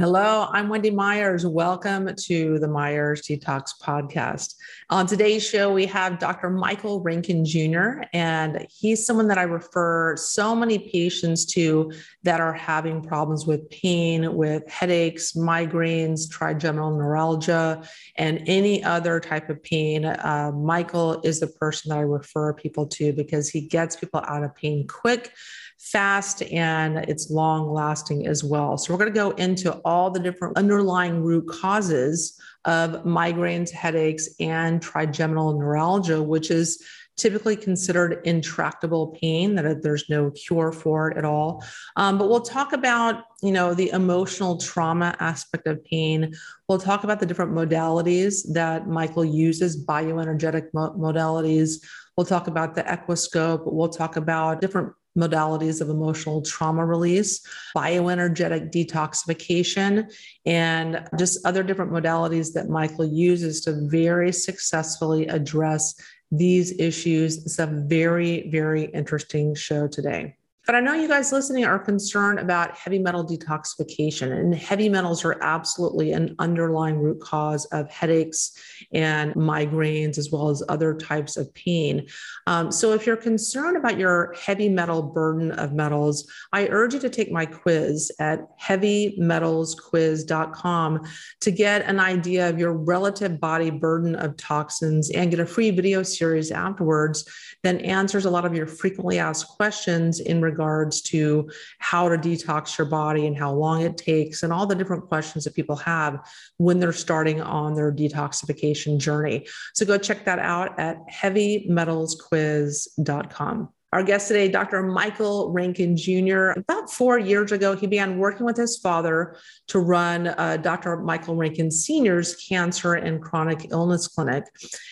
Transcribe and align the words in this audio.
Hello, 0.00 0.46
I'm 0.52 0.68
Wendy 0.68 0.92
Myers. 0.92 1.44
Welcome 1.44 2.14
to 2.14 2.60
the 2.60 2.68
Myers 2.68 3.22
Detox 3.22 3.72
Podcast. 3.82 4.54
On 4.90 5.08
today's 5.08 5.44
show, 5.44 5.72
we 5.72 5.86
have 5.86 6.20
Dr. 6.20 6.50
Michael 6.50 7.00
Rankin 7.00 7.44
Jr., 7.44 8.02
and 8.12 8.64
he's 8.70 9.04
someone 9.04 9.26
that 9.26 9.38
I 9.38 9.42
refer 9.42 10.16
so 10.16 10.54
many 10.54 10.78
patients 10.78 11.46
to 11.46 11.90
that 12.22 12.40
are 12.40 12.52
having 12.52 13.02
problems 13.02 13.44
with 13.44 13.68
pain, 13.70 14.34
with 14.34 14.70
headaches, 14.70 15.32
migraines, 15.32 16.30
trigeminal 16.30 16.96
neuralgia, 16.96 17.82
and 18.14 18.40
any 18.46 18.84
other 18.84 19.18
type 19.18 19.50
of 19.50 19.60
pain. 19.64 20.04
Uh, 20.04 20.52
Michael 20.54 21.20
is 21.22 21.40
the 21.40 21.48
person 21.48 21.88
that 21.88 21.98
I 21.98 22.02
refer 22.02 22.54
people 22.54 22.86
to 22.86 23.12
because 23.12 23.48
he 23.48 23.62
gets 23.62 23.96
people 23.96 24.22
out 24.28 24.44
of 24.44 24.54
pain 24.54 24.86
quick 24.86 25.32
fast 25.78 26.42
and 26.42 26.98
it's 26.98 27.30
long 27.30 27.70
lasting 27.72 28.26
as 28.26 28.44
well. 28.44 28.76
So, 28.76 28.92
we're 28.92 28.98
going 28.98 29.12
to 29.12 29.18
go 29.18 29.30
into 29.30 29.72
all 29.84 30.10
the 30.10 30.20
different 30.20 30.56
underlying 30.56 31.22
root 31.22 31.48
causes 31.48 32.38
of 32.64 33.04
migraines, 33.04 33.70
headaches, 33.70 34.28
and 34.40 34.82
trigeminal 34.82 35.58
neuralgia, 35.58 36.22
which 36.22 36.50
is 36.50 36.84
typically 37.18 37.56
considered 37.56 38.20
intractable 38.24 39.08
pain 39.20 39.56
that 39.56 39.82
there's 39.82 40.08
no 40.08 40.30
cure 40.30 40.72
for 40.72 41.10
it 41.10 41.18
at 41.18 41.24
all. 41.24 41.62
Um, 41.96 42.16
but 42.16 42.28
we'll 42.28 42.40
talk 42.40 42.72
about 42.72 43.24
you 43.42 43.52
know 43.52 43.74
the 43.74 43.90
emotional 43.90 44.56
trauma 44.56 45.14
aspect 45.20 45.66
of 45.66 45.84
pain. 45.84 46.32
We'll 46.68 46.78
talk 46.78 47.04
about 47.04 47.20
the 47.20 47.26
different 47.26 47.52
modalities 47.52 48.52
that 48.54 48.88
michael 48.88 49.24
uses 49.24 49.84
bioenergetic 49.84 50.68
mo- 50.72 50.94
modalities. 50.96 51.84
We'll 52.16 52.26
talk 52.26 52.46
about 52.46 52.74
the 52.74 52.84
equiscope 52.84 53.62
we'll 53.64 53.88
talk 53.88 54.16
about 54.16 54.60
different 54.60 54.92
modalities 55.18 55.80
of 55.80 55.90
emotional 55.90 56.40
trauma 56.42 56.86
release, 56.86 57.40
bioenergetic 57.76 58.70
detoxification, 58.72 60.10
and 60.46 61.04
just 61.18 61.44
other 61.44 61.62
different 61.62 61.92
modalities 61.92 62.52
that 62.54 62.68
Michael 62.68 63.06
uses 63.06 63.60
to 63.62 63.88
very 63.88 64.32
successfully 64.32 65.26
address 65.26 65.94
these 66.30 66.78
issues. 66.78 67.44
It's 67.44 67.58
a 67.58 67.66
very, 67.66 68.48
very 68.50 68.84
interesting 68.84 69.54
show 69.54 69.88
today. 69.88 70.36
But 70.68 70.76
I 70.76 70.80
know 70.80 70.92
you 70.92 71.08
guys 71.08 71.32
listening 71.32 71.64
are 71.64 71.78
concerned 71.78 72.38
about 72.38 72.76
heavy 72.76 72.98
metal 72.98 73.24
detoxification, 73.24 74.38
and 74.38 74.54
heavy 74.54 74.90
metals 74.90 75.24
are 75.24 75.42
absolutely 75.42 76.12
an 76.12 76.34
underlying 76.38 76.98
root 76.98 77.22
cause 77.22 77.64
of 77.72 77.90
headaches 77.90 78.52
and 78.92 79.34
migraines, 79.34 80.18
as 80.18 80.30
well 80.30 80.50
as 80.50 80.62
other 80.68 80.92
types 80.92 81.38
of 81.38 81.54
pain. 81.54 82.06
Um, 82.46 82.70
so, 82.70 82.92
if 82.92 83.06
you're 83.06 83.16
concerned 83.16 83.78
about 83.78 83.96
your 83.96 84.34
heavy 84.38 84.68
metal 84.68 85.00
burden 85.00 85.52
of 85.52 85.72
metals, 85.72 86.30
I 86.52 86.66
urge 86.66 86.92
you 86.92 87.00
to 87.00 87.08
take 87.08 87.32
my 87.32 87.46
quiz 87.46 88.12
at 88.20 88.40
heavymetalsquiz.com 88.60 91.00
to 91.40 91.50
get 91.50 91.86
an 91.86 91.98
idea 91.98 92.46
of 92.46 92.58
your 92.58 92.74
relative 92.74 93.40
body 93.40 93.70
burden 93.70 94.16
of 94.16 94.36
toxins 94.36 95.08
and 95.12 95.30
get 95.30 95.40
a 95.40 95.46
free 95.46 95.70
video 95.70 96.02
series 96.02 96.50
afterwards 96.50 97.24
that 97.62 97.80
answers 97.82 98.24
a 98.24 98.30
lot 98.30 98.44
of 98.44 98.54
your 98.54 98.66
frequently 98.66 99.18
asked 99.18 99.48
questions 99.48 100.20
in 100.20 100.40
regards 100.40 101.02
to 101.02 101.50
how 101.78 102.08
to 102.08 102.16
detox 102.16 102.78
your 102.78 102.86
body 102.86 103.26
and 103.26 103.36
how 103.36 103.52
long 103.52 103.82
it 103.82 103.96
takes 103.96 104.42
and 104.42 104.52
all 104.52 104.66
the 104.66 104.74
different 104.74 105.08
questions 105.08 105.44
that 105.44 105.54
people 105.54 105.76
have 105.76 106.18
when 106.58 106.78
they're 106.78 106.92
starting 106.92 107.40
on 107.40 107.74
their 107.74 107.92
detoxification 107.92 108.98
journey. 108.98 109.46
So 109.74 109.86
go 109.86 109.98
check 109.98 110.24
that 110.24 110.38
out 110.38 110.78
at 110.78 110.98
heavymetalsquiz.com. 111.08 113.68
Our 113.90 114.02
guest 114.02 114.28
today, 114.28 114.48
Dr. 114.50 114.82
Michael 114.82 115.50
Rankin 115.50 115.96
Jr. 115.96 116.50
About 116.50 116.92
four 116.92 117.18
years 117.18 117.52
ago, 117.52 117.74
he 117.74 117.86
began 117.86 118.18
working 118.18 118.44
with 118.44 118.58
his 118.58 118.76
father 118.76 119.36
to 119.68 119.78
run 119.78 120.26
uh, 120.26 120.58
Dr. 120.58 120.98
Michael 120.98 121.36
Rankin 121.36 121.70
Sr.'s 121.70 122.34
Cancer 122.34 122.94
and 122.94 123.22
Chronic 123.22 123.68
Illness 123.70 124.06
Clinic. 124.06 124.44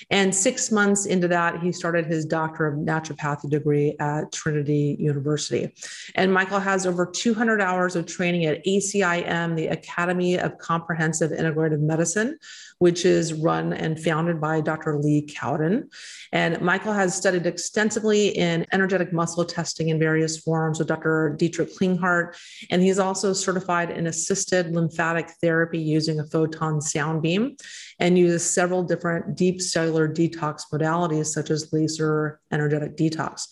And 0.08 0.34
six 0.34 0.72
months 0.72 1.04
into 1.04 1.28
that, 1.28 1.60
he 1.60 1.72
started 1.72 2.06
his 2.06 2.24
Doctor 2.24 2.66
of 2.66 2.78
Naturopathy 2.78 3.50
degree 3.50 3.96
at 4.00 4.32
Trinity 4.32 4.96
University. 4.98 5.74
And 6.14 6.32
Michael 6.32 6.60
has 6.60 6.86
over 6.86 7.04
200 7.04 7.60
hours 7.60 7.96
of 7.96 8.06
training 8.06 8.46
at 8.46 8.64
ACIM, 8.64 9.56
the 9.56 9.66
Academy 9.66 10.38
of 10.38 10.56
Comprehensive 10.56 11.32
Integrative 11.32 11.80
Medicine, 11.80 12.38
which 12.78 13.04
is 13.04 13.32
run 13.32 13.72
and 13.72 13.98
founded 13.98 14.40
by 14.40 14.60
Dr. 14.60 14.98
Lee 14.98 15.22
Cowden. 15.22 15.88
And 16.32 16.60
Michael 16.60 16.92
has 16.92 17.14
studied 17.14 17.46
extensively 17.46 18.28
in 18.28 18.66
energetic 18.72 19.12
muscle 19.12 19.44
testing 19.44 19.88
in 19.88 19.98
various 19.98 20.38
forms 20.38 20.78
with 20.78 20.88
Dr. 20.88 21.34
Dietrich 21.38 21.76
Klinghardt. 21.76 22.36
And 22.70 22.82
he's 22.82 22.98
also 22.98 23.32
certified 23.32 23.90
in 23.90 24.06
assisted 24.06 24.74
lymphatic 24.74 25.30
therapy 25.40 25.78
using 25.78 26.20
a 26.20 26.26
photon 26.26 26.80
sound 26.80 27.22
beam 27.22 27.56
and 27.98 28.18
uses 28.18 28.48
several 28.48 28.82
different 28.82 29.36
deep 29.36 29.62
cellular 29.62 30.08
detox 30.08 30.62
modalities, 30.72 31.26
such 31.26 31.50
as 31.50 31.72
laser 31.72 32.40
energetic 32.52 32.96
detox. 32.96 33.48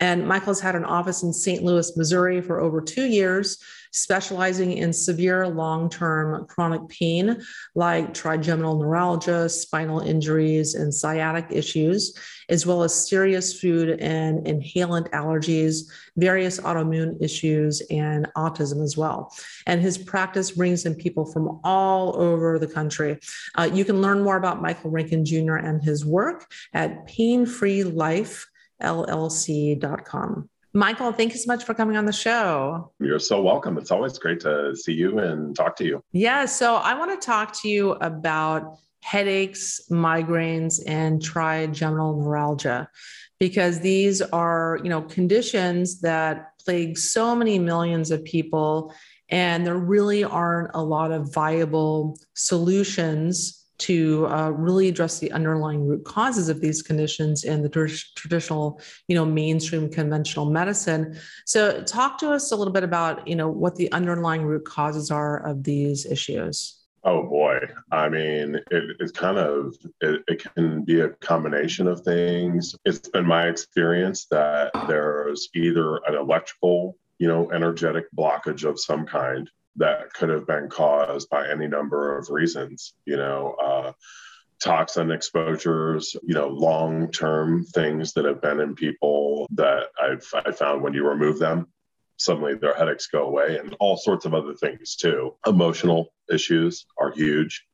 And 0.00 0.26
Michael's 0.26 0.60
had 0.60 0.74
an 0.74 0.84
office 0.84 1.22
in 1.22 1.32
St. 1.32 1.62
Louis, 1.62 1.96
Missouri 1.96 2.40
for 2.40 2.60
over 2.60 2.80
two 2.80 3.04
years, 3.04 3.58
specializing 3.92 4.72
in 4.72 4.92
severe 4.92 5.46
long 5.46 5.88
term 5.88 6.46
chronic 6.46 6.88
pain 6.88 7.40
like 7.74 8.12
trigeminal 8.12 8.78
neuralgia, 8.78 9.48
spinal 9.48 10.00
injuries, 10.00 10.74
and 10.74 10.92
sciatic 10.92 11.46
issues, 11.50 12.16
as 12.48 12.66
well 12.66 12.82
as 12.82 13.08
serious 13.08 13.60
food 13.60 14.00
and 14.00 14.44
inhalant 14.46 15.08
allergies, 15.10 15.90
various 16.16 16.58
autoimmune 16.60 17.22
issues, 17.22 17.80
and 17.90 18.26
autism 18.36 18.82
as 18.82 18.96
well. 18.96 19.32
And 19.66 19.80
his 19.80 19.96
practice 19.96 20.50
brings 20.50 20.84
in 20.86 20.94
people 20.94 21.24
from 21.24 21.60
all 21.62 22.16
over 22.16 22.58
the 22.58 22.66
country. 22.66 23.18
Uh, 23.54 23.70
you 23.72 23.84
can 23.84 24.02
learn 24.02 24.22
more 24.22 24.36
about 24.36 24.62
Michael 24.62 24.90
Rankin 24.90 25.24
Jr. 25.24 25.56
and 25.56 25.82
his 25.82 26.04
work 26.04 26.50
at 26.72 27.06
Pain 27.06 27.46
Free 27.46 27.84
Life 27.84 28.46
llc.com. 28.82 30.48
Michael, 30.74 31.12
thank 31.12 31.32
you 31.32 31.38
so 31.38 31.52
much 31.52 31.64
for 31.64 31.74
coming 31.74 31.96
on 31.96 32.06
the 32.06 32.12
show. 32.12 32.92
You're 32.98 33.18
so 33.18 33.42
welcome. 33.42 33.76
It's 33.76 33.90
always 33.90 34.18
great 34.18 34.40
to 34.40 34.74
see 34.74 34.94
you 34.94 35.18
and 35.18 35.54
talk 35.54 35.76
to 35.76 35.84
you. 35.84 36.02
Yeah. 36.12 36.46
So 36.46 36.76
I 36.76 36.94
want 36.94 37.20
to 37.20 37.24
talk 37.24 37.60
to 37.60 37.68
you 37.68 37.92
about 37.92 38.78
headaches, 39.02 39.82
migraines, 39.90 40.80
and 40.86 41.22
trigeminal 41.22 42.22
neuralgia, 42.22 42.88
because 43.38 43.80
these 43.80 44.22
are, 44.22 44.78
you 44.82 44.88
know, 44.88 45.02
conditions 45.02 46.00
that 46.00 46.52
plague 46.64 46.96
so 46.96 47.34
many 47.34 47.58
millions 47.58 48.10
of 48.10 48.24
people. 48.24 48.94
And 49.28 49.66
there 49.66 49.76
really 49.76 50.24
aren't 50.24 50.70
a 50.74 50.82
lot 50.82 51.10
of 51.10 51.34
viable 51.34 52.18
solutions 52.34 53.61
to 53.82 54.26
uh, 54.28 54.50
really 54.50 54.88
address 54.88 55.18
the 55.18 55.30
underlying 55.32 55.86
root 55.86 56.04
causes 56.04 56.48
of 56.48 56.60
these 56.60 56.82
conditions 56.82 57.44
in 57.44 57.62
the 57.62 57.68
tr- 57.68 57.86
traditional, 58.16 58.80
you 59.08 59.14
know, 59.14 59.24
mainstream 59.24 59.90
conventional 59.90 60.50
medicine. 60.50 61.16
So, 61.46 61.82
talk 61.82 62.18
to 62.18 62.30
us 62.30 62.52
a 62.52 62.56
little 62.56 62.72
bit 62.72 62.84
about, 62.84 63.26
you 63.26 63.36
know, 63.36 63.48
what 63.48 63.76
the 63.76 63.90
underlying 63.92 64.42
root 64.42 64.64
causes 64.64 65.10
are 65.10 65.44
of 65.46 65.64
these 65.64 66.06
issues. 66.06 66.78
Oh 67.04 67.24
boy, 67.24 67.58
I 67.90 68.08
mean, 68.08 68.54
it, 68.70 68.96
it's 69.00 69.10
kind 69.10 69.36
of 69.36 69.74
it, 70.00 70.22
it 70.28 70.44
can 70.54 70.84
be 70.84 71.00
a 71.00 71.08
combination 71.08 71.88
of 71.88 72.02
things. 72.02 72.76
It's 72.84 73.08
been 73.08 73.26
my 73.26 73.48
experience 73.48 74.26
that 74.26 74.70
there's 74.86 75.48
either 75.52 75.96
an 76.06 76.14
electrical, 76.14 76.96
you 77.18 77.26
know, 77.26 77.50
energetic 77.50 78.04
blockage 78.16 78.62
of 78.62 78.78
some 78.78 79.04
kind 79.04 79.50
that 79.76 80.12
could 80.12 80.28
have 80.28 80.46
been 80.46 80.68
caused 80.68 81.28
by 81.30 81.48
any 81.48 81.66
number 81.66 82.16
of 82.18 82.28
reasons, 82.30 82.94
you 83.04 83.16
know, 83.16 83.54
uh, 83.62 83.92
toxin 84.62 85.10
exposures, 85.10 86.14
you 86.22 86.34
know, 86.34 86.48
long 86.48 87.10
term 87.10 87.64
things 87.64 88.12
that 88.12 88.24
have 88.24 88.40
been 88.40 88.60
in 88.60 88.74
people 88.74 89.46
that 89.52 89.88
I've 90.00 90.26
I 90.34 90.52
found 90.52 90.82
when 90.82 90.94
you 90.94 91.08
remove 91.08 91.38
them, 91.38 91.68
suddenly 92.16 92.54
their 92.54 92.74
headaches 92.74 93.08
go 93.08 93.26
away 93.26 93.58
and 93.58 93.74
all 93.80 93.96
sorts 93.96 94.24
of 94.24 94.34
other 94.34 94.54
things 94.54 94.96
too. 94.96 95.34
Emotional 95.46 96.12
issues 96.32 96.86
are 96.98 97.10
huge. 97.10 97.64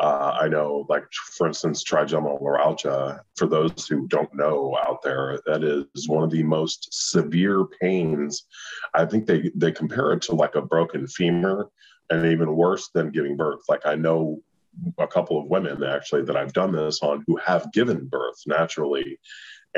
Uh, 0.00 0.36
I 0.40 0.48
know, 0.48 0.86
like 0.88 1.04
for 1.12 1.48
instance, 1.48 1.82
trigeminal 1.82 2.38
neuralgia. 2.40 3.22
For 3.36 3.46
those 3.46 3.88
who 3.88 4.06
don't 4.06 4.32
know 4.34 4.78
out 4.86 5.02
there, 5.02 5.40
that 5.46 5.64
is 5.64 6.08
one 6.08 6.22
of 6.22 6.30
the 6.30 6.44
most 6.44 6.88
severe 6.92 7.64
pains. 7.80 8.46
I 8.94 9.04
think 9.06 9.26
they 9.26 9.50
they 9.56 9.72
compare 9.72 10.12
it 10.12 10.22
to 10.22 10.36
like 10.36 10.54
a 10.54 10.62
broken 10.62 11.08
femur, 11.08 11.68
and 12.10 12.26
even 12.26 12.54
worse 12.54 12.90
than 12.94 13.10
giving 13.10 13.36
birth. 13.36 13.60
Like 13.68 13.84
I 13.86 13.96
know 13.96 14.40
a 14.98 15.06
couple 15.06 15.40
of 15.40 15.48
women 15.48 15.82
actually 15.82 16.22
that 16.22 16.36
I've 16.36 16.52
done 16.52 16.72
this 16.72 17.02
on 17.02 17.24
who 17.26 17.36
have 17.44 17.72
given 17.72 18.06
birth 18.06 18.40
naturally, 18.46 19.18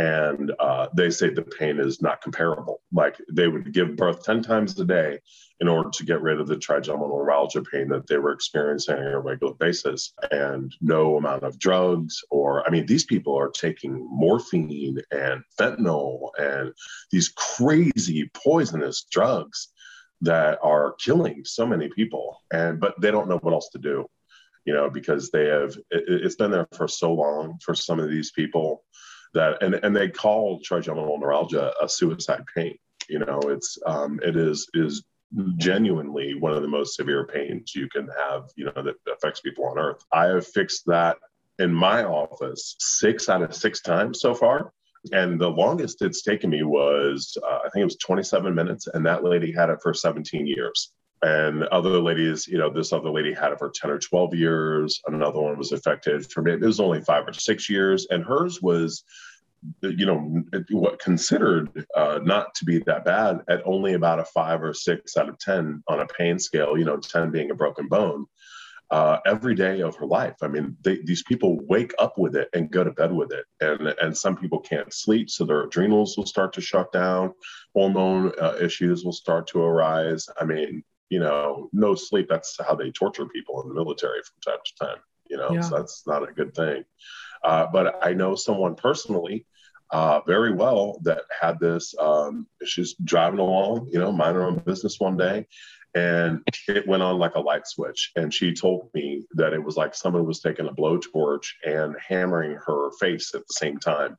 and 0.01 0.53
uh, 0.59 0.89
they 0.95 1.11
say 1.11 1.29
the 1.29 1.43
pain 1.43 1.79
is 1.79 2.01
not 2.01 2.23
comparable. 2.23 2.81
Like 2.91 3.21
they 3.31 3.49
would 3.49 3.75
give 3.75 3.97
birth 3.97 4.25
10 4.25 4.43
times 4.43 4.79
a 4.81 4.85
day 4.87 5.19
in 5.61 5.69
order 5.69 5.91
to 5.91 6.05
get 6.07 6.23
rid 6.23 6.41
of 6.41 6.47
the 6.47 6.57
trigeminal 6.57 7.09
neuralgia 7.09 7.63
pain 7.63 7.89
that 7.89 8.07
they 8.07 8.17
were 8.17 8.33
experiencing 8.33 8.95
on 8.95 9.13
a 9.13 9.21
regular 9.21 9.53
basis. 9.53 10.15
And 10.31 10.75
no 10.81 11.19
amount 11.19 11.43
of 11.43 11.59
drugs, 11.59 12.23
or 12.31 12.67
I 12.67 12.71
mean, 12.71 12.87
these 12.87 13.05
people 13.05 13.39
are 13.39 13.51
taking 13.51 14.09
morphine 14.11 14.99
and 15.11 15.43
fentanyl 15.59 16.31
and 16.39 16.73
these 17.11 17.29
crazy 17.29 18.31
poisonous 18.33 19.05
drugs 19.11 19.69
that 20.23 20.59
are 20.63 20.95
killing 20.95 21.43
so 21.45 21.67
many 21.67 21.89
people 21.89 22.43
and 22.53 22.79
but 22.79 22.95
they 23.01 23.11
don't 23.11 23.29
know 23.29 23.39
what 23.39 23.55
else 23.55 23.71
to 23.71 23.79
do 23.79 24.05
you 24.67 24.75
know 24.75 24.91
because 24.91 25.31
they 25.31 25.47
have 25.47 25.75
it, 25.91 26.23
has 26.23 26.37
been 26.37 26.51
there 26.51 26.69
for 26.75 26.87
so 26.87 27.11
long 27.15 27.59
for 27.65 27.75
some 27.75 27.99
of 27.99 28.11
these 28.11 28.31
people 28.33 28.85
that 29.35 29.63
and 29.63 29.75
and 29.75 29.95
they 29.95 30.09
call 30.09 30.61
trigeminal 30.61 31.19
neuralgia 31.19 31.73
a 31.81 31.89
suicide 31.89 32.45
pain. 32.55 32.77
You 33.09 33.21
know 33.21 33.41
it's 33.47 33.79
um 33.87 34.21
it 34.23 34.37
is 34.37 34.69
is 34.75 35.05
genuinely 35.57 36.35
one 36.35 36.53
of 36.53 36.63
the 36.63 36.69
most 36.69 36.97
severe 36.97 37.25
pains 37.25 37.73
you 37.75 37.89
can 37.89 38.09
have 38.19 38.49
you 38.57 38.65
know 38.65 38.83
that 38.83 38.97
affects 39.13 39.41
people 39.41 39.67
on 39.67 39.79
earth. 39.79 40.05
I 40.13 40.27
have 40.27 40.47
fixed 40.47 40.87
that 40.87 41.17
in 41.59 41.73
my 41.73 42.05
office 42.05 42.75
six 42.79 43.29
out 43.29 43.43
of 43.43 43.55
six 43.55 43.81
times 43.81 44.21
so 44.21 44.35
far. 44.35 44.73
And 45.13 45.41
the 45.41 45.49
longest 45.49 46.03
it's 46.03 46.23
taken 46.23 46.51
me 46.51 46.63
was, 46.63 47.37
uh, 47.43 47.61
I 47.65 47.71
think 47.71 47.83
it 47.83 47.85
was 47.85 47.97
27 47.97 48.55
minutes, 48.55 48.87
and 48.87 49.07
that 49.07 49.25
lady 49.25 49.51
had 49.51 49.71
it 49.71 49.79
for 49.83 49.95
17 49.95 50.47
years. 50.47 50.93
And 51.23 51.65
other 51.65 52.01
ladies, 52.01 52.47
you 52.47 52.57
know, 52.57 52.71
this 52.71 52.93
other 52.93 53.11
lady 53.11 53.35
had 53.35 53.53
it 53.53 53.59
for 53.59 53.71
10 53.71 53.91
or 53.91 53.99
12 53.99 54.35
years. 54.35 55.01
Another 55.07 55.41
one 55.41 55.59
was 55.59 55.73
affected 55.73 56.31
for 56.31 56.43
me. 56.43 56.53
It 56.53 56.61
was 56.61 56.81
only 56.81 57.03
five 57.03 57.29
or 57.29 57.33
six 57.33 57.69
years. 57.69 58.07
And 58.11 58.25
hers 58.25 58.63
was, 58.63 59.05
you 59.83 60.07
know, 60.07 60.43
what 60.71 60.99
considered 60.99 61.87
uh, 61.95 62.21
not 62.23 62.55
to 62.55 62.65
be 62.65 62.79
that 62.79 63.05
bad 63.05 63.41
at 63.49 63.63
only 63.67 63.93
about 63.95 64.21
a 64.21 64.25
five 64.25 64.63
or 64.63 64.73
six 64.73 65.19
out 65.19 65.29
of 65.29 65.39
10 65.39 65.83
on 65.89 66.01
a 66.01 66.07
pain 66.07 66.39
scale, 66.39 66.79
you 66.79 66.87
know, 66.87 66.97
10 66.97 67.31
being 67.31 67.51
a 67.51 67.55
broken 67.55 67.87
bone 67.87 68.25
uh, 68.91 69.19
every 69.25 69.55
day 69.55 69.81
of 69.81 69.95
her 69.97 70.07
life. 70.07 70.37
I 70.43 70.49
mean, 70.49 70.77
they, 70.83 70.99
these 71.05 71.23
people 71.23 71.59
wake 71.67 71.93
up 71.99 72.19
with 72.19 72.35
it 72.35 72.49
and 72.55 72.71
go 72.71 72.83
to 72.83 72.91
bed 72.91 73.13
with 73.13 73.33
it, 73.33 73.45
and 73.61 73.95
and 74.01 74.17
some 74.17 74.37
people 74.37 74.59
can't 74.59 74.93
sleep, 74.93 75.31
so 75.31 75.45
their 75.45 75.63
adrenals 75.63 76.17
will 76.17 76.27
start 76.27 76.53
to 76.55 76.61
shut 76.61 76.93
down, 76.93 77.33
hormone 77.75 78.33
uh, 78.41 78.57
issues 78.61 79.05
will 79.05 79.13
start 79.13 79.47
to 79.49 79.63
arise. 79.63 80.29
I 80.41 80.45
mean, 80.45 80.83
you 81.11 81.21
know, 81.21 81.69
no 81.73 81.95
sleep. 81.95 82.27
That's 82.29 82.57
how 82.67 82.75
they 82.75 82.91
torture 82.91 83.27
people 83.27 83.63
in 83.63 83.69
the 83.69 83.75
military 83.75 84.21
from 84.23 84.53
time 84.53 84.61
to 84.65 84.85
time. 84.87 85.03
You 85.29 85.37
know, 85.37 85.51
yeah. 85.53 85.61
so 85.61 85.77
that's 85.77 86.07
not 86.07 86.29
a 86.29 86.33
good 86.33 86.55
thing. 86.55 86.85
Uh, 87.45 87.67
but 87.73 87.99
I 88.03 88.15
know 88.15 88.35
someone 88.35 88.75
personally. 88.75 89.47
Uh, 89.93 90.21
very 90.25 90.53
well 90.55 91.01
that 91.03 91.23
had 91.41 91.59
this 91.59 91.97
um, 91.99 92.47
she's 92.65 92.95
driving 93.03 93.41
along 93.41 93.89
you 93.91 93.99
know 93.99 94.13
minding 94.13 94.37
her 94.37 94.47
own 94.47 94.57
business 94.59 95.01
one 95.01 95.17
day 95.17 95.45
and 95.95 96.43
it 96.69 96.87
went 96.87 97.03
on 97.03 97.19
like 97.19 97.35
a 97.35 97.41
light 97.41 97.67
switch. 97.67 98.13
And 98.17 98.33
she 98.33 98.55
told 98.55 98.91
me 98.95 99.25
that 99.35 99.53
it 99.53 99.63
was 99.63 99.77
like 99.77 99.95
someone 99.95 100.27
was 100.27 100.41
taking 100.41 100.69
a 100.69 100.75
blowtorch 100.75 101.47
and 101.65 101.97
hammering 102.07 102.57
her 102.67 102.91
face 103.01 103.35
at 103.35 103.47
the 103.47 103.55
same 103.55 103.79
time. 103.79 104.17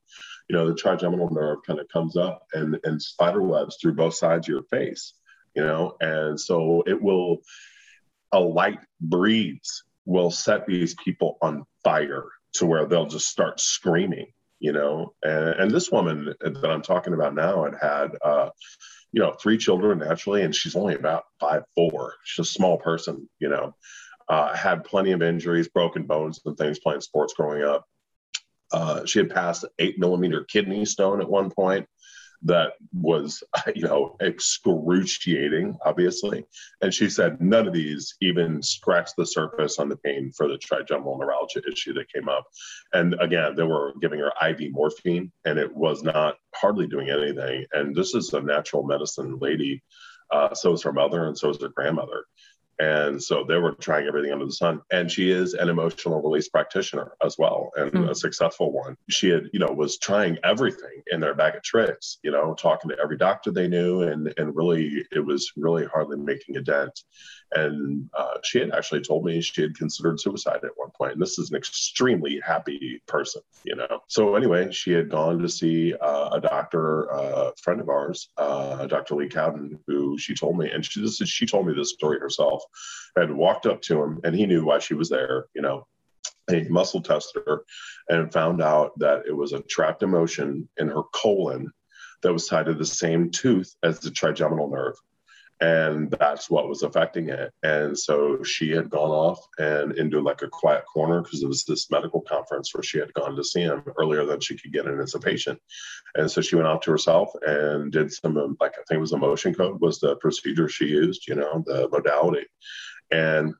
You 0.50 0.58
know, 0.58 0.68
the 0.68 0.76
trigeminal 0.76 1.30
nerve 1.32 1.60
kind 1.66 1.80
of 1.80 1.88
comes 1.88 2.18
up 2.18 2.46
and, 2.54 2.78
and 2.84 3.02
spider 3.02 3.42
webs 3.42 3.78
through 3.80 3.94
both 3.94 4.16
sides 4.16 4.48
of 4.48 4.52
your 4.52 4.64
face, 4.64 5.14
you 5.56 5.64
know, 5.64 5.96
and 6.00 6.40
so 6.40 6.84
it 6.88 7.02
will, 7.02 7.38
a 8.32 8.40
light 8.40 8.80
breeze 9.00 9.84
will 10.06 10.32
set 10.32 10.66
these 10.66 10.96
people 11.04 11.38
on 11.42 11.66
fire 11.84 12.26
to 12.54 12.66
where 12.66 12.86
they'll 12.86 13.06
just 13.06 13.28
start 13.28 13.60
screaming, 13.60 14.28
you 14.60 14.72
know. 14.72 15.14
And, 15.24 15.50
and 15.60 15.72
this 15.72 15.92
woman 15.92 16.34
that 16.42 16.70
I'm 16.70 16.82
talking 16.82 17.14
about 17.14 17.36
now 17.36 17.66
had 17.66 17.76
had, 17.82 18.12
uh, 18.24 18.50
you 19.12 19.22
know, 19.22 19.34
three 19.34 19.58
children 19.58 20.00
naturally, 20.00 20.44
and 20.44 20.56
she's 20.56 20.76
only 20.76 20.96
about 20.96 21.24
five 21.40 21.64
four. 21.76 22.16
She's 22.24 22.48
a 22.48 22.50
small 22.50 22.78
person, 22.78 23.30
you 23.40 23.50
know. 23.50 23.76
Uh, 24.30 24.56
had 24.56 24.86
plenty 24.86 25.12
of 25.12 25.22
injuries, 25.22 25.68
broken 25.68 26.04
bones, 26.04 26.40
and 26.46 26.58
things 26.58 26.80
playing 26.80 27.02
sports 27.02 27.34
growing 27.34 27.64
up. 27.64 27.86
Uh, 28.72 29.06
she 29.06 29.20
had 29.20 29.30
passed 29.30 29.66
eight 29.80 30.00
millimeter 30.00 30.46
kidney 30.46 30.86
stone 30.86 31.20
at 31.20 31.30
one 31.30 31.50
point 31.52 31.86
that 32.44 32.74
was, 32.94 33.44
you 33.76 33.84
know, 33.84 34.16
excruciating, 34.20 35.78
obviously. 35.86 36.46
And 36.82 36.94
she 36.94 37.10
said 37.10 37.42
none 37.42 37.68
of 37.68 37.74
these 37.74 38.16
even 38.22 38.62
scratched 38.62 39.16
the 39.18 39.26
surface 39.26 39.80
on 39.80 39.90
the 39.90 39.98
pain 39.98 40.32
for 40.36 40.48
the 40.48 40.58
trigeminal 40.58 41.18
neuralgia 41.18 41.62
issue 41.72 41.94
that 41.94 42.12
came 42.12 42.30
up. 42.30 42.46
And 42.94 43.16
again, 43.20 43.56
they 43.56 43.64
were 43.64 43.94
giving 44.02 44.20
her 44.20 44.32
IV 44.48 44.72
morphine, 44.72 45.32
and 45.46 45.60
it 45.60 45.74
was 45.74 46.04
not 46.04 46.38
hardly 46.56 46.88
doing 46.88 47.10
anything. 47.10 47.66
And 47.74 47.96
this 47.96 48.16
is 48.16 48.34
a 48.34 48.42
natural 48.42 48.84
medicine 48.84 49.38
lady. 49.40 49.84
Uh, 50.32 50.54
so 50.54 50.72
is 50.74 50.82
her 50.84 50.94
mother, 50.94 51.28
and 51.28 51.38
so 51.38 51.50
is 51.50 51.62
her 51.62 51.68
grandmother. 51.70 52.24
And 52.80 53.22
so 53.22 53.44
they 53.48 53.58
were 53.58 53.74
trying 53.74 54.08
everything 54.08 54.32
under 54.32 54.46
the 54.46 54.52
sun. 54.52 54.82
And 54.92 55.12
she 55.12 55.30
is 55.30 55.54
an 55.54 55.70
emotional 55.70 56.22
release 56.22 56.50
practitioner 56.50 57.14
as 57.24 57.38
well, 57.38 57.72
and 57.76 57.92
mm. 57.92 58.10
a 58.10 58.16
successful 58.16 58.72
one. 58.72 58.98
She 59.10 59.30
had, 59.30 59.50
you 59.54 59.60
know, 59.60 59.72
was 59.72 59.98
trying 59.98 60.38
everything 60.44 61.04
in 61.12 61.20
their 61.20 61.36
bag 61.36 61.56
of 61.56 61.64
tricks, 61.64 62.18
you 62.24 62.32
know, 62.32 62.56
talking 62.56 62.90
to 62.90 62.98
every 63.02 63.18
doctor 63.18 63.52
they 63.52 63.68
knew, 63.68 64.02
and 64.02 64.34
and 64.38 64.56
really, 64.56 65.06
it 65.12 65.24
was 65.24 65.52
really 65.56 65.86
hardly 65.86 66.18
making 66.18 66.58
a 66.58 66.62
dent. 66.62 67.02
And 67.54 68.10
uh, 68.18 68.38
she 68.44 68.60
had 68.60 68.72
actually 68.72 69.02
told 69.02 69.26
me 69.26 69.42
she 69.42 69.62
had 69.62 69.78
considered 69.78 70.20
suicide 70.20 70.62
at 70.64 70.72
one 70.76 70.90
point. 70.92 71.14
And 71.14 71.22
this 71.22 71.38
is 71.38 71.50
an 71.50 71.58
extremely 71.58 72.40
happy 72.46 73.02
person, 73.08 73.42
you 73.66 73.76
know. 73.76 74.00
So 74.08 74.36
anyway, 74.36 74.72
she 74.72 74.94
had 74.94 75.10
gone 75.10 75.40
to 75.40 75.50
see 75.50 75.94
uh, 75.94 76.30
a 76.32 76.40
doctor, 76.40 77.06
a 77.08 77.22
uh, 77.22 77.52
friend 77.62 77.82
of 77.82 77.90
ours, 77.90 78.30
uh, 78.38 78.86
Dr. 78.88 79.16
Lee 79.16 79.28
Cowden, 79.28 79.80
who 79.88 80.18
she 80.18 80.34
told 80.34 80.58
me, 80.58 80.70
and 80.72 80.86
she, 80.86 81.02
this 81.02 81.20
is, 81.20 81.30
she 81.30 81.46
told 81.46 81.68
me 81.68 81.74
this 81.74 81.92
story 81.92 82.20
herself, 82.20 82.61
had 83.18 83.32
walked 83.32 83.66
up 83.66 83.82
to 83.84 84.02
him 84.02 84.20
and 84.24 84.36
he 84.36 84.46
knew 84.46 84.66
why 84.66 84.80
she 84.80 84.94
was 84.94 85.10
there, 85.10 85.48
you 85.54 85.62
know, 85.62 85.88
he 86.50 86.62
muscle 86.64 87.02
tested 87.02 87.44
her 87.46 87.64
and 88.10 88.34
found 88.34 88.62
out 88.62 88.98
that 89.00 89.24
it 89.28 89.36
was 89.36 89.54
a 89.54 89.62
trapped 89.62 90.04
emotion 90.04 90.68
in 90.78 90.88
her 90.88 91.04
colon 91.14 91.72
that 92.24 92.34
was 92.34 92.48
tied 92.48 92.66
to 92.66 92.74
the 92.74 92.86
same 92.86 93.32
tooth 93.32 93.74
as 93.84 94.00
the 94.00 94.12
trigeminal 94.12 94.70
nerve 94.70 94.96
and 95.62 96.10
that's 96.20 96.50
what 96.50 96.68
was 96.68 96.82
affecting 96.82 97.30
it. 97.30 97.54
And 97.62 97.98
so 97.98 98.44
she 98.44 98.72
had 98.72 98.90
gone 98.90 99.12
off 99.12 99.40
and 99.60 99.96
into 99.96 100.20
like 100.20 100.42
a 100.42 100.50
quiet 100.50 100.84
corner 100.92 101.22
because 101.22 101.44
it 101.44 101.48
was 101.48 101.66
this 101.66 101.92
medical 101.92 102.22
conference 102.22 102.74
where 102.74 102.82
she 102.82 102.98
had 102.98 103.14
gone 103.14 103.36
to 103.36 103.44
see 103.44 103.62
him 103.62 103.84
earlier 104.00 104.26
than 104.26 104.40
she 104.40 104.58
could 104.58 104.74
get 104.74 104.88
in 104.88 105.00
as 105.00 105.14
a 105.14 105.20
patient. 105.20 105.60
And 106.16 106.30
so 106.30 106.42
she 106.42 106.56
went 106.56 106.68
off 106.68 106.82
to 106.82 106.92
herself 106.92 107.32
and 107.46 107.92
did 107.92 108.12
some 108.12 108.58
like 108.60 108.74
I 108.74 108.84
think 108.88 108.98
it 108.98 109.02
was 109.02 109.14
Emotion 109.14 109.54
Code 109.54 109.80
was 109.80 110.00
the 110.00 110.16
procedure 110.16 110.68
she 110.68 110.86
used, 110.86 111.28
you 111.28 111.36
know, 111.36 111.64
the 111.64 111.88
modality. 111.90 112.48
And 113.12 113.54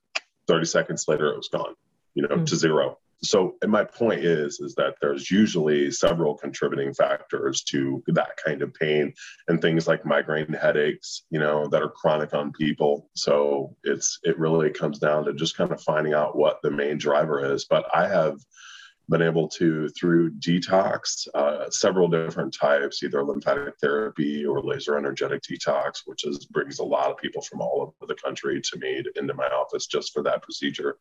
30 0.48 0.66
seconds 0.66 1.06
later 1.08 1.32
it 1.32 1.38
was 1.38 1.50
gone, 1.50 1.76
you 2.16 2.24
know, 2.24 2.30
mm-hmm. 2.30 2.46
to 2.46 2.56
zero 2.56 2.98
so 3.24 3.56
my 3.68 3.84
point 3.84 4.22
is 4.22 4.60
is 4.60 4.74
that 4.76 4.96
there's 5.02 5.30
usually 5.30 5.92
several 5.92 6.36
contributing 6.36 6.94
factors 6.94 7.64
to 7.64 8.04
that 8.08 8.32
kind 8.44 8.62
of 8.62 8.74
pain 8.74 9.14
and 9.48 9.62
things 9.62 9.88
like 9.88 10.06
migraine 10.06 10.52
headaches 10.54 11.24
you 11.30 11.40
know 11.40 11.68
that 11.68 11.84
are 11.84 11.90
chronic 11.90 12.34
on 12.34 12.52
people. 12.52 13.10
So 13.16 13.76
it's 13.84 14.20
it 14.24 14.38
really 14.40 14.72
comes 14.72 14.98
down 15.00 15.26
to 15.26 15.34
just 15.34 15.56
kind 15.56 15.72
of 15.72 15.82
finding 15.82 16.14
out 16.14 16.36
what 16.36 16.62
the 16.64 16.72
main 16.72 16.98
driver 16.98 17.54
is. 17.54 17.66
But 17.66 17.86
i 17.94 18.08
have 18.08 18.40
been 19.10 19.22
able 19.22 19.48
to 19.48 19.90
through 19.90 20.32
detox 20.36 21.28
uh, 21.36 21.70
several 21.70 22.08
different 22.08 22.54
types 22.54 23.04
either 23.04 23.24
lymphatic 23.24 23.74
therapy 23.82 24.46
or 24.46 24.62
laser 24.64 24.98
energetic 24.98 25.42
detox 25.42 26.04
which 26.06 26.26
is 26.26 26.46
brings 26.46 26.80
a 26.80 26.84
lot 26.84 27.12
of 27.12 27.18
people 27.18 27.42
from 27.42 27.62
all 27.62 27.82
over 27.82 28.08
the 28.08 28.16
country 28.24 28.62
to 28.62 28.80
me 28.80 29.04
into 29.16 29.34
my 29.34 29.48
office 29.48 29.86
just 29.86 30.14
for 30.14 30.24
that 30.24 30.42
procedure 30.42 30.98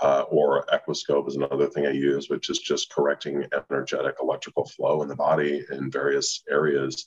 uh, 0.00 0.24
or 0.30 0.64
Equiscope 0.66 1.28
is 1.28 1.36
another 1.36 1.66
thing 1.66 1.86
I 1.86 1.90
use, 1.90 2.28
which 2.28 2.50
is 2.50 2.58
just 2.58 2.92
correcting 2.92 3.44
energetic 3.70 4.16
electrical 4.20 4.66
flow 4.66 5.02
in 5.02 5.08
the 5.08 5.16
body 5.16 5.64
in 5.70 5.90
various 5.90 6.42
areas. 6.50 7.06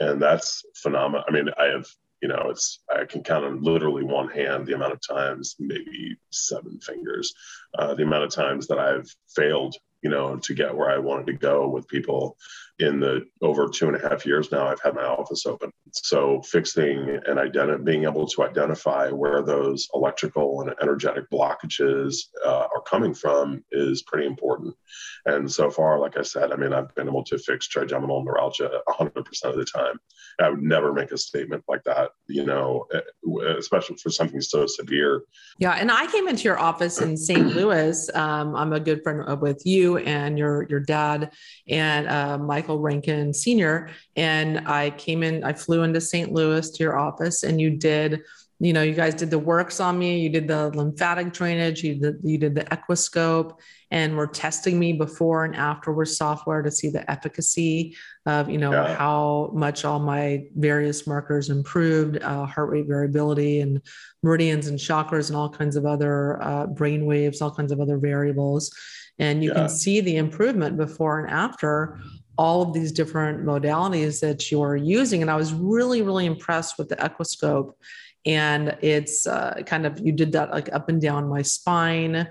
And 0.00 0.20
that's 0.20 0.64
phenomenal. 0.76 1.24
I 1.28 1.32
mean, 1.32 1.48
I 1.58 1.66
have, 1.66 1.86
you 2.22 2.28
know, 2.28 2.46
it's, 2.48 2.80
I 2.94 3.04
can 3.04 3.22
count 3.22 3.44
on 3.44 3.62
literally 3.62 4.04
one 4.04 4.28
hand 4.28 4.66
the 4.66 4.74
amount 4.74 4.94
of 4.94 5.00
times, 5.06 5.56
maybe 5.58 6.16
seven 6.30 6.80
fingers, 6.80 7.34
uh, 7.78 7.94
the 7.94 8.04
amount 8.04 8.24
of 8.24 8.30
times 8.30 8.66
that 8.68 8.78
I've 8.78 9.08
failed 9.34 9.76
you 10.02 10.10
know, 10.10 10.36
to 10.36 10.54
get 10.54 10.76
where 10.76 10.90
I 10.90 10.98
wanted 10.98 11.26
to 11.26 11.32
go 11.32 11.68
with 11.68 11.88
people 11.88 12.36
in 12.78 13.00
the 13.00 13.24
over 13.42 13.68
two 13.68 13.86
and 13.86 13.96
a 13.96 14.08
half 14.08 14.24
years 14.24 14.50
now 14.50 14.66
I've 14.66 14.80
had 14.80 14.94
my 14.94 15.04
office 15.04 15.46
open. 15.46 15.70
So 15.92 16.40
fixing 16.42 16.98
and 17.26 17.38
identi- 17.38 17.84
being 17.84 18.04
able 18.04 18.26
to 18.28 18.44
identify 18.44 19.10
where 19.10 19.42
those 19.42 19.88
electrical 19.94 20.62
and 20.62 20.74
energetic 20.80 21.28
blockages 21.30 22.16
uh, 22.44 22.66
are 22.74 22.82
coming 22.86 23.12
from 23.12 23.62
is 23.72 24.02
pretty 24.02 24.26
important. 24.26 24.74
And 25.26 25.50
so 25.50 25.70
far, 25.70 25.98
like 25.98 26.16
I 26.16 26.22
said, 26.22 26.50
I 26.50 26.56
mean, 26.56 26.72
I've 26.72 26.94
been 26.94 27.08
able 27.08 27.24
to 27.24 27.38
fix 27.38 27.68
trigeminal 27.68 28.24
neuralgia 28.24 28.80
100% 28.88 29.16
of 29.44 29.56
the 29.56 29.64
time. 29.64 29.98
I 30.40 30.48
would 30.48 30.62
never 30.62 30.92
make 30.92 31.12
a 31.12 31.18
statement 31.18 31.62
like 31.68 31.84
that, 31.84 32.12
you 32.26 32.46
know, 32.46 32.86
eh, 32.94 33.00
especially 33.58 33.96
for 33.96 34.10
something 34.10 34.40
so 34.40 34.66
severe. 34.66 35.24
Yeah. 35.58 35.72
And 35.72 35.90
I 35.90 36.06
came 36.06 36.26
into 36.26 36.44
your 36.44 36.58
office 36.58 37.00
in 37.00 37.16
St. 37.16 37.54
Louis. 37.54 38.10
Um, 38.14 38.56
I'm 38.56 38.72
a 38.72 38.80
good 38.80 39.02
friend 39.02 39.40
with 39.40 39.62
you 39.66 39.98
and 39.98 40.38
your, 40.38 40.66
your 40.68 40.80
dad 40.80 41.32
and 41.68 42.08
uh, 42.08 42.38
Michael 42.62 42.78
Rankin 42.78 43.34
Sr. 43.34 43.90
And 44.14 44.68
I 44.68 44.90
came 44.90 45.24
in, 45.24 45.42
I 45.42 45.52
flew 45.52 45.82
into 45.82 46.00
St. 46.00 46.32
Louis 46.32 46.70
to 46.70 46.82
your 46.82 46.96
office 46.96 47.42
and 47.42 47.60
you 47.60 47.70
did 47.70 48.22
you 48.62 48.72
know, 48.72 48.82
you 48.82 48.94
guys 48.94 49.16
did 49.16 49.28
the 49.28 49.40
works 49.40 49.80
on 49.80 49.98
me. 49.98 50.20
You 50.20 50.28
did 50.28 50.46
the 50.46 50.68
lymphatic 50.68 51.32
drainage. 51.32 51.82
You 51.82 51.96
did 51.96 52.20
you 52.22 52.38
did 52.38 52.54
the 52.54 52.62
Equiscope, 52.66 53.58
and 53.90 54.16
were 54.16 54.28
testing 54.28 54.78
me 54.78 54.92
before 54.92 55.44
and 55.44 55.56
afterwards 55.56 56.16
software 56.16 56.62
to 56.62 56.70
see 56.70 56.88
the 56.88 57.10
efficacy 57.10 57.96
of 58.24 58.48
you 58.48 58.58
know 58.58 58.70
yeah. 58.70 58.94
how 58.94 59.50
much 59.52 59.84
all 59.84 59.98
my 59.98 60.44
various 60.54 61.08
markers 61.08 61.50
improved, 61.50 62.22
uh, 62.22 62.46
heart 62.46 62.70
rate 62.70 62.86
variability, 62.86 63.62
and 63.62 63.82
meridians 64.22 64.68
and 64.68 64.78
chakras, 64.78 65.26
and 65.26 65.36
all 65.36 65.50
kinds 65.50 65.74
of 65.74 65.84
other 65.84 66.40
uh, 66.40 66.66
brain 66.68 67.04
waves, 67.04 67.42
all 67.42 67.50
kinds 67.50 67.72
of 67.72 67.80
other 67.80 67.98
variables. 67.98 68.72
And 69.18 69.42
you 69.42 69.50
yeah. 69.50 69.56
can 69.56 69.68
see 69.68 70.00
the 70.00 70.16
improvement 70.16 70.76
before 70.76 71.18
and 71.18 71.30
after 71.30 72.00
all 72.38 72.62
of 72.62 72.72
these 72.72 72.92
different 72.92 73.44
modalities 73.44 74.20
that 74.20 74.50
you're 74.50 74.76
using. 74.76 75.22
And 75.22 75.30
I 75.30 75.36
was 75.36 75.52
really, 75.52 76.02
really 76.02 76.26
impressed 76.26 76.78
with 76.78 76.88
the 76.88 76.96
Equiscope 76.96 77.74
and 78.24 78.76
it's 78.80 79.26
uh, 79.26 79.54
kind 79.66 79.86
of 79.86 79.98
you 80.00 80.12
did 80.12 80.32
that 80.32 80.50
like 80.50 80.72
up 80.72 80.88
and 80.88 81.00
down 81.00 81.28
my 81.28 81.42
spine 81.42 82.28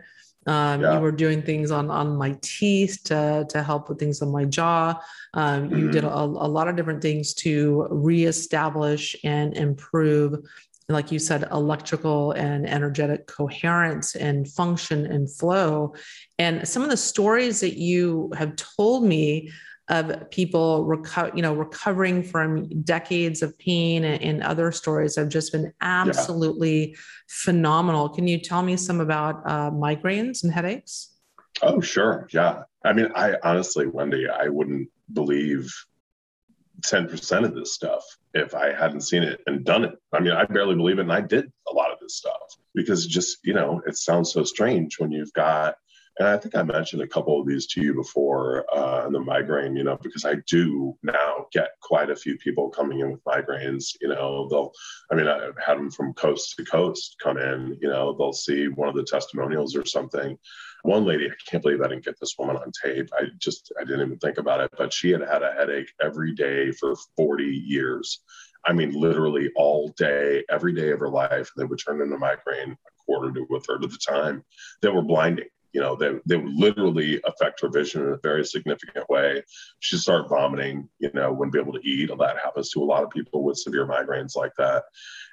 um, 0.47 0.81
yeah. 0.81 0.95
you 0.95 0.99
were 0.99 1.11
doing 1.11 1.41
things 1.41 1.71
on 1.71 1.91
on 1.91 2.15
my 2.15 2.37
teeth 2.41 2.99
to 3.05 3.45
to 3.49 3.61
help 3.61 3.89
with 3.89 3.99
things 3.99 4.21
on 4.21 4.31
my 4.31 4.45
jaw 4.45 4.99
um, 5.33 5.69
mm-hmm. 5.69 5.77
you 5.77 5.91
did 5.91 6.03
mm-hmm. 6.03 6.35
a, 6.35 6.45
a, 6.45 6.49
lot 6.49 6.67
of 6.67 6.75
different 6.75 7.01
things 7.01 7.33
to 7.33 7.87
reestablish 7.91 9.15
and 9.23 9.55
improve 9.55 10.39
like 10.89 11.11
you 11.11 11.19
said 11.19 11.47
electrical 11.51 12.31
and 12.33 12.67
energetic 12.67 13.27
coherence 13.27 14.15
and 14.15 14.49
function 14.49 15.05
and 15.05 15.31
flow 15.31 15.93
and 16.39 16.67
some 16.67 16.83
of 16.83 16.89
the 16.89 16.97
stories 16.97 17.59
that 17.59 17.77
you 17.77 18.31
have 18.35 18.55
told 18.55 19.03
me 19.03 19.49
of 19.91 20.31
people 20.31 20.85
reco- 20.85 21.35
you 21.35 21.41
know 21.41 21.53
recovering 21.53 22.23
from 22.23 22.67
decades 22.81 23.41
of 23.41 23.57
pain 23.59 24.03
and, 24.05 24.21
and 24.23 24.43
other 24.43 24.71
stories 24.71 25.15
have 25.17 25.29
just 25.29 25.51
been 25.51 25.71
absolutely 25.81 26.89
yeah. 26.89 26.95
phenomenal 27.27 28.09
can 28.09 28.27
you 28.27 28.39
tell 28.39 28.63
me 28.63 28.77
some 28.77 29.01
about 29.01 29.41
uh, 29.45 29.69
migraines 29.69 30.43
and 30.43 30.51
headaches 30.51 31.17
oh 31.61 31.81
sure 31.81 32.27
yeah 32.31 32.63
i 32.85 32.93
mean 32.93 33.09
i 33.15 33.35
honestly 33.43 33.85
wendy 33.85 34.27
i 34.27 34.47
wouldn't 34.47 34.89
believe 35.13 35.71
10% 36.81 37.45
of 37.45 37.53
this 37.53 37.75
stuff 37.75 38.03
if 38.33 38.55
I 38.55 38.73
hadn't 38.73 39.01
seen 39.01 39.21
it 39.21 39.41
and 39.45 39.63
done 39.63 39.83
it. 39.83 39.93
I 40.11 40.19
mean, 40.19 40.31
I 40.31 40.45
barely 40.45 40.73
believe 40.73 40.97
it. 40.97 41.03
And 41.03 41.13
I 41.13 41.21
did 41.21 41.51
a 41.69 41.73
lot 41.75 41.91
of 41.91 41.99
this 41.99 42.15
stuff 42.15 42.41
because 42.73 43.05
just, 43.05 43.37
you 43.43 43.53
know, 43.53 43.83
it 43.85 43.97
sounds 43.97 44.33
so 44.33 44.43
strange 44.43 44.99
when 44.99 45.11
you've 45.11 45.33
got 45.33 45.75
and 46.21 46.29
I 46.29 46.37
think 46.37 46.55
I 46.55 46.61
mentioned 46.61 47.01
a 47.01 47.07
couple 47.07 47.41
of 47.41 47.47
these 47.47 47.65
to 47.67 47.81
you 47.81 47.95
before 47.95 48.63
uh, 48.71 49.09
the 49.09 49.19
migraine, 49.19 49.75
you 49.75 49.83
know, 49.83 49.97
because 49.99 50.23
I 50.23 50.35
do 50.45 50.95
now 51.01 51.47
get 51.51 51.71
quite 51.81 52.11
a 52.11 52.15
few 52.15 52.37
people 52.37 52.69
coming 52.69 52.99
in 52.99 53.11
with 53.11 53.23
migraines. 53.23 53.95
You 53.99 54.09
know, 54.09 54.47
they'll, 54.47 54.71
I 55.11 55.15
mean, 55.15 55.27
I've 55.27 55.57
had 55.57 55.79
them 55.79 55.89
from 55.89 56.13
coast 56.13 56.55
to 56.57 56.63
coast 56.63 57.15
come 57.23 57.39
in, 57.39 57.75
you 57.81 57.89
know, 57.89 58.13
they'll 58.13 58.33
see 58.33 58.67
one 58.67 58.87
of 58.87 58.93
the 58.93 59.03
testimonials 59.03 59.75
or 59.75 59.83
something. 59.83 60.37
One 60.83 61.05
lady, 61.05 61.25
I 61.25 61.33
can't 61.49 61.63
believe 61.63 61.81
I 61.81 61.87
didn't 61.87 62.05
get 62.05 62.19
this 62.19 62.35
woman 62.37 62.55
on 62.55 62.71
tape. 62.83 63.09
I 63.19 63.23
just, 63.39 63.71
I 63.79 63.83
didn't 63.83 64.05
even 64.05 64.19
think 64.19 64.37
about 64.37 64.61
it, 64.61 64.69
but 64.77 64.93
she 64.93 65.09
had 65.09 65.21
had 65.21 65.41
a 65.41 65.53
headache 65.53 65.91
every 66.03 66.35
day 66.35 66.71
for 66.71 66.93
40 67.17 67.45
years. 67.45 68.19
I 68.63 68.73
mean, 68.73 68.91
literally 68.91 69.49
all 69.55 69.87
day, 69.97 70.43
every 70.51 70.73
day 70.73 70.91
of 70.91 70.99
her 70.99 71.09
life. 71.09 71.49
They 71.57 71.63
would 71.63 71.79
turn 71.79 71.99
into 71.99 72.19
migraine 72.19 72.73
a 72.73 73.03
quarter 73.07 73.31
to 73.31 73.55
a 73.55 73.59
third 73.59 73.83
of 73.83 73.91
the 73.91 73.97
time. 73.97 74.43
They 74.83 74.89
were 74.89 75.01
blinding 75.01 75.47
you 75.73 75.79
know, 75.81 75.95
they, 75.95 76.11
they 76.25 76.35
would 76.35 76.53
literally 76.53 77.21
affect 77.25 77.61
her 77.61 77.69
vision 77.69 78.01
in 78.03 78.13
a 78.13 78.17
very 78.17 78.45
significant 78.45 79.09
way. 79.09 79.43
She'd 79.79 79.99
start 79.99 80.29
vomiting, 80.29 80.89
you 80.99 81.11
know, 81.13 81.31
wouldn't 81.31 81.53
be 81.53 81.59
able 81.59 81.73
to 81.73 81.87
eat. 81.87 82.09
And 82.09 82.19
That 82.19 82.37
happens 82.37 82.71
to 82.71 82.83
a 82.83 82.85
lot 82.85 83.03
of 83.03 83.09
people 83.09 83.43
with 83.43 83.57
severe 83.57 83.87
migraines 83.87 84.35
like 84.35 84.51
that. 84.57 84.83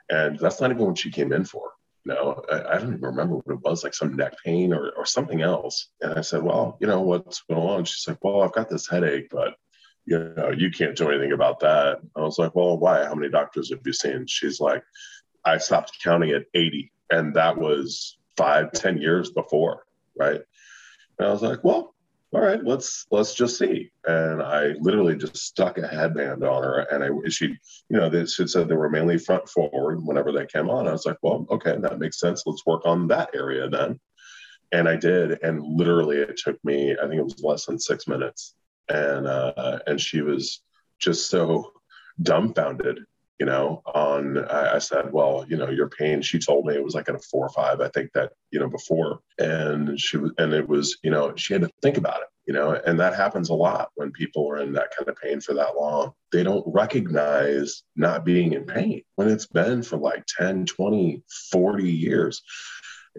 And 0.09 0.39
that's 0.39 0.61
not 0.61 0.71
even 0.71 0.87
what 0.87 0.99
she 0.99 1.11
came 1.11 1.33
in 1.33 1.45
for. 1.45 1.73
You 2.05 2.15
know, 2.15 2.43
I, 2.51 2.77
I 2.77 2.79
don't 2.79 2.95
even 2.95 3.01
remember 3.01 3.37
what 3.37 3.55
it 3.55 3.61
was, 3.63 3.83
like 3.83 3.95
some 3.95 4.17
neck 4.17 4.35
pain 4.45 4.73
or, 4.73 4.91
or 4.97 5.05
something 5.05 5.43
else. 5.43 5.91
And 6.01 6.15
I 6.15 6.21
said, 6.21 6.43
well, 6.43 6.79
you 6.81 6.87
know, 6.87 7.01
what's 7.01 7.43
going 7.43 7.61
on? 7.61 7.85
She's 7.85 8.07
like, 8.07 8.23
well, 8.23 8.43
I've 8.43 8.53
got 8.53 8.69
this 8.69 8.89
headache, 8.89 9.29
but 9.31 9.55
you 10.07 10.33
know, 10.37 10.51
you 10.51 10.71
can't 10.71 10.97
do 10.97 11.11
anything 11.11 11.33
about 11.33 11.61
that. 11.61 11.99
I 12.17 12.21
was 12.21 12.39
like, 12.39 12.55
well, 12.55 12.79
why? 12.79 13.05
How 13.05 13.15
many 13.15 13.31
doctors 13.31 13.71
have 13.71 13.81
you 13.85 13.93
seen? 13.93 14.27
She's 14.27 14.59
like, 14.59 14.83
I 15.45 15.59
stopped 15.59 15.99
counting 16.03 16.31
at 16.31 16.47
80. 16.55 16.91
And 17.11 17.35
that 17.35 17.59
was 17.59 18.17
five, 18.37 18.73
ten 18.73 18.99
years 18.99 19.31
before 19.31 19.85
right? 20.19 20.41
And 21.19 21.29
I 21.29 21.31
was 21.31 21.43
like, 21.43 21.65
well, 21.65 21.95
all 22.33 22.43
right, 22.43 22.63
let's 22.63 23.07
let's 23.11 23.35
just 23.35 23.59
see. 23.59 23.91
And 24.07 24.43
I 24.43 24.75
literally 24.81 25.17
just 25.17 25.37
stuck 25.37 25.79
a 25.79 25.89
headband 25.89 26.45
on 26.45 26.63
her, 26.63 26.81
and 26.91 27.03
I 27.03 27.09
she, 27.31 27.47
you 27.47 27.97
know, 27.97 28.11
they 28.11 28.27
said 28.27 28.69
they 28.69 28.77
were 28.77 28.91
mainly 28.91 29.17
front 29.17 29.49
forward 29.49 30.05
whenever 30.05 30.31
they 30.31 30.45
came 30.45 30.69
on. 30.69 30.87
I 30.87 30.93
was 30.93 31.07
like, 31.07 31.17
well, 31.23 31.47
okay, 31.51 31.77
that 31.79 31.99
makes 31.99 32.21
sense. 32.21 32.43
Let's 32.45 32.67
work 32.67 32.83
on 32.85 33.09
that 33.09 33.31
area 33.35 33.69
then. 33.69 33.99
And 34.73 34.87
I 34.87 34.97
did, 34.97 35.43
and 35.43 35.63
literally 35.63 36.19
it 36.19 36.37
took 36.37 36.63
me, 36.63 36.95
I 37.03 37.09
think 37.09 37.19
it 37.19 37.25
was 37.25 37.43
less 37.43 37.65
than 37.65 37.79
six 37.79 38.07
minutes, 38.07 38.55
and 38.91 39.27
uh, 39.27 39.79
and 39.87 39.99
she 39.99 40.21
was 40.21 40.61
just 40.99 41.31
so 41.31 41.73
dumbfounded 42.21 42.99
you 43.39 43.47
know, 43.47 43.83
on, 43.95 44.39
I, 44.47 44.75
I, 44.75 44.79
said, 44.79 45.13
well, 45.13 45.47
you 45.49 45.57
know, 45.57 45.71
your 45.71 45.89
pain, 45.89 46.23
she 46.23 46.39
told 46.39 46.67
me 46.67 46.75
it 46.75 46.83
was 46.83 46.95
like 46.95 47.09
at 47.09 47.15
a 47.15 47.21
four 47.21 47.47
or 47.47 47.51
five, 47.51 47.81
I 47.81 47.89
think 47.89 48.13
that, 48.15 48.33
you 48.51 48.59
know, 48.59 48.69
before. 48.69 49.21
And 49.39 49.99
she 49.99 50.17
was, 50.17 50.33
and 50.39 50.53
it 50.53 50.69
was, 50.69 50.99
you 51.05 51.11
know, 51.11 51.35
she 51.37 51.53
had 51.53 51.63
to 51.63 51.71
think 51.81 51.99
about 51.99 52.21
it, 52.21 52.29
you 52.47 52.53
know, 52.53 52.73
and 52.73 52.99
that 52.99 53.15
happens 53.15 53.49
a 53.49 53.55
lot 53.55 53.91
when 53.95 54.11
people 54.11 54.51
are 54.51 54.59
in 54.59 54.73
that 54.73 54.91
kind 54.97 55.09
of 55.09 55.17
pain 55.17 55.41
for 55.41 55.55
that 55.55 55.77
long. 55.77 56.13
They 56.33 56.43
don't 56.43 56.65
recognize 56.67 57.85
not 57.95 58.25
being 58.25 58.55
in 58.55 58.65
pain 58.65 59.03
when 59.15 59.29
it's 59.29 59.47
been 59.47 59.83
for 59.83 59.99
like 59.99 60.25
10, 60.37 60.67
20, 60.67 61.23
40 61.53 61.91
years. 61.91 62.43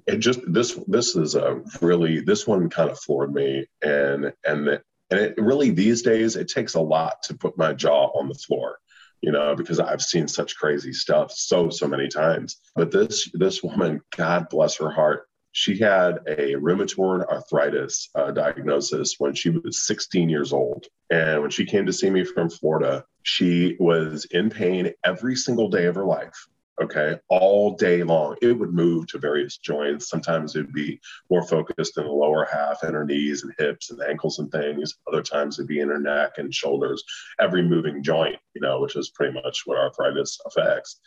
It 0.05 0.17
just, 0.17 0.41
this, 0.51 0.77
this 0.87 1.15
is 1.15 1.35
a 1.35 1.61
really, 1.81 2.19
this 2.19 2.45
one 2.45 2.69
kind 2.69 2.89
of 2.89 2.99
floored 2.99 3.33
me. 3.33 3.67
And, 3.81 4.33
and, 4.45 4.67
and 5.11 5.19
it 5.19 5.35
really, 5.37 5.69
these 5.69 6.01
days, 6.01 6.35
it 6.35 6.49
takes 6.49 6.73
a 6.73 6.81
lot 6.81 7.23
to 7.23 7.33
put 7.35 7.57
my 7.57 7.73
jaw 7.73 8.07
on 8.19 8.27
the 8.27 8.35
floor 8.35 8.79
you 9.21 9.31
know, 9.31 9.55
because 9.55 9.79
I've 9.79 10.01
seen 10.01 10.27
such 10.27 10.57
crazy 10.57 10.93
stuff 10.93 11.31
so, 11.31 11.69
so 11.69 11.87
many 11.87 12.07
times. 12.07 12.57
But 12.75 12.91
this, 12.91 13.29
this 13.33 13.63
woman, 13.63 14.01
God 14.15 14.47
bless 14.49 14.77
her 14.77 14.91
heart, 14.91 15.27
she 15.51 15.77
had 15.77 16.19
a 16.27 16.55
rheumatoid 16.55 17.27
arthritis 17.27 18.09
uh, 18.15 18.31
diagnosis 18.31 19.15
when 19.17 19.33
she 19.33 19.49
was 19.49 19.85
16 19.85 20.29
years 20.29 20.53
old. 20.53 20.85
And 21.09 21.41
when 21.41 21.49
she 21.49 21.65
came 21.65 21.85
to 21.87 21.93
see 21.93 22.09
me 22.09 22.23
from 22.23 22.49
Florida, 22.49 23.03
she 23.23 23.75
was 23.79 24.25
in 24.31 24.49
pain 24.49 24.93
every 25.03 25.35
single 25.35 25.69
day 25.69 25.85
of 25.85 25.95
her 25.95 26.05
life 26.05 26.47
okay, 26.81 27.19
all 27.27 27.75
day 27.75 28.03
long. 28.03 28.35
It 28.41 28.53
would 28.53 28.73
move 28.73 29.07
to 29.07 29.19
various 29.19 29.57
joints. 29.57 30.09
Sometimes 30.09 30.55
it 30.55 30.61
would 30.61 30.73
be 30.73 30.99
more 31.29 31.45
focused 31.45 31.97
in 31.97 32.05
the 32.05 32.11
lower 32.11 32.47
half, 32.51 32.83
in 32.83 32.93
her 32.93 33.05
knees 33.05 33.43
and 33.43 33.53
hips 33.57 33.91
and 33.91 34.01
ankles 34.01 34.39
and 34.39 34.51
things. 34.51 34.95
Other 35.07 35.21
times 35.21 35.59
it'd 35.59 35.67
be 35.67 35.79
in 35.79 35.89
her 35.89 35.99
neck 35.99 36.33
and 36.37 36.53
shoulders, 36.53 37.03
every 37.39 37.63
moving 37.63 38.03
joint, 38.03 38.37
you 38.53 38.61
know, 38.61 38.79
which 38.79 38.95
is 38.95 39.09
pretty 39.09 39.33
much 39.33 39.63
what 39.65 39.77
arthritis 39.77 40.39
affects. 40.45 40.99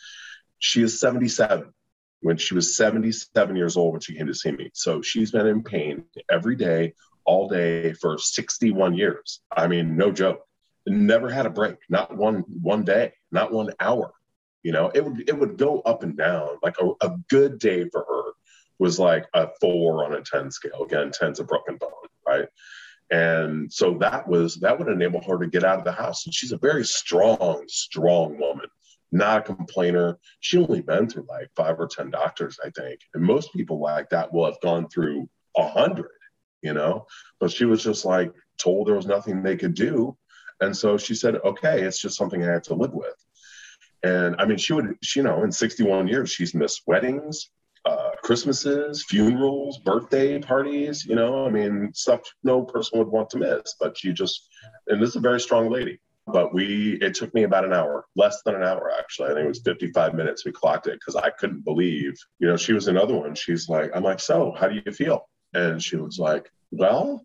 She 0.59 0.83
is 0.83 1.01
77 1.01 1.73
when 2.21 2.37
she 2.37 2.55
was 2.55 2.77
77 2.77 3.57
years 3.57 3.77
old 3.77 3.93
when 3.93 4.01
she 4.01 4.15
came 4.15 4.27
to 4.27 4.35
see 4.35 4.53
me. 4.53 4.71
So 4.75 5.03
she's 5.03 5.33
been 5.33 5.47
in 5.47 5.63
pain 5.63 6.05
every 6.31 6.57
day, 6.57 6.95
all 7.25 7.49
day 7.49 7.95
for 7.95 8.19
61 8.19 8.95
years. 8.95 9.41
I 9.51 9.67
mean, 9.67 9.97
no 9.97 10.13
joke. 10.13 10.43
Never 10.87 11.31
had 11.31 11.47
a 11.47 11.51
break, 11.51 11.77
not 11.89 12.17
one 12.17 12.45
one 12.61 12.85
day, 12.85 13.13
not 13.31 13.53
one 13.53 13.71
hour 13.79 14.13
you 14.63 14.73
know, 14.73 14.91
it 14.95 15.05
would 15.05 15.29
it 15.29 15.39
would 15.39 15.57
go 15.57 15.81
up 15.81 16.03
and 16.03 16.17
down. 16.17 16.59
Like 16.63 16.77
a, 16.81 17.07
a 17.07 17.17
good 17.29 17.59
day 17.59 17.89
for 17.89 18.05
her 18.09 18.33
was 18.79 18.99
like 18.99 19.27
a 19.35 19.49
four 19.61 20.05
on 20.05 20.15
a 20.15 20.23
10 20.23 20.51
scale. 20.51 20.83
Again, 20.85 21.11
10's 21.11 21.41
a 21.41 21.45
broken 21.45 21.77
bone, 21.77 21.91
right? 22.27 22.49
And 23.11 23.73
so 23.73 23.99
that 23.99 24.27
was 24.27 24.57
that 24.57 24.79
would 24.79 24.89
enable 24.89 25.23
her 25.23 25.39
to 25.39 25.47
get 25.47 25.65
out 25.65 25.79
of 25.79 25.85
the 25.85 25.93
house. 25.93 26.25
And 26.25 26.35
she's 26.35 26.53
a 26.53 26.59
very 26.59 26.85
strong, 26.85 27.65
strong 27.69 28.39
woman, 28.39 28.69
not 29.11 29.39
a 29.39 29.55
complainer. 29.55 30.19
She 30.41 30.59
only 30.59 30.81
been 30.81 31.09
through 31.09 31.27
like 31.29 31.51
five 31.55 31.79
or 31.79 31.87
ten 31.87 32.11
doctors, 32.11 32.59
I 32.65 32.71
think. 32.71 33.01
And 33.15 33.23
most 33.23 33.53
people 33.53 33.81
like 33.81 34.09
that 34.11 34.33
will 34.33 34.47
have 34.47 34.61
gone 34.63 34.89
through 34.89 35.29
a 35.57 35.69
hundred, 35.69 36.11
you 36.63 36.73
know. 36.73 37.07
But 37.39 37.53
she 37.53 37.67
was 37.67 37.83
just 37.83 38.05
like 38.05 38.33
told 38.59 38.87
there 38.87 38.95
was 38.95 39.07
nothing 39.07 39.43
they 39.43 39.57
could 39.57 39.75
do. 39.75 40.17
And 40.61 40.77
so 40.77 40.97
she 40.97 41.15
said, 41.15 41.37
okay, 41.45 41.83
it's 41.83 42.01
just 42.01 42.17
something 42.17 42.43
I 42.43 42.53
have 42.53 42.63
to 42.63 42.75
live 42.75 42.95
with. 42.95 43.15
And 44.03 44.37
I 44.39 44.47
mean, 44.47 44.59
she 44.59 44.73
would, 44.73 44.97
she, 45.03 45.21
you 45.21 45.25
know, 45.25 45.45
in 45.45 45.53
61 45.53 46.09
years, 46.09 46.31
she's 46.31 46.55
missed 46.55 46.83
weddings, 46.87 47.51
uh, 47.85 48.11
Christmases, 48.23 49.05
funerals, 49.05 49.79
birthday 49.79 50.39
parties, 50.39 51.05
you 51.05 51.15
know, 51.15 51.47
I 51.47 51.51
mean, 51.51 51.91
stuff 51.95 52.21
no 52.43 52.63
person 52.63 52.99
would 52.99 53.09
want 53.09 53.31
to 53.31 53.39
miss. 53.39 53.77
But 53.79 53.97
she 53.97 54.13
just, 54.13 54.49
and 54.89 55.01
this 55.01 55.11
is 55.11 55.17
a 55.17 55.21
very 55.21 55.41
strong 55.41 55.71
lady. 55.71 56.01
But 56.27 56.55
we, 56.55 56.99
it 57.01 57.15
took 57.15 57.35
me 57.35 57.43
about 57.43 57.65
an 57.65 57.73
hour, 57.73 58.07
less 58.15 58.43
than 58.45 58.55
an 58.55 58.63
hour 58.63 58.93
actually. 58.97 59.31
I 59.31 59.35
think 59.35 59.45
it 59.45 59.49
was 59.49 59.63
55 59.63 60.15
minutes. 60.15 60.45
We 60.45 60.53
clocked 60.53 60.87
it 60.87 61.01
because 61.01 61.17
I 61.17 61.31
couldn't 61.31 61.65
believe, 61.65 62.15
you 62.39 62.47
know, 62.47 62.57
she 62.57 62.73
was 62.73 62.87
another 62.87 63.15
one. 63.15 63.35
She's 63.35 63.69
like, 63.69 63.91
I'm 63.95 64.05
like, 64.05 64.21
so 64.21 64.55
how 64.57 64.69
do 64.69 64.81
you 64.85 64.93
feel? 64.93 65.29
And 65.53 65.83
she 65.83 65.97
was 65.97 66.19
like, 66.19 66.51
well, 66.71 67.25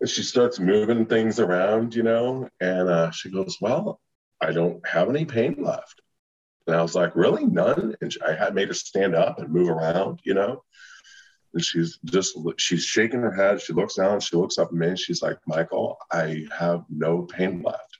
and 0.00 0.08
she 0.08 0.22
starts 0.22 0.58
moving 0.58 1.04
things 1.04 1.38
around, 1.38 1.94
you 1.94 2.02
know, 2.02 2.48
and 2.60 2.88
uh, 2.88 3.10
she 3.10 3.30
goes, 3.30 3.58
well, 3.60 4.00
I 4.40 4.52
don't 4.52 4.86
have 4.86 5.08
any 5.08 5.24
pain 5.24 5.56
left. 5.58 6.00
And 6.66 6.76
I 6.76 6.82
was 6.82 6.94
like, 6.94 7.16
really? 7.16 7.44
None? 7.44 7.94
And 8.00 8.16
I 8.26 8.32
had 8.32 8.54
made 8.54 8.68
her 8.68 8.74
stand 8.74 9.14
up 9.14 9.38
and 9.38 9.50
move 9.50 9.68
around, 9.68 10.20
you 10.24 10.34
know? 10.34 10.62
And 11.52 11.64
she's 11.64 11.98
just, 12.04 12.38
she's 12.58 12.84
shaking 12.84 13.20
her 13.20 13.32
head. 13.32 13.60
She 13.60 13.72
looks 13.72 13.94
down, 13.94 14.20
she 14.20 14.36
looks 14.36 14.58
up 14.58 14.68
at 14.68 14.74
me, 14.74 14.88
and 14.88 14.98
she's 14.98 15.20
like, 15.20 15.38
Michael, 15.46 15.98
I 16.12 16.46
have 16.56 16.84
no 16.88 17.22
pain 17.22 17.62
left. 17.62 17.98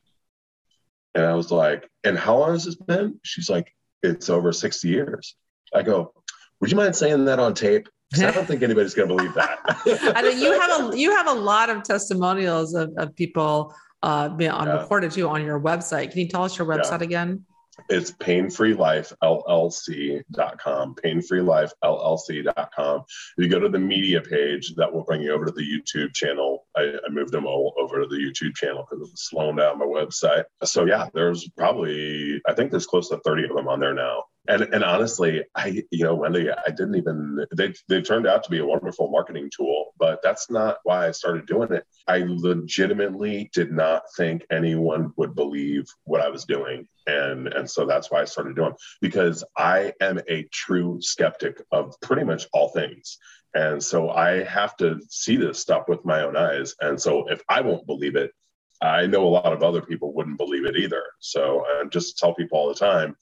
And 1.15 1.25
I 1.25 1.35
was 1.35 1.51
like, 1.51 1.91
and 2.05 2.17
how 2.17 2.39
long 2.39 2.53
has 2.53 2.65
this 2.65 2.77
been? 2.77 3.19
She's 3.25 3.51
like, 3.51 3.75
it's 4.03 4.31
over 4.31 4.53
60 4.53 4.89
years. 4.89 5.35
I 5.75 5.83
go, 5.83 6.13
would 6.61 6.71
you 6.71 6.77
mind 6.77 6.95
saying 6.95 7.25
that 7.25 7.39
on 7.39 7.55
tape? 7.55 7.89
I 8.17 8.31
don't 8.31 8.47
think 8.47 8.63
anybody's 8.63 8.95
going 8.95 9.09
to 9.09 9.15
believe 9.15 9.35
that. 9.35 9.59
I 10.17 10.23
mean, 10.23 10.41
you 10.41 10.59
have 10.59 10.93
a 10.93 10.97
you 10.99 11.13
have 11.13 11.29
a 11.29 11.33
lot 11.33 11.71
of 11.71 11.85
testimonials 11.85 12.75
of, 12.75 12.93
of 12.97 13.15
people 13.15 13.73
uh, 14.02 14.30
on 14.33 14.40
yeah. 14.40 14.80
recorded 14.80 15.12
too 15.12 15.28
on 15.28 15.45
your 15.45 15.61
website. 15.61 16.11
Can 16.11 16.21
you 16.21 16.28
tell 16.28 16.45
us 16.45 16.59
your 16.59 16.66
website 16.66 17.00
yeah. 17.00 17.07
again? 17.07 17.45
It's 17.88 18.11
painfreelifellc.com, 18.12 20.95
painfreelifellc.com. 20.97 23.00
If 23.00 23.35
you 23.38 23.49
go 23.49 23.59
to 23.59 23.71
the 23.71 23.78
media 23.78 24.21
page, 24.21 24.75
that 24.75 24.92
will 24.92 25.04
bring 25.04 25.23
you 25.23 25.33
over 25.33 25.47
to 25.47 25.52
the 25.52 25.62
YouTube 25.62 26.12
channel. 26.14 26.66
I, 26.76 26.92
I 27.07 27.11
moved 27.11 27.33
them 27.33 27.47
all 27.47 27.73
over 27.78 28.02
to 28.02 28.07
the 28.07 28.16
YouTube 28.16 28.54
channel 28.54 28.87
because 28.88 29.09
it 29.09 29.11
was 29.11 29.28
slowing 29.28 29.57
down 29.57 29.78
my 29.78 29.87
website. 29.87 30.45
So 30.64 30.85
yeah, 30.85 31.09
there's 31.14 31.49
probably, 31.57 32.42
I 32.47 32.52
think 32.52 32.71
there's 32.71 32.85
close 32.87 33.09
to 33.11 33.16
30 33.19 33.45
of 33.45 33.57
them 33.57 33.69
on 33.69 33.78
there 33.80 33.95
now. 33.95 34.25
And, 34.49 34.63
and 34.63 34.83
honestly, 34.83 35.45
I, 35.55 35.85
you 35.91 36.05
know, 36.05 36.15
Wendy, 36.15 36.51
I 36.51 36.71
didn't 36.71 36.97
even, 36.97 37.45
they, 37.55 37.75
they 37.89 38.01
turned 38.01 38.27
out 38.27 38.43
to 38.45 38.51
be 38.51 38.59
a 38.59 38.67
wonderful 38.67 39.11
marketing 39.11 39.51
tool, 39.55 39.93
but 39.99 40.21
that's 40.23 40.51
not 40.51 40.79
why 40.83 41.07
I 41.07 41.11
started 41.11 41.47
doing 41.47 41.73
it. 41.73 41.85
I 42.09 42.25
legitimately 42.27 43.51
did 43.53 43.71
not 43.71 44.03
think 44.17 44.47
anyone 44.51 45.13
would 45.17 45.35
believe 45.35 45.85
what 46.05 46.23
I 46.23 46.31
was 46.31 46.47
doing. 46.47 46.89
And, 47.07 47.49
and 47.49 47.71
so 47.71 47.85
that's 47.85 48.11
why 48.11 48.23
I 48.23 48.25
started 48.25 48.57
doing 48.57 48.73
because 49.01 49.45
I 49.57 49.93
am 50.01 50.21
a 50.29 50.45
true 50.45 50.99
skeptic 51.01 51.63
of 51.71 51.95
pretty 52.01 52.25
much 52.25 52.47
all 52.53 52.71
things. 52.71 53.19
And 53.55 53.83
so 53.83 54.11
I 54.11 54.45
have 54.45 54.77
to 54.79 55.01
see 55.09 55.37
this 55.37 55.59
stuff 55.59 55.85
with 55.87 56.05
my 56.05 56.23
own 56.23 56.37
eyes. 56.37 56.75
And 56.81 57.01
so 57.01 57.27
if 57.29 57.43
I 57.49 57.61
won't 57.61 57.87
believe 57.87 58.17
it, 58.17 58.33
I 58.81 59.07
know 59.07 59.27
a 59.27 59.29
lot 59.29 59.53
of 59.53 59.63
other 59.63 59.83
people 59.83 60.15
wouldn't 60.15 60.39
believe 60.39 60.65
it 60.65 60.77
either. 60.77 61.03
So 61.19 61.65
I 61.67 61.85
just 61.91 62.17
tell 62.17 62.35
people 62.35 62.59
all 62.59 62.69
the 62.69 62.75
time, 62.75 63.17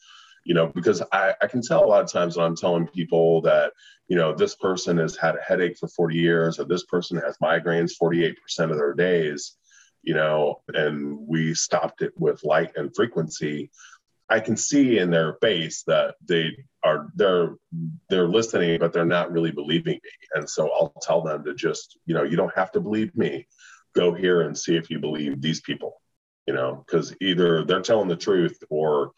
you 0.49 0.55
know, 0.55 0.67
because 0.67 1.03
I, 1.13 1.35
I 1.43 1.47
can 1.47 1.61
tell 1.61 1.85
a 1.85 1.87
lot 1.87 2.03
of 2.03 2.11
times 2.11 2.37
when 2.37 2.47
I'm 2.47 2.57
telling 2.57 2.87
people 2.87 3.43
that, 3.43 3.75
you 4.09 4.17
know, 4.17 4.35
this 4.35 4.55
person 4.55 4.97
has 4.97 5.15
had 5.15 5.37
a 5.37 5.43
headache 5.47 5.77
for 5.77 5.89
40 5.89 6.17
years 6.17 6.59
or 6.59 6.65
this 6.65 6.85
person 6.85 7.19
has 7.19 7.37
migraines 7.37 7.93
48% 8.03 8.35
of 8.71 8.79
their 8.79 8.95
days, 8.95 9.59
you 10.03 10.15
know, 10.15 10.63
and 10.69 11.19
we 11.29 11.53
stopped 11.53 12.01
it 12.01 12.15
with 12.17 12.45
light 12.45 12.73
and 12.77 12.97
frequency. 12.97 13.71
I 14.31 14.41
can 14.41 14.57
see 14.57 14.97
in 14.97 15.11
their 15.11 15.35
face 15.43 15.83
that 15.87 16.15
they 16.25 16.57
are 16.83 17.09
they're 17.15 17.57
they're 18.09 18.29
listening, 18.29 18.79
but 18.81 18.95
they're 18.95 19.05
not 19.05 19.31
really 19.31 19.53
believing 19.53 20.01
me. 20.03 20.11
And 20.33 20.49
so 20.49 20.71
I'll 20.71 20.95
tell 21.03 21.21
them 21.21 21.45
to 21.45 21.53
just, 21.55 21.99
you 22.07 22.15
know, 22.15 22.23
you 22.23 22.39
don't 22.39 22.57
have 22.57 22.73
to 22.73 22.81
believe 22.81 23.15
me. 23.15 23.47
Go 23.95 24.15
here 24.15 24.41
and 24.41 24.57
see 24.57 24.77
if 24.77 24.89
you 24.89 24.99
believe 24.99 25.43
these 25.43 25.61
people, 25.61 26.01
you 26.47 26.55
know, 26.55 26.83
because 26.87 27.15
either 27.21 27.67
they're 27.67 27.83
telling 27.83 28.09
the 28.09 28.17
truth 28.17 28.59
or 28.71 29.13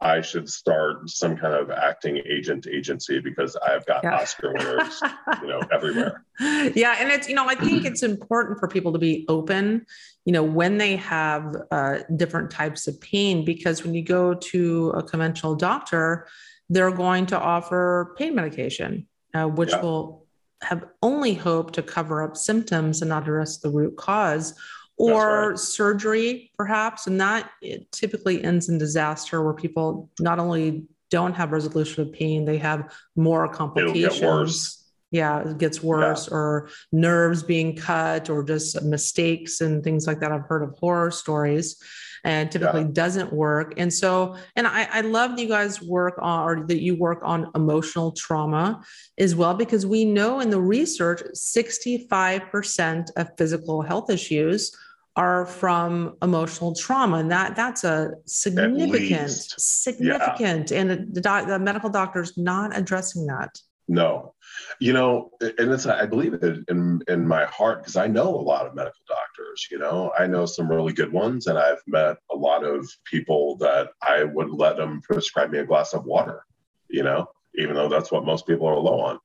I 0.00 0.20
should 0.20 0.48
start 0.48 1.08
some 1.08 1.36
kind 1.36 1.54
of 1.54 1.70
acting 1.70 2.20
agent 2.26 2.66
agency 2.66 3.20
because 3.20 3.56
I've 3.56 3.86
got 3.86 4.04
yeah. 4.04 4.16
Oscar 4.16 4.52
winners, 4.52 5.02
you 5.40 5.48
know, 5.48 5.60
everywhere. 5.72 6.24
Yeah, 6.74 6.96
and 6.98 7.12
it's 7.12 7.28
you 7.28 7.34
know 7.36 7.48
I 7.48 7.54
think 7.54 7.84
it's 7.84 8.02
important 8.02 8.58
for 8.58 8.66
people 8.66 8.92
to 8.92 8.98
be 8.98 9.24
open, 9.28 9.86
you 10.24 10.32
know, 10.32 10.42
when 10.42 10.78
they 10.78 10.96
have 10.96 11.54
uh, 11.70 11.98
different 12.16 12.50
types 12.50 12.88
of 12.88 13.00
pain 13.00 13.44
because 13.44 13.84
when 13.84 13.94
you 13.94 14.02
go 14.02 14.34
to 14.34 14.90
a 14.90 15.02
conventional 15.02 15.54
doctor, 15.54 16.26
they're 16.68 16.90
going 16.90 17.26
to 17.26 17.38
offer 17.38 18.14
pain 18.18 18.34
medication, 18.34 19.06
uh, 19.32 19.44
which 19.44 19.70
yeah. 19.70 19.80
will 19.80 20.26
have 20.62 20.84
only 21.02 21.34
hope 21.34 21.72
to 21.72 21.82
cover 21.82 22.22
up 22.22 22.36
symptoms 22.36 23.00
and 23.00 23.10
not 23.10 23.22
address 23.22 23.58
the 23.58 23.70
root 23.70 23.96
cause 23.96 24.54
or 24.96 25.50
right. 25.50 25.58
surgery, 25.58 26.50
perhaps. 26.56 27.06
And 27.06 27.20
that 27.20 27.50
typically 27.90 28.42
ends 28.44 28.68
in 28.68 28.78
disaster 28.78 29.42
where 29.42 29.54
people 29.54 30.10
not 30.20 30.38
only 30.38 30.84
don't 31.10 31.34
have 31.34 31.52
resolution 31.52 32.02
of 32.02 32.12
pain, 32.12 32.44
they 32.44 32.58
have 32.58 32.92
more 33.16 33.48
complications. 33.48 34.83
Yeah, 35.14 35.48
it 35.48 35.58
gets 35.58 35.80
worse, 35.80 36.26
yeah. 36.26 36.36
or 36.36 36.68
nerves 36.90 37.44
being 37.44 37.76
cut, 37.76 38.28
or 38.28 38.42
just 38.42 38.82
mistakes 38.82 39.60
and 39.60 39.84
things 39.84 40.08
like 40.08 40.18
that. 40.18 40.32
I've 40.32 40.46
heard 40.48 40.64
of 40.64 40.76
horror 40.80 41.12
stories 41.12 41.80
and 42.24 42.50
typically 42.50 42.80
yeah. 42.80 42.88
doesn't 42.92 43.32
work. 43.32 43.74
And 43.76 43.92
so, 43.92 44.34
and 44.56 44.66
I, 44.66 44.88
I 44.90 45.02
love 45.02 45.36
that 45.36 45.40
you 45.40 45.46
guys 45.46 45.80
work 45.80 46.18
on, 46.20 46.48
or 46.48 46.66
that 46.66 46.80
you 46.80 46.96
work 46.96 47.20
on 47.22 47.48
emotional 47.54 48.10
trauma 48.10 48.82
as 49.16 49.36
well, 49.36 49.54
because 49.54 49.86
we 49.86 50.04
know 50.04 50.40
in 50.40 50.50
the 50.50 50.60
research, 50.60 51.22
65% 51.32 53.10
of 53.16 53.28
physical 53.38 53.82
health 53.82 54.10
issues 54.10 54.76
are 55.14 55.46
from 55.46 56.16
emotional 56.22 56.74
trauma 56.74 57.18
and 57.18 57.30
that 57.30 57.54
that's 57.54 57.84
a 57.84 58.10
significant 58.26 59.30
significant 59.30 60.72
yeah. 60.72 60.80
and 60.80 60.90
the, 60.90 60.96
the, 61.20 61.44
the 61.46 61.56
medical 61.56 61.88
doctor's 61.88 62.36
not 62.36 62.76
addressing 62.76 63.24
that 63.24 63.56
no. 63.88 64.34
You 64.80 64.92
know 64.92 65.30
and 65.40 65.72
it's 65.72 65.86
i 65.86 66.06
believe 66.06 66.34
it 66.34 66.64
in 66.68 67.02
in 67.08 67.26
my 67.26 67.44
heart 67.44 67.80
because 67.80 67.96
i 67.96 68.06
know 68.06 68.34
a 68.34 68.36
lot 68.40 68.66
of 68.66 68.74
medical 68.74 69.00
doctors 69.08 69.68
you 69.70 69.78
know? 69.78 70.12
I 70.18 70.26
know 70.26 70.46
some 70.46 70.70
really 70.70 70.92
good 70.92 71.12
ones 71.12 71.46
and 71.46 71.58
i've 71.58 71.82
met 71.86 72.16
a 72.30 72.36
lot 72.36 72.64
of 72.64 72.88
people 73.04 73.56
that 73.58 73.90
i 74.02 74.24
would 74.24 74.50
let 74.50 74.76
them 74.76 75.00
prescribe 75.02 75.50
me 75.50 75.58
a 75.58 75.66
glass 75.66 75.92
of 75.92 76.04
water 76.04 76.44
you 76.88 77.02
know? 77.02 77.26
Even 77.56 77.74
though 77.74 77.88
that's 77.88 78.10
what 78.10 78.24
most 78.24 78.46
people 78.46 78.66
are 78.66 78.78
low 78.78 79.00
on. 79.00 79.18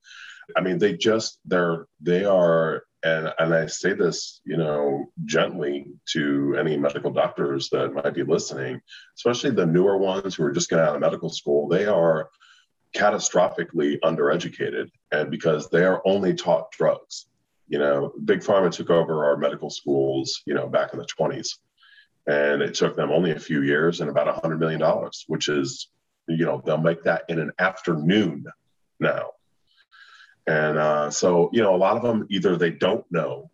I 0.56 0.60
mean 0.60 0.78
they 0.78 0.94
just 0.94 1.38
they're 1.44 1.86
they 2.00 2.24
are 2.24 2.84
and 3.02 3.32
and 3.38 3.54
I 3.54 3.66
say 3.66 3.94
this, 3.94 4.40
you 4.44 4.56
know, 4.56 5.06
gently 5.24 5.86
to 6.12 6.56
any 6.58 6.76
medical 6.76 7.10
doctors 7.10 7.70
that 7.70 7.94
might 7.94 8.14
be 8.14 8.24
listening, 8.24 8.80
especially 9.16 9.50
the 9.50 9.66
newer 9.66 9.96
ones 9.96 10.34
who 10.34 10.44
are 10.44 10.52
just 10.52 10.68
getting 10.68 10.84
out 10.84 10.96
of 10.96 11.00
medical 11.00 11.30
school. 11.30 11.68
They 11.68 11.86
are 11.86 12.28
catastrophically 12.94 13.98
undereducated, 14.00 14.90
and 15.12 15.30
because 15.30 15.70
they 15.70 15.84
are 15.84 16.02
only 16.04 16.34
taught 16.34 16.72
drugs. 16.72 17.26
You 17.68 17.78
know, 17.78 18.12
big 18.24 18.40
pharma 18.40 18.70
took 18.72 18.90
over 18.90 19.26
our 19.26 19.36
medical 19.36 19.70
schools, 19.70 20.42
you 20.44 20.54
know, 20.54 20.66
back 20.66 20.92
in 20.92 20.98
the 20.98 21.06
20s, 21.06 21.58
and 22.26 22.62
it 22.62 22.74
took 22.74 22.96
them 22.96 23.10
only 23.10 23.30
a 23.30 23.38
few 23.38 23.62
years 23.62 24.00
and 24.00 24.10
about 24.10 24.28
a 24.28 24.32
hundred 24.32 24.58
million 24.58 24.80
dollars, 24.80 25.24
which 25.28 25.48
is, 25.48 25.88
you 26.28 26.44
know, 26.44 26.60
they'll 26.64 26.78
make 26.78 27.04
that 27.04 27.24
in 27.28 27.38
an 27.38 27.52
afternoon 27.58 28.44
now 28.98 29.30
and 30.50 30.78
uh, 30.78 31.10
so, 31.10 31.50
you 31.52 31.62
know, 31.62 31.74
a 31.74 31.78
lot 31.78 31.96
of 31.96 32.02
them 32.02 32.26
either 32.28 32.56
they 32.56 32.70
don't 32.70 33.04
know 33.10 33.50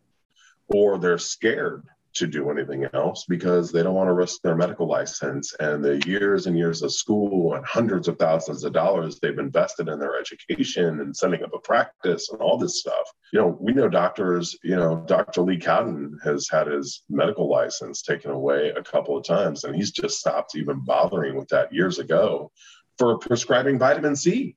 or 0.68 0.98
they're 0.98 1.18
scared 1.18 1.84
to 2.16 2.26
do 2.26 2.50
anything 2.50 2.86
else 2.94 3.24
because 3.28 3.70
they 3.70 3.82
don't 3.82 3.94
want 3.94 4.08
to 4.08 4.14
risk 4.14 4.40
their 4.42 4.56
medical 4.56 4.88
license 4.88 5.54
and 5.60 5.84
the 5.84 6.02
years 6.06 6.46
and 6.46 6.56
years 6.56 6.82
of 6.82 6.92
school 6.92 7.54
and 7.54 7.64
hundreds 7.64 8.08
of 8.08 8.18
thousands 8.18 8.64
of 8.64 8.72
dollars 8.72 9.18
they've 9.18 9.38
invested 9.38 9.88
in 9.88 9.98
their 9.98 10.18
education 10.18 11.00
and 11.00 11.16
setting 11.16 11.42
up 11.42 11.54
a 11.54 11.58
practice 11.58 12.30
and 12.30 12.40
all 12.40 12.56
this 12.56 12.80
stuff. 12.80 13.06
You 13.32 13.40
know, 13.40 13.58
we 13.60 13.72
know 13.72 13.88
doctors, 13.88 14.56
you 14.62 14.76
know, 14.76 15.04
Dr. 15.06 15.42
Lee 15.42 15.58
Cowden 15.58 16.18
has 16.24 16.48
had 16.50 16.66
his 16.66 17.02
medical 17.08 17.50
license 17.50 18.02
taken 18.02 18.30
away 18.30 18.70
a 18.70 18.82
couple 18.82 19.16
of 19.16 19.24
times 19.24 19.64
and 19.64 19.74
he's 19.74 19.90
just 19.90 20.18
stopped 20.18 20.56
even 20.56 20.84
bothering 20.84 21.36
with 21.36 21.48
that 21.48 21.72
years 21.72 21.98
ago 21.98 22.50
for 22.98 23.18
prescribing 23.18 23.78
vitamin 23.78 24.16
C 24.16 24.56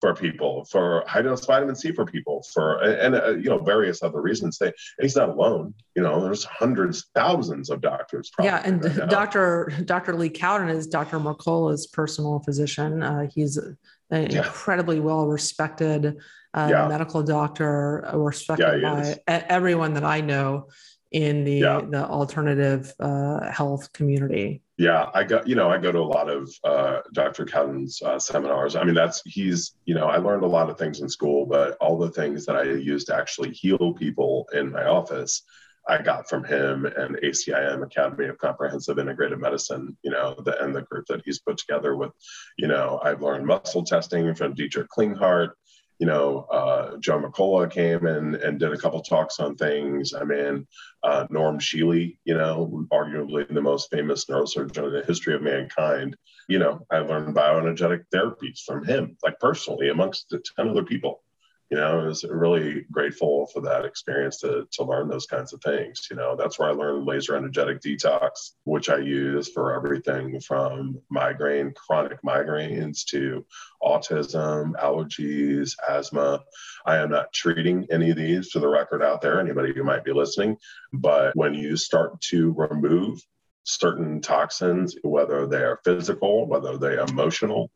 for 0.00 0.14
people, 0.14 0.64
for 0.64 1.04
high 1.06 1.22
dose 1.22 1.44
vitamin 1.44 1.74
C 1.74 1.92
for 1.92 2.04
people, 2.04 2.42
for 2.52 2.82
and, 2.82 3.14
uh, 3.14 3.30
you 3.30 3.50
know 3.50 3.58
various 3.58 4.02
other 4.02 4.20
reasons. 4.20 4.58
They 4.58 4.72
he's 5.00 5.16
not 5.16 5.28
alone. 5.28 5.74
You 5.94 6.02
know, 6.02 6.20
there's 6.22 6.44
hundreds, 6.44 7.06
thousands 7.14 7.70
of 7.70 7.80
doctors. 7.80 8.30
Yeah, 8.40 8.62
and 8.64 8.84
right 8.84 9.08
Dr. 9.08 9.72
Dr. 9.84 10.16
Lee 10.16 10.30
Cowden 10.30 10.68
is 10.68 10.86
Dr. 10.86 11.18
Mercola's 11.18 11.86
personal 11.86 12.40
physician. 12.40 13.02
Uh, 13.02 13.28
he's 13.32 13.56
an 13.56 13.76
yeah. 14.10 14.38
incredibly 14.38 15.00
well 15.00 15.26
respected 15.26 16.16
uh, 16.54 16.68
yeah. 16.70 16.88
medical 16.88 17.22
doctor, 17.22 18.06
uh, 18.12 18.16
respected 18.16 18.82
yeah, 18.82 18.94
by 18.94 19.00
is. 19.02 19.18
everyone 19.26 19.94
that 19.94 20.04
I 20.04 20.20
know 20.20 20.68
in 21.12 21.44
the 21.44 21.60
the 21.90 22.06
alternative 22.06 22.92
uh, 23.00 23.50
health 23.50 23.92
community. 23.92 24.62
Yeah, 24.80 25.10
I 25.12 25.24
got 25.24 25.46
you 25.46 25.56
know 25.56 25.68
I 25.70 25.76
go 25.76 25.92
to 25.92 25.98
a 25.98 26.12
lot 26.16 26.30
of 26.30 26.50
uh, 26.64 27.00
Dr. 27.12 27.44
Cowden's 27.44 28.00
uh, 28.00 28.18
seminars. 28.18 28.76
I 28.76 28.82
mean, 28.82 28.94
that's 28.94 29.20
he's 29.26 29.74
you 29.84 29.94
know 29.94 30.06
I 30.06 30.16
learned 30.16 30.42
a 30.42 30.46
lot 30.46 30.70
of 30.70 30.78
things 30.78 31.02
in 31.02 31.08
school, 31.10 31.44
but 31.44 31.76
all 31.82 31.98
the 31.98 32.10
things 32.10 32.46
that 32.46 32.56
I 32.56 32.62
use 32.62 33.04
to 33.04 33.14
actually 33.14 33.50
heal 33.50 33.92
people 33.92 34.48
in 34.54 34.72
my 34.72 34.86
office, 34.86 35.42
I 35.86 36.00
got 36.00 36.30
from 36.30 36.44
him 36.44 36.86
and 36.86 37.16
ACIM 37.16 37.82
Academy 37.82 38.28
of 38.28 38.38
Comprehensive 38.38 38.98
Integrated 38.98 39.38
Medicine. 39.38 39.98
You 40.02 40.12
know, 40.12 40.34
the 40.42 40.58
and 40.64 40.74
the 40.74 40.80
group 40.80 41.04
that 41.08 41.20
he's 41.26 41.40
put 41.40 41.58
together 41.58 41.94
with, 41.94 42.12
you 42.56 42.66
know, 42.66 43.02
I've 43.04 43.20
learned 43.20 43.44
muscle 43.44 43.84
testing 43.84 44.34
from 44.34 44.54
Dietrich 44.54 44.88
Klinghardt 44.88 45.50
you 46.00 46.06
know, 46.06 46.46
uh, 46.50 46.96
Joe 46.96 47.20
McCullough 47.20 47.70
came 47.70 48.06
and, 48.06 48.34
and 48.36 48.58
did 48.58 48.72
a 48.72 48.78
couple 48.78 49.02
talks 49.02 49.38
on 49.38 49.54
things. 49.54 50.14
I 50.14 50.24
mean, 50.24 50.66
uh, 51.02 51.26
Norm 51.28 51.58
Shealy, 51.58 52.16
you 52.24 52.32
know, 52.32 52.86
arguably 52.90 53.46
the 53.46 53.60
most 53.60 53.90
famous 53.90 54.24
neurosurgeon 54.24 54.86
in 54.86 54.92
the 54.94 55.04
history 55.06 55.34
of 55.34 55.42
mankind. 55.42 56.16
You 56.48 56.58
know, 56.58 56.86
I 56.90 57.00
learned 57.00 57.36
bioenergetic 57.36 58.04
therapies 58.12 58.62
from 58.64 58.82
him, 58.82 59.18
like 59.22 59.38
personally, 59.40 59.90
amongst 59.90 60.30
the 60.30 60.42
10 60.56 60.70
other 60.70 60.84
people 60.84 61.22
you 61.70 61.76
know, 61.76 62.00
I 62.00 62.04
was 62.04 62.24
really 62.24 62.84
grateful 62.90 63.46
for 63.46 63.60
that 63.60 63.84
experience 63.84 64.38
to, 64.38 64.66
to 64.72 64.84
learn 64.84 65.08
those 65.08 65.26
kinds 65.26 65.52
of 65.52 65.62
things. 65.62 66.08
You 66.10 66.16
know, 66.16 66.34
that's 66.34 66.58
where 66.58 66.68
I 66.68 66.72
learned 66.72 67.06
laser 67.06 67.36
energetic 67.36 67.80
detox, 67.80 68.52
which 68.64 68.88
I 68.88 68.98
use 68.98 69.48
for 69.48 69.76
everything 69.76 70.40
from 70.40 71.00
migraine, 71.10 71.72
chronic 71.74 72.20
migraines 72.22 73.04
to 73.06 73.46
autism, 73.80 74.72
allergies, 74.72 75.76
asthma. 75.88 76.42
I 76.84 76.96
am 76.96 77.10
not 77.10 77.32
treating 77.32 77.86
any 77.88 78.10
of 78.10 78.16
these 78.16 78.50
for 78.50 78.58
the 78.58 78.68
record 78.68 79.00
out 79.00 79.22
there, 79.22 79.38
anybody 79.38 79.72
who 79.72 79.84
might 79.84 80.04
be 80.04 80.12
listening. 80.12 80.56
But 80.92 81.36
when 81.36 81.54
you 81.54 81.76
start 81.76 82.20
to 82.22 82.52
remove 82.52 83.24
certain 83.62 84.20
toxins, 84.20 84.96
whether 85.02 85.46
they 85.46 85.62
are 85.62 85.80
physical, 85.84 86.46
whether 86.46 86.76
they 86.78 86.96
are 86.96 87.06
emotional, 87.08 87.70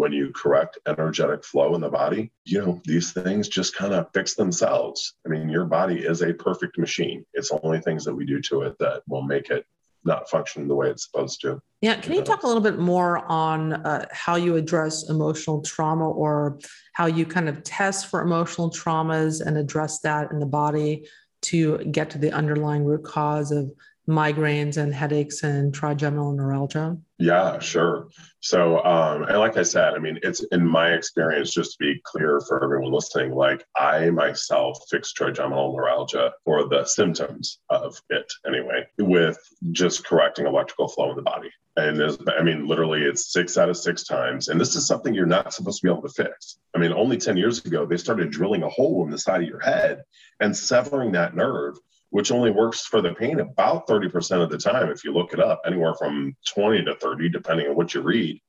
when 0.00 0.12
you 0.12 0.32
correct 0.32 0.78
energetic 0.88 1.44
flow 1.44 1.74
in 1.74 1.82
the 1.82 1.90
body, 1.90 2.32
you 2.46 2.58
know, 2.58 2.80
these 2.86 3.12
things 3.12 3.48
just 3.48 3.76
kind 3.76 3.92
of 3.92 4.08
fix 4.14 4.34
themselves. 4.34 5.14
I 5.26 5.28
mean, 5.28 5.50
your 5.50 5.66
body 5.66 5.98
is 5.98 6.22
a 6.22 6.32
perfect 6.32 6.78
machine. 6.78 7.26
It's 7.34 7.50
only 7.62 7.80
things 7.80 8.06
that 8.06 8.14
we 8.14 8.24
do 8.24 8.40
to 8.40 8.62
it 8.62 8.78
that 8.78 9.02
will 9.06 9.20
make 9.20 9.50
it 9.50 9.66
not 10.02 10.30
function 10.30 10.66
the 10.66 10.74
way 10.74 10.88
it's 10.88 11.04
supposed 11.04 11.42
to. 11.42 11.60
Yeah. 11.82 12.00
Can 12.00 12.14
you 12.14 12.22
talk 12.22 12.44
a 12.44 12.46
little 12.46 12.62
bit 12.62 12.78
more 12.78 13.30
on 13.30 13.74
uh, 13.74 14.06
how 14.10 14.36
you 14.36 14.56
address 14.56 15.10
emotional 15.10 15.60
trauma 15.60 16.08
or 16.08 16.58
how 16.94 17.04
you 17.04 17.26
kind 17.26 17.50
of 17.50 17.62
test 17.62 18.06
for 18.06 18.22
emotional 18.22 18.70
traumas 18.70 19.44
and 19.46 19.58
address 19.58 20.00
that 20.00 20.32
in 20.32 20.38
the 20.38 20.46
body 20.46 21.06
to 21.42 21.76
get 21.90 22.08
to 22.10 22.18
the 22.18 22.32
underlying 22.32 22.86
root 22.86 23.04
cause 23.04 23.52
of 23.52 23.70
migraines 24.08 24.78
and 24.78 24.94
headaches 24.94 25.42
and 25.42 25.74
trigeminal 25.74 26.32
neuralgia? 26.32 26.96
Yeah, 27.20 27.58
sure. 27.58 28.08
So, 28.40 28.82
um, 28.82 29.24
and 29.24 29.38
like 29.38 29.58
I 29.58 29.62
said, 29.62 29.92
I 29.92 29.98
mean, 29.98 30.18
it's 30.22 30.42
in 30.52 30.66
my 30.66 30.92
experience, 30.92 31.52
just 31.52 31.72
to 31.72 31.78
be 31.78 32.00
clear 32.02 32.40
for 32.40 32.64
everyone 32.64 32.92
listening, 32.92 33.32
like 33.32 33.62
I 33.76 34.08
myself 34.08 34.78
fixed 34.90 35.16
trigeminal 35.16 35.76
neuralgia 35.76 36.32
for 36.46 36.66
the 36.66 36.86
symptoms 36.86 37.58
of 37.68 38.00
it 38.08 38.24
anyway, 38.46 38.86
with 38.98 39.38
just 39.72 40.06
correcting 40.06 40.46
electrical 40.46 40.88
flow 40.88 41.10
in 41.10 41.16
the 41.16 41.22
body. 41.22 41.50
And 41.76 42.00
there's 42.00 42.16
I 42.38 42.42
mean, 42.42 42.66
literally, 42.66 43.02
it's 43.02 43.30
six 43.30 43.58
out 43.58 43.68
of 43.68 43.76
six 43.76 44.04
times. 44.04 44.48
And 44.48 44.58
this 44.58 44.74
is 44.74 44.86
something 44.86 45.12
you're 45.12 45.26
not 45.26 45.52
supposed 45.52 45.82
to 45.82 45.86
be 45.86 45.92
able 45.92 46.08
to 46.08 46.24
fix. 46.24 46.58
I 46.74 46.78
mean, 46.78 46.94
only 46.94 47.18
10 47.18 47.36
years 47.36 47.62
ago, 47.66 47.84
they 47.84 47.98
started 47.98 48.30
drilling 48.30 48.62
a 48.62 48.68
hole 48.70 49.04
in 49.04 49.10
the 49.10 49.18
side 49.18 49.42
of 49.42 49.48
your 49.48 49.60
head 49.60 50.04
and 50.40 50.56
severing 50.56 51.12
that 51.12 51.36
nerve 51.36 51.76
which 52.10 52.32
only 52.32 52.50
works 52.50 52.84
for 52.84 53.00
the 53.00 53.14
pain 53.14 53.40
about 53.40 53.86
30% 53.86 54.42
of 54.42 54.50
the 54.50 54.58
time 54.58 54.90
if 54.90 55.04
you 55.04 55.12
look 55.12 55.32
it 55.32 55.40
up, 55.40 55.62
anywhere 55.64 55.94
from 55.94 56.36
20 56.54 56.84
to 56.84 56.94
30, 56.96 57.28
depending 57.30 57.68
on 57.68 57.76
what 57.76 57.94
you 57.94 58.02
read. 58.02 58.40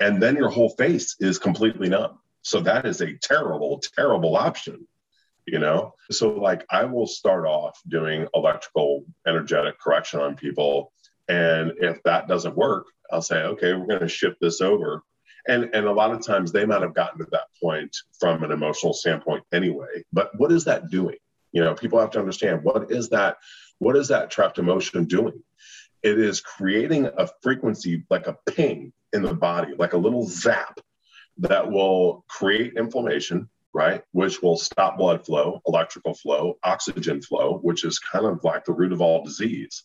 And 0.00 0.22
then 0.22 0.36
your 0.36 0.50
whole 0.50 0.70
face 0.70 1.16
is 1.18 1.38
completely 1.38 1.88
numb. 1.88 2.18
So 2.42 2.60
that 2.60 2.86
is 2.86 3.00
a 3.00 3.14
terrible, 3.14 3.82
terrible 3.96 4.36
option, 4.36 4.86
you 5.46 5.58
know? 5.58 5.94
So, 6.10 6.30
like, 6.30 6.64
I 6.70 6.84
will 6.84 7.06
start 7.06 7.46
off 7.46 7.80
doing 7.88 8.28
electrical 8.34 9.04
energetic 9.26 9.78
correction 9.80 10.20
on 10.20 10.36
people. 10.36 10.92
And 11.28 11.72
if 11.78 12.02
that 12.04 12.28
doesn't 12.28 12.56
work, 12.56 12.86
I'll 13.10 13.22
say, 13.22 13.42
okay, 13.42 13.72
we're 13.72 13.86
going 13.86 14.00
to 14.00 14.08
shift 14.08 14.36
this 14.40 14.60
over. 14.60 15.02
And, 15.48 15.70
and 15.72 15.86
a 15.86 15.92
lot 15.92 16.12
of 16.12 16.24
times 16.24 16.52
they 16.52 16.66
might 16.66 16.82
have 16.82 16.94
gotten 16.94 17.18
to 17.18 17.26
that 17.32 17.48
point 17.60 17.96
from 18.20 18.44
an 18.44 18.52
emotional 18.52 18.92
standpoint 18.92 19.44
anyway. 19.52 20.04
But 20.12 20.38
what 20.38 20.52
is 20.52 20.64
that 20.64 20.90
doing? 20.90 21.16
You 21.52 21.62
know, 21.64 21.74
people 21.74 21.98
have 22.00 22.10
to 22.10 22.18
understand 22.18 22.62
what 22.62 22.90
is 22.90 23.08
that, 23.10 23.36
what 23.78 23.96
is 23.96 24.08
that 24.08 24.30
trapped 24.30 24.58
emotion 24.58 25.04
doing? 25.04 25.42
It 26.02 26.18
is 26.18 26.40
creating 26.40 27.06
a 27.06 27.28
frequency 27.42 28.04
like 28.10 28.26
a 28.26 28.36
ping 28.46 28.92
in 29.12 29.22
the 29.22 29.34
body, 29.34 29.74
like 29.76 29.94
a 29.94 29.98
little 29.98 30.26
zap 30.26 30.78
that 31.38 31.70
will 31.70 32.24
create 32.28 32.74
inflammation, 32.76 33.48
right? 33.72 34.02
Which 34.12 34.42
will 34.42 34.56
stop 34.56 34.98
blood 34.98 35.24
flow, 35.24 35.60
electrical 35.66 36.14
flow, 36.14 36.58
oxygen 36.62 37.22
flow, 37.22 37.58
which 37.62 37.84
is 37.84 37.98
kind 37.98 38.26
of 38.26 38.44
like 38.44 38.64
the 38.64 38.72
root 38.72 38.92
of 38.92 39.00
all 39.00 39.24
disease. 39.24 39.84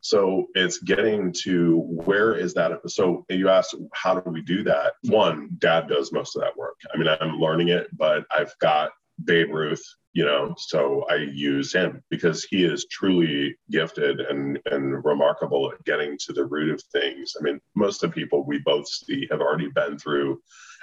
So 0.00 0.48
it's 0.54 0.78
getting 0.78 1.32
to 1.44 1.78
where 1.78 2.34
is 2.34 2.54
that? 2.54 2.72
So 2.90 3.24
you 3.28 3.48
asked, 3.48 3.76
how 3.92 4.18
do 4.18 4.30
we 4.30 4.42
do 4.42 4.64
that? 4.64 4.94
One, 5.04 5.50
dad 5.58 5.86
does 5.88 6.12
most 6.12 6.34
of 6.34 6.42
that 6.42 6.56
work. 6.56 6.74
I 6.92 6.98
mean, 6.98 7.06
I'm 7.08 7.38
learning 7.38 7.68
it, 7.68 7.86
but 7.96 8.24
I've 8.30 8.52
got 8.58 8.90
Babe 9.22 9.52
Ruth 9.52 9.84
you 10.12 10.24
know 10.24 10.54
so 10.58 11.04
i 11.10 11.16
use 11.16 11.72
him 11.72 12.02
because 12.10 12.44
he 12.44 12.64
is 12.64 12.86
truly 12.90 13.56
gifted 13.70 14.20
and 14.20 14.58
and 14.66 15.04
remarkable 15.04 15.70
at 15.72 15.84
getting 15.84 16.16
to 16.18 16.32
the 16.32 16.44
root 16.44 16.72
of 16.72 16.82
things. 16.92 17.34
I 17.38 17.42
mean 17.42 17.60
most 17.74 18.02
of 18.02 18.10
the 18.10 18.14
people 18.14 18.44
we 18.44 18.58
both 18.58 18.86
see 18.88 19.26
have 19.30 19.40
already 19.40 19.68
been 19.68 19.98
through 19.98 20.40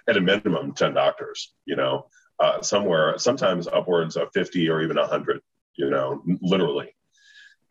at 0.07 0.17
a 0.17 0.21
minimum 0.21 0.73
10 0.73 0.93
doctors 0.93 1.53
you 1.65 1.75
know 1.75 2.07
uh, 2.39 2.61
somewhere 2.61 3.17
sometimes 3.17 3.67
upwards 3.67 4.15
of 4.15 4.29
50 4.33 4.69
or 4.69 4.81
even 4.81 4.97
100 4.97 5.41
you 5.75 5.89
know 5.89 6.23
literally 6.41 6.89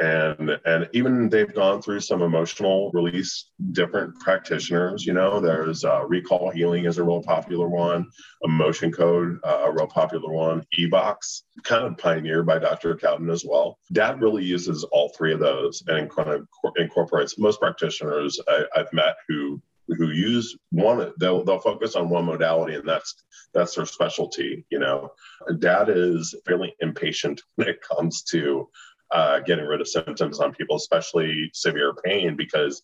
and 0.01 0.59
and 0.65 0.89
even 0.93 1.29
they've 1.29 1.55
gone 1.55 1.83
through 1.83 2.01
some 2.01 2.23
emotional 2.23 2.91
release 2.93 3.51
different 3.73 4.19
practitioners 4.21 5.05
you 5.05 5.13
know 5.13 5.41
there's 5.41 5.85
uh, 5.85 6.05
recall 6.07 6.51
healing 6.51 6.85
is 6.85 6.99
a 6.99 7.03
real 7.03 7.23
popular 7.23 7.69
one 7.69 8.07
emotion 8.43 8.93
code 8.93 9.39
uh, 9.45 9.65
a 9.65 9.73
real 9.73 9.87
popular 9.87 10.33
one 10.33 10.65
ebox 10.79 11.43
kind 11.65 11.85
of 11.85 11.99
pioneered 11.99 12.47
by 12.47 12.59
dr 12.59 12.97
cowden 12.97 13.29
as 13.31 13.45
well. 13.45 13.79
Dad 13.93 14.21
really 14.21 14.45
uses 14.45 14.85
all 14.85 15.13
three 15.17 15.33
of 15.33 15.41
those 15.41 15.83
and 15.89 16.11
kind 16.11 16.29
of 16.29 16.47
incorporates 16.77 17.39
most 17.39 17.61
practitioners 17.61 18.39
I, 18.49 18.65
i've 18.77 18.93
met 18.93 19.17
who 19.27 19.61
who 19.97 20.11
use 20.11 20.57
one 20.71 21.13
they'll 21.19 21.45
they'll 21.45 21.59
focus 21.59 21.97
on 21.97 22.11
one 22.11 22.27
modality 22.27 22.75
and 22.75 22.89
that's 22.89 23.15
that's 23.55 23.75
their 23.75 23.87
specialty 23.87 24.65
you 24.71 24.79
know. 24.79 25.11
Dad 25.59 25.89
is 25.89 26.35
fairly 26.47 26.75
impatient 26.81 27.41
when 27.57 27.69
it 27.69 27.81
comes 27.81 28.23
to 28.25 28.69
uh, 29.11 29.41
getting 29.41 29.67
rid 29.67 29.81
of 29.81 29.89
symptoms 29.89 30.41
on 30.41 30.53
people, 30.53 30.77
especially 30.77 31.51
severe 31.55 31.95
pain, 32.05 32.37
because 32.37 32.83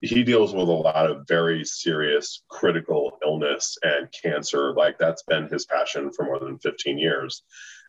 he 0.00 0.22
deals 0.22 0.54
with 0.54 0.68
a 0.68 0.72
lot 0.72 1.10
of 1.10 1.26
very 1.26 1.64
serious 1.64 2.44
critical 2.48 3.18
illness 3.24 3.76
and 3.82 4.08
cancer. 4.22 4.72
Like 4.74 4.98
that's 4.98 5.24
been 5.24 5.48
his 5.48 5.66
passion 5.66 6.12
for 6.12 6.24
more 6.24 6.38
than 6.38 6.58
15 6.58 6.98
years. 6.98 7.42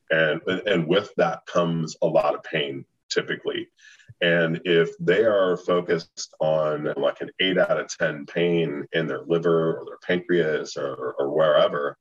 And, 0.09 0.41
and 0.47 0.87
with 0.87 1.13
that 1.17 1.45
comes 1.45 1.95
a 2.01 2.07
lot 2.07 2.33
of 2.33 2.43
pain 2.43 2.85
typically. 3.09 3.67
And 4.21 4.61
if 4.65 4.97
they 4.99 5.23
are 5.23 5.55
focused 5.57 6.33
on 6.39 6.93
like 6.97 7.21
an 7.21 7.29
eight 7.39 7.57
out 7.57 7.79
of 7.79 7.87
10 7.95 8.25
pain 8.25 8.85
in 8.91 9.07
their 9.07 9.21
liver 9.25 9.77
or 9.77 9.85
their 9.85 9.99
pancreas 10.05 10.77
or, 10.77 11.15
or 11.17 11.33
wherever, 11.33 11.97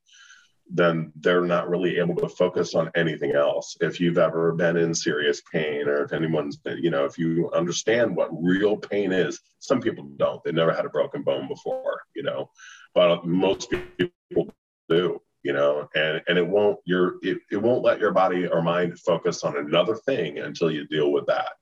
then 0.70 1.12
they're 1.16 1.44
not 1.44 1.68
really 1.68 1.98
able 1.98 2.14
to 2.16 2.28
focus 2.28 2.74
on 2.74 2.90
anything 2.94 3.32
else. 3.32 3.76
If 3.80 4.00
you've 4.00 4.18
ever 4.18 4.52
been 4.52 4.76
in 4.76 4.94
serious 4.94 5.42
pain, 5.52 5.88
or 5.88 6.04
if 6.04 6.12
anyone's 6.12 6.56
been, 6.56 6.78
you 6.82 6.90
know, 6.90 7.04
if 7.04 7.18
you 7.18 7.50
understand 7.52 8.14
what 8.14 8.30
real 8.32 8.76
pain 8.76 9.12
is, 9.12 9.40
some 9.60 9.80
people 9.80 10.04
don't. 10.16 10.42
They 10.44 10.52
never 10.52 10.72
had 10.72 10.84
a 10.84 10.90
broken 10.90 11.22
bone 11.22 11.48
before, 11.48 12.00
you 12.14 12.22
know, 12.22 12.50
but 12.94 13.26
most 13.26 13.70
people 13.70 14.54
do, 14.88 15.20
you 15.42 15.52
know, 15.52 15.88
and 15.94 16.22
and 16.28 16.38
it 16.38 16.46
won't 16.46 16.78
your 16.84 17.16
it, 17.22 17.38
it 17.50 17.56
won't 17.56 17.84
let 17.84 18.00
your 18.00 18.12
body 18.12 18.46
or 18.46 18.62
mind 18.62 18.98
focus 19.00 19.44
on 19.44 19.56
another 19.56 19.96
thing 19.96 20.38
until 20.38 20.70
you 20.70 20.86
deal 20.86 21.12
with 21.12 21.26
that 21.26 21.52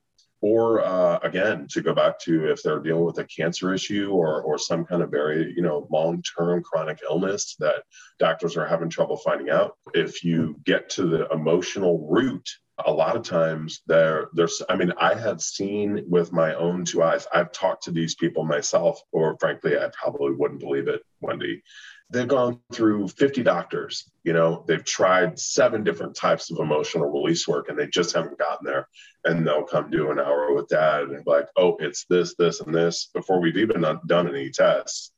or 0.41 0.85
uh, 0.85 1.19
again 1.23 1.67
to 1.71 1.81
go 1.81 1.95
back 1.95 2.19
to 2.21 2.51
if 2.51 2.63
they're 2.63 2.81
dealing 2.81 3.05
with 3.05 3.19
a 3.19 3.25
cancer 3.25 3.73
issue 3.73 4.11
or, 4.13 4.43
or 4.43 4.59
some 4.59 4.85
kind 4.85 5.03
of 5.03 5.11
very 5.11 5.53
you 5.57 5.63
know 5.63 5.87
long-term 5.91 6.63
chronic 6.63 6.99
illness 7.09 7.57
that 7.59 7.83
doctors 8.19 8.57
are 8.57 8.67
having 8.67 8.91
trouble 8.91 9.17
finding 9.17 9.51
out 9.51 9.77
if 9.95 10.23
you 10.23 10.57
get 10.65 10.91
to 10.91 11.07
the 11.07 11.29
emotional 11.31 12.07
root 12.11 12.49
a 12.85 12.93
lot 12.93 13.17
of 13.17 13.23
times 13.23 13.81
there 13.87 14.29
there's 14.35 14.63
i 14.69 14.77
mean 14.77 14.93
i 14.99 15.15
have 15.15 15.41
seen 15.41 16.05
with 16.09 16.33
my 16.33 16.55
own 16.55 16.85
two 16.85 17.03
eyes 17.03 17.27
i've 17.33 17.51
talked 17.53 17.85
to 17.85 17.91
these 17.91 18.15
people 18.15 18.45
myself 18.45 19.01
or 19.13 19.37
frankly 19.41 19.79
i 19.79 19.89
probably 19.99 20.33
wouldn't 20.33 20.61
believe 20.61 20.87
it 20.87 21.03
wendy 21.21 21.63
they've 22.11 22.29
gone 22.29 22.61
through 22.73 23.09
50 23.09 23.43
doctors 23.43 24.11
you 24.27 24.33
know 24.33 24.65
they've 24.67 24.85
tried 24.85 25.39
seven 25.39 25.85
different 25.85 26.17
types 26.17 26.51
of 26.51 26.59
emotional 26.59 27.09
release 27.09 27.47
work 27.47 27.69
and 27.69 27.79
they 27.79 27.87
just 27.87 28.13
haven't 28.13 28.37
gotten 28.37 28.67
there. 28.67 28.89
And 29.25 29.47
they'll 29.47 29.63
come 29.63 29.89
do 29.89 30.11
an 30.11 30.19
hour 30.19 30.53
with 30.53 30.67
dad 30.67 31.05
and 31.05 31.25
be 31.25 31.31
like 31.31 31.47
oh 31.57 31.77
it's 31.79 32.07
this 32.11 32.35
this 32.35 32.61
and 32.61 32.75
this 32.75 33.09
before 33.15 33.41
we've 33.41 33.57
even 33.57 33.85
done 34.07 34.29
any 34.29 34.51
tests. 34.51 35.13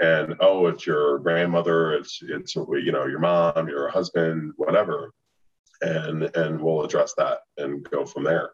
And 0.00 0.34
oh 0.40 0.66
it's 0.66 0.84
your 0.88 1.20
grandmother 1.20 1.92
it's 1.92 2.20
it's 2.20 2.56
you 2.56 2.90
know 2.90 3.06
your 3.06 3.20
mom 3.20 3.68
your 3.68 3.88
husband 3.90 4.54
whatever 4.56 5.12
and 5.80 6.24
and 6.34 6.60
we'll 6.60 6.82
address 6.82 7.14
that 7.16 7.42
and 7.58 7.88
go 7.88 8.04
from 8.04 8.24
there. 8.24 8.50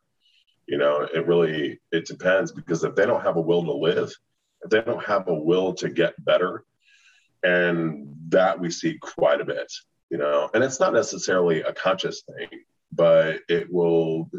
You 0.67 0.77
know 0.77 1.09
it 1.15 1.27
really 1.27 1.81
it 1.93 2.05
depends 2.05 2.53
because 2.53 2.85
if 2.85 2.95
they 2.95 3.07
don't 3.07 3.25
have 3.25 3.37
a 3.37 3.41
will 3.41 3.65
to 3.65 3.73
live 3.73 4.15
if 4.61 4.71
they 4.71 4.83
don't 4.83 5.03
have 5.03 5.29
a 5.29 5.35
will 5.35 5.73
to 5.77 5.89
get 5.89 6.23
better 6.23 6.67
and 7.45 8.09
that 8.31 8.59
we 8.59 8.71
see 8.71 8.99
quite 8.99 9.41
a 9.41 9.45
bit 9.45 9.71
you 10.15 10.19
know, 10.19 10.49
and 10.55 10.63
it's 10.63 10.79
not 10.79 10.93
necessarily 10.93 11.63
a 11.63 11.73
conscious 11.73 12.23
thing, 12.23 12.49
but 12.93 13.41
it 13.49 13.67
will 13.69 14.31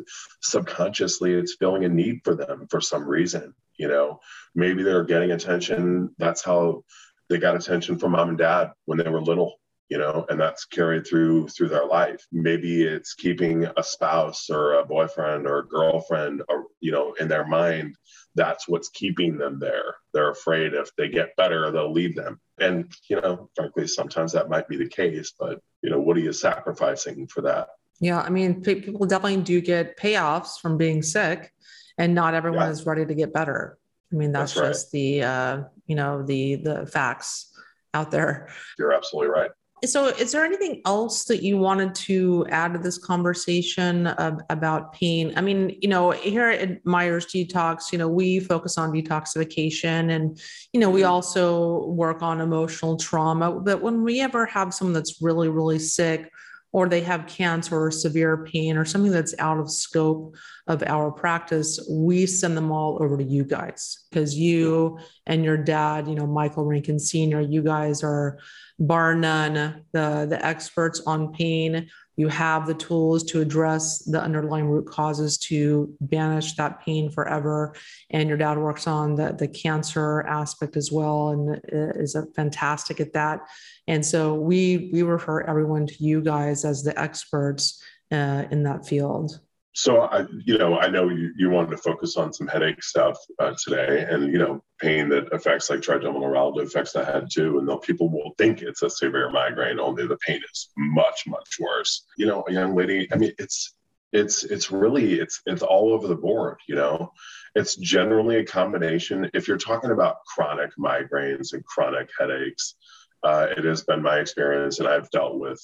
subconsciously, 0.41 1.33
it's 1.33 1.55
feeling 1.55 1.83
a 1.83 1.89
need 1.89 2.21
for 2.23 2.33
them 2.33 2.67
for 2.69 2.79
some 2.79 3.05
reason, 3.05 3.53
you 3.77 3.89
know, 3.89 4.19
maybe 4.55 4.83
they're 4.83 5.03
getting 5.03 5.31
attention. 5.31 6.15
That's 6.17 6.43
how 6.43 6.85
they 7.29 7.39
got 7.39 7.57
attention 7.57 7.99
from 7.99 8.13
mom 8.13 8.29
and 8.29 8.37
dad 8.37 8.71
when 8.85 8.97
they 8.97 9.09
were 9.09 9.21
little 9.21 9.55
you 9.89 9.99
know? 9.99 10.25
And 10.29 10.39
that's 10.39 10.65
carried 10.65 11.05
through 11.05 11.49
through 11.49 11.69
their 11.69 11.85
life. 11.85 12.25
Maybe 12.31 12.83
it's 12.83 13.13
keeping 13.13 13.65
a 13.77 13.83
spouse 13.83 14.49
or 14.49 14.73
a 14.73 14.85
boyfriend 14.85 15.45
or 15.45 15.59
a 15.59 15.67
girlfriend 15.67 16.41
or 16.49 16.65
you 16.79 16.91
know 16.91 17.13
in 17.19 17.27
their 17.27 17.45
mind 17.45 17.95
that's 18.35 18.67
what's 18.67 18.89
keeping 18.89 19.37
them 19.37 19.59
there. 19.59 19.95
They're 20.13 20.31
afraid 20.31 20.73
if 20.73 20.95
they 20.95 21.09
get 21.09 21.35
better 21.35 21.71
they'll 21.71 21.91
leave 21.91 22.15
them. 22.15 22.39
And 22.59 22.93
you 23.09 23.19
know 23.19 23.49
frankly 23.55 23.87
sometimes 23.87 24.31
that 24.33 24.49
might 24.49 24.67
be 24.67 24.77
the 24.77 24.87
case 24.87 25.33
but 25.37 25.61
you 25.81 25.89
know 25.89 25.99
what 25.99 26.17
are 26.17 26.21
you 26.21 26.33
sacrificing 26.33 27.27
for 27.27 27.41
that? 27.41 27.69
Yeah 27.99 28.21
i 28.21 28.29
mean 28.29 28.61
people 28.61 29.05
definitely 29.05 29.41
do 29.41 29.61
get 29.61 29.97
payoffs 29.97 30.59
from 30.59 30.77
being 30.77 31.01
sick 31.01 31.53
and 31.97 32.13
not 32.13 32.33
everyone 32.33 32.67
yeah. 32.67 32.71
is 32.71 32.85
ready 32.85 33.05
to 33.05 33.15
get 33.15 33.33
better. 33.33 33.77
I 34.11 34.15
mean 34.15 34.31
that's, 34.31 34.53
that's 34.53 34.67
just 34.67 34.85
right. 34.87 34.99
the 34.99 35.23
uh 35.23 35.63
you 35.87 35.95
know 35.95 36.23
the 36.23 36.55
the 36.55 36.85
facts 36.85 37.51
out 37.93 38.11
there. 38.11 38.49
You're 38.77 38.93
absolutely 38.93 39.29
right 39.29 39.51
so, 39.85 40.07
is 40.07 40.31
there 40.31 40.45
anything 40.45 40.81
else 40.85 41.25
that 41.25 41.43
you 41.43 41.57
wanted 41.57 41.95
to 41.95 42.45
add 42.49 42.73
to 42.73 42.79
this 42.79 42.97
conversation 42.97 44.07
uh, 44.07 44.37
about 44.49 44.93
pain? 44.93 45.33
I 45.35 45.41
mean, 45.41 45.77
you 45.81 45.89
know, 45.89 46.11
here 46.11 46.49
at 46.49 46.85
Myers 46.85 47.25
Detox, 47.25 47.91
you 47.91 47.97
know, 47.97 48.07
we 48.07 48.39
focus 48.39 48.77
on 48.77 48.91
detoxification 48.91 50.11
and, 50.15 50.39
you 50.73 50.79
know, 50.79 50.89
we 50.89 51.01
mm-hmm. 51.01 51.11
also 51.11 51.85
work 51.87 52.21
on 52.21 52.41
emotional 52.41 52.97
trauma. 52.97 53.51
But 53.59 53.81
when 53.81 54.03
we 54.03 54.21
ever 54.21 54.45
have 54.45 54.73
someone 54.73 54.93
that's 54.93 55.21
really, 55.21 55.49
really 55.49 55.79
sick, 55.79 56.31
or 56.75 56.89
they 56.89 56.99
have 56.99 57.25
cancer 57.25 57.85
or 57.85 57.89
severe 57.89 58.43
pain 58.43 58.75
or 58.75 58.83
something 58.83 59.13
that's 59.13 59.33
out 59.39 59.57
of 59.59 59.71
scope 59.71 60.35
of 60.67 60.83
our 60.83 61.09
practice, 61.09 61.79
we 61.89 62.25
send 62.25 62.57
them 62.57 62.69
all 62.69 63.01
over 63.01 63.15
to 63.15 63.23
you 63.23 63.45
guys 63.45 64.03
because 64.09 64.37
you 64.37 64.99
and 65.25 65.45
your 65.45 65.55
dad, 65.55 66.05
you 66.05 66.15
know, 66.15 66.27
Michael 66.27 66.65
Rankin 66.65 66.99
Sr., 66.99 67.39
you 67.39 67.63
guys 67.63 68.03
are 68.03 68.39
bar 68.79 69.15
none 69.15 69.85
the, 69.93 70.25
the 70.29 70.39
experts 70.45 71.01
on 71.05 71.33
pain. 71.33 71.89
You 72.17 72.29
have 72.29 72.65
the 72.65 72.73
tools 72.73 73.23
to 73.25 73.41
address 73.41 73.99
the 73.99 74.21
underlying 74.21 74.67
root 74.67 74.87
causes 74.87 75.37
to 75.39 75.93
banish 75.99 76.53
that 76.55 76.81
pain 76.85 77.09
forever. 77.09 77.75
And 78.09 78.29
your 78.29 78.37
dad 78.37 78.57
works 78.57 78.87
on 78.87 79.15
the, 79.15 79.33
the 79.33 79.47
cancer 79.47 80.21
aspect 80.21 80.77
as 80.77 80.91
well 80.91 81.29
and 81.29 81.61
is 81.67 82.15
a 82.15 82.25
fantastic 82.27 82.99
at 82.99 83.13
that. 83.13 83.41
And 83.87 84.05
so 84.05 84.33
we 84.33 84.89
we 84.93 85.03
refer 85.03 85.41
everyone 85.41 85.87
to 85.87 86.03
you 86.03 86.21
guys 86.21 86.63
as 86.63 86.83
the 86.83 86.97
experts 86.99 87.83
uh, 88.11 88.43
in 88.49 88.63
that 88.63 88.85
field. 88.87 89.39
So 89.77 90.03
I, 90.03 90.25
you 90.45 90.57
know, 90.57 90.79
I 90.79 90.87
know 90.87 91.09
you, 91.09 91.33
you 91.35 91.49
wanted 91.49 91.71
to 91.71 91.77
focus 91.77 92.15
on 92.15 92.31
some 92.31 92.47
headache 92.47 92.81
stuff 92.81 93.17
uh, 93.39 93.53
today, 93.61 94.05
and 94.09 94.31
you 94.31 94.39
know, 94.39 94.63
pain 94.79 95.09
that 95.09 95.33
affects 95.33 95.69
like 95.69 95.81
trigeminal 95.81 96.21
neuralgia 96.21 96.61
affects 96.61 96.93
the 96.93 97.03
head 97.03 97.27
too, 97.29 97.59
and 97.59 97.81
people 97.81 98.09
will 98.09 98.33
think 98.37 98.61
it's 98.61 98.83
a 98.83 98.89
severe 98.89 99.29
migraine. 99.29 99.81
Only 99.81 100.07
the 100.07 100.17
pain 100.25 100.39
is 100.49 100.69
much 100.77 101.23
much 101.27 101.57
worse. 101.59 102.05
You 102.17 102.25
know, 102.25 102.45
a 102.47 102.53
young 102.53 102.73
lady. 102.73 103.09
I 103.11 103.17
mean, 103.17 103.33
it's 103.37 103.75
it's 104.13 104.45
it's 104.45 104.71
really 104.71 105.19
it's 105.19 105.41
it's 105.45 105.61
all 105.61 105.91
over 105.93 106.07
the 106.07 106.15
board. 106.15 106.57
You 106.69 106.75
know, 106.75 107.11
it's 107.53 107.75
generally 107.75 108.37
a 108.37 108.45
combination. 108.45 109.29
If 109.33 109.45
you're 109.45 109.57
talking 109.57 109.91
about 109.91 110.23
chronic 110.33 110.71
migraines 110.79 111.51
and 111.51 111.65
chronic 111.65 112.09
headaches, 112.17 112.75
uh, 113.23 113.47
it 113.57 113.65
has 113.65 113.83
been 113.83 114.01
my 114.01 114.19
experience, 114.19 114.79
and 114.79 114.87
I've 114.87 115.09
dealt 115.09 115.37
with 115.37 115.61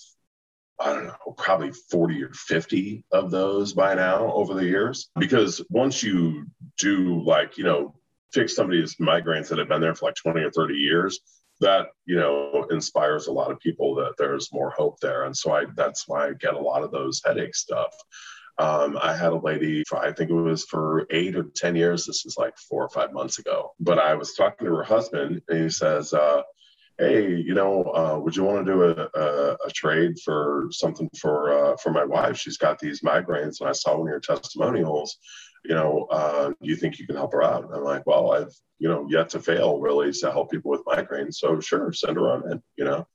I 0.81 0.93
don't 0.93 1.05
know, 1.05 1.33
probably 1.37 1.71
40 1.71 2.23
or 2.23 2.33
50 2.33 3.05
of 3.11 3.31
those 3.31 3.73
by 3.73 3.95
now 3.95 4.31
over 4.33 4.53
the 4.53 4.65
years. 4.65 5.09
Because 5.17 5.63
once 5.69 6.01
you 6.01 6.47
do, 6.79 7.23
like, 7.23 7.57
you 7.57 7.63
know, 7.63 7.95
fix 8.33 8.55
somebody's 8.55 8.95
migraines 8.95 9.49
that 9.49 9.59
have 9.59 9.67
been 9.67 9.81
there 9.81 9.95
for 9.95 10.07
like 10.07 10.15
20 10.15 10.41
or 10.41 10.51
30 10.51 10.73
years, 10.75 11.19
that, 11.59 11.87
you 12.05 12.15
know, 12.15 12.67
inspires 12.71 13.27
a 13.27 13.31
lot 13.31 13.51
of 13.51 13.59
people 13.59 13.95
that 13.95 14.15
there's 14.17 14.51
more 14.51 14.71
hope 14.71 14.99
there. 14.99 15.25
And 15.25 15.37
so 15.37 15.51
I, 15.51 15.65
that's 15.75 16.07
why 16.07 16.27
I 16.27 16.33
get 16.33 16.55
a 16.55 16.59
lot 16.59 16.83
of 16.83 16.91
those 16.91 17.21
headache 17.23 17.55
stuff. 17.55 17.93
Um, 18.57 18.97
I 19.01 19.15
had 19.15 19.31
a 19.31 19.37
lady, 19.37 19.83
I 19.93 20.11
think 20.11 20.29
it 20.29 20.33
was 20.33 20.65
for 20.65 21.05
eight 21.09 21.35
or 21.35 21.43
10 21.55 21.75
years. 21.75 22.05
This 22.05 22.25
is 22.25 22.35
like 22.37 22.57
four 22.57 22.83
or 22.83 22.89
five 22.89 23.13
months 23.13 23.39
ago. 23.39 23.71
But 23.79 23.99
I 23.99 24.15
was 24.15 24.33
talking 24.33 24.65
to 24.65 24.75
her 24.75 24.83
husband, 24.83 25.41
and 25.47 25.63
he 25.63 25.69
says, 25.69 26.13
uh, 26.13 26.41
hey, 26.97 27.35
you 27.35 27.53
know, 27.53 27.83
uh, 27.83 28.19
would 28.19 28.35
you 28.35 28.43
want 28.43 28.65
to 28.65 28.71
do 28.71 28.83
a, 28.83 29.19
a, 29.19 29.57
a, 29.65 29.71
trade 29.71 30.19
for 30.23 30.67
something 30.71 31.09
for 31.19 31.53
uh, 31.53 31.77
for 31.77 31.91
my 31.91 32.03
wife? 32.03 32.37
She's 32.37 32.57
got 32.57 32.79
these 32.79 33.01
migraines, 33.01 33.59
and 33.59 33.69
I 33.69 33.73
saw 33.73 33.97
one 33.97 34.07
of 34.07 34.11
your 34.11 34.19
testimonials. 34.19 35.17
You 35.65 35.75
know, 35.75 36.07
uh, 36.11 36.49
do 36.49 36.55
you 36.61 36.75
think 36.75 36.99
you 36.99 37.05
can 37.05 37.15
help 37.15 37.33
her 37.33 37.43
out? 37.43 37.65
And 37.65 37.73
I'm 37.73 37.83
like, 37.83 38.05
well, 38.05 38.31
I've 38.31 38.53
you 38.79 38.89
know 38.89 39.07
yet 39.09 39.29
to 39.29 39.39
fail 39.39 39.79
really 39.79 40.11
to 40.11 40.31
help 40.31 40.51
people 40.51 40.71
with 40.71 40.85
migraines, 40.85 41.35
so 41.35 41.59
sure, 41.59 41.91
send 41.93 42.17
her 42.17 42.29
on 42.29 42.51
in. 42.51 42.61
You 42.77 42.85
know, 42.85 43.07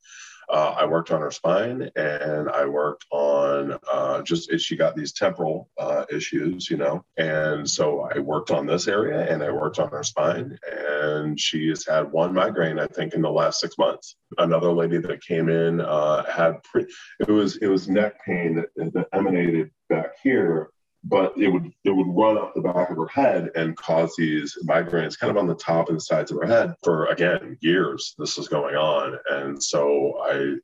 uh, 0.48 0.74
I 0.76 0.86
worked 0.86 1.10
on 1.10 1.20
her 1.20 1.30
spine 1.30 1.90
and 1.96 2.48
I 2.48 2.66
worked 2.66 3.04
on 3.10 3.78
uh, 3.90 4.22
just 4.22 4.50
she 4.60 4.76
got 4.76 4.94
these 4.94 5.12
temporal 5.12 5.70
uh, 5.78 6.04
issues, 6.10 6.70
you 6.70 6.76
know. 6.76 7.04
And 7.16 7.68
so 7.68 8.08
I 8.14 8.18
worked 8.18 8.50
on 8.50 8.66
this 8.66 8.86
area 8.88 9.32
and 9.32 9.42
I 9.42 9.50
worked 9.50 9.78
on 9.78 9.90
her 9.90 10.02
spine. 10.02 10.58
And 10.70 11.38
she 11.38 11.68
has 11.68 11.84
had 11.86 12.12
one 12.12 12.32
migraine, 12.32 12.78
I 12.78 12.86
think, 12.86 13.14
in 13.14 13.22
the 13.22 13.30
last 13.30 13.60
six 13.60 13.76
months. 13.78 14.16
Another 14.38 14.72
lady 14.72 14.98
that 14.98 15.22
came 15.22 15.48
in 15.48 15.80
uh, 15.80 16.24
had 16.24 16.62
pre- 16.62 16.86
it 17.20 17.30
was 17.30 17.56
it 17.56 17.68
was 17.68 17.88
neck 17.88 18.24
pain 18.24 18.56
that, 18.56 18.92
that 18.92 19.08
emanated 19.12 19.70
back 19.88 20.12
here 20.22 20.70
but 21.08 21.36
it 21.38 21.48
would 21.48 21.72
it 21.84 21.90
would 21.90 22.08
run 22.08 22.36
up 22.36 22.54
the 22.54 22.60
back 22.60 22.90
of 22.90 22.96
her 22.96 23.06
head 23.06 23.50
and 23.54 23.76
cause 23.76 24.14
these 24.16 24.56
migraines 24.64 25.18
kind 25.18 25.30
of 25.30 25.36
on 25.36 25.46
the 25.46 25.54
top 25.54 25.88
and 25.88 25.96
the 25.96 26.00
sides 26.00 26.30
of 26.30 26.38
her 26.38 26.46
head 26.46 26.74
for 26.82 27.06
again 27.06 27.56
years 27.60 28.14
this 28.18 28.36
was 28.36 28.48
going 28.48 28.74
on. 28.74 29.16
And 29.30 29.62
so 29.62 30.18
i 30.22 30.56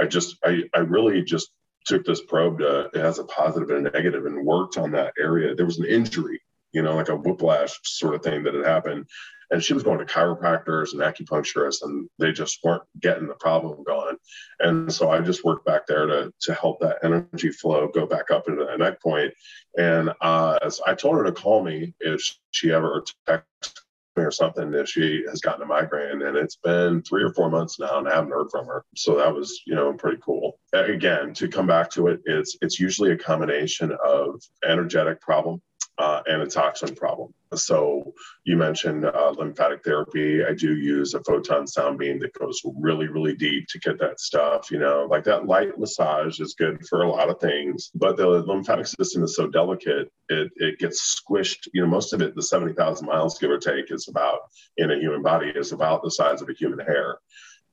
i 0.00 0.06
just 0.06 0.36
i 0.44 0.62
i 0.74 0.78
really 0.78 1.22
just 1.22 1.50
took 1.84 2.04
this 2.04 2.22
probe 2.24 2.58
to 2.58 2.90
it 2.94 2.96
has 2.96 3.18
a 3.18 3.24
positive 3.24 3.70
and 3.70 3.86
a 3.86 3.90
negative 3.90 4.24
and 4.26 4.46
worked 4.46 4.78
on 4.78 4.92
that 4.92 5.12
area. 5.18 5.54
There 5.54 5.66
was 5.66 5.78
an 5.78 5.86
injury 5.86 6.40
you 6.72 6.82
know 6.82 6.94
like 6.94 7.08
a 7.08 7.16
whiplash 7.16 7.78
sort 7.84 8.14
of 8.14 8.22
thing 8.22 8.42
that 8.44 8.54
had 8.54 8.66
happened. 8.66 9.06
And 9.50 9.62
she 9.62 9.74
was 9.74 9.82
going 9.82 9.98
to 9.98 10.06
chiropractors 10.06 10.92
and 10.92 11.02
acupuncturists 11.02 11.82
and 11.82 12.08
they 12.18 12.32
just 12.32 12.58
weren't 12.64 12.84
getting 13.00 13.28
the 13.28 13.34
problem 13.34 13.84
gone. 13.84 14.16
And 14.60 14.92
so 14.92 15.10
i 15.10 15.20
just 15.20 15.44
worked 15.44 15.66
back 15.66 15.86
there 15.86 16.06
to, 16.06 16.32
to 16.42 16.54
help 16.54 16.80
that 16.80 16.98
energy 17.02 17.50
flow 17.50 17.88
go 17.88 18.06
back 18.06 18.30
up 18.30 18.48
into 18.48 18.64
that 18.64 18.78
neck 18.78 19.02
point. 19.02 19.32
and 19.76 20.10
uh, 20.22 20.58
i 20.86 20.94
told 20.94 21.16
her 21.16 21.24
to 21.24 21.32
call 21.32 21.62
me 21.62 21.94
if 22.00 22.22
she 22.50 22.72
ever 22.72 23.04
texts 23.26 23.82
me 24.16 24.22
or 24.24 24.30
something 24.30 24.74
if 24.74 24.88
she 24.88 25.24
has 25.28 25.40
gotten 25.40 25.62
a 25.62 25.66
migraine. 25.66 26.22
And 26.22 26.36
it's 26.36 26.56
been 26.56 27.02
three 27.02 27.22
or 27.22 27.32
four 27.34 27.50
months 27.50 27.78
now 27.78 27.98
and 27.98 28.08
i 28.08 28.14
haven't 28.14 28.30
heard 28.30 28.50
from 28.50 28.66
her. 28.66 28.84
So 28.96 29.16
that 29.16 29.34
was 29.34 29.60
you 29.66 29.74
know 29.74 29.92
pretty 29.92 30.20
cool. 30.24 30.58
Again 30.72 31.34
to 31.34 31.48
come 31.48 31.66
back 31.66 31.90
to 31.90 32.06
it 32.08 32.20
it's 32.24 32.56
it's 32.62 32.80
usually 32.80 33.12
a 33.12 33.18
combination 33.18 33.94
of 34.02 34.40
energetic 34.64 35.20
problem 35.20 35.60
uh, 35.98 36.22
toxin 36.46 36.94
problem. 36.94 37.32
So 37.54 38.14
you 38.44 38.56
mentioned 38.56 39.04
uh, 39.04 39.34
lymphatic 39.36 39.84
therapy. 39.84 40.42
I 40.44 40.54
do 40.54 40.76
use 40.76 41.14
a 41.14 41.22
photon 41.24 41.66
sound 41.66 41.98
beam 41.98 42.18
that 42.20 42.32
goes 42.38 42.60
really, 42.64 43.08
really 43.08 43.34
deep 43.34 43.66
to 43.68 43.78
get 43.78 43.98
that 43.98 44.20
stuff. 44.20 44.70
You 44.70 44.78
know, 44.78 45.06
like 45.10 45.24
that 45.24 45.46
light 45.46 45.78
massage 45.78 46.40
is 46.40 46.54
good 46.54 46.86
for 46.88 47.02
a 47.02 47.10
lot 47.10 47.28
of 47.28 47.40
things, 47.40 47.90
but 47.94 48.16
the 48.16 48.26
lymphatic 48.26 48.86
system 48.86 49.22
is 49.22 49.36
so 49.36 49.46
delicate, 49.46 50.10
it, 50.28 50.50
it 50.56 50.78
gets 50.78 51.20
squished. 51.20 51.68
You 51.74 51.82
know, 51.82 51.88
most 51.88 52.12
of 52.12 52.22
it, 52.22 52.34
the 52.34 52.42
70,000 52.42 53.06
miles, 53.06 53.38
give 53.38 53.50
or 53.50 53.58
take, 53.58 53.90
is 53.90 54.08
about 54.08 54.40
in 54.78 54.90
a 54.90 54.98
human 54.98 55.22
body, 55.22 55.52
is 55.54 55.72
about 55.72 56.02
the 56.02 56.10
size 56.10 56.40
of 56.40 56.48
a 56.48 56.54
human 56.54 56.78
hair. 56.78 57.18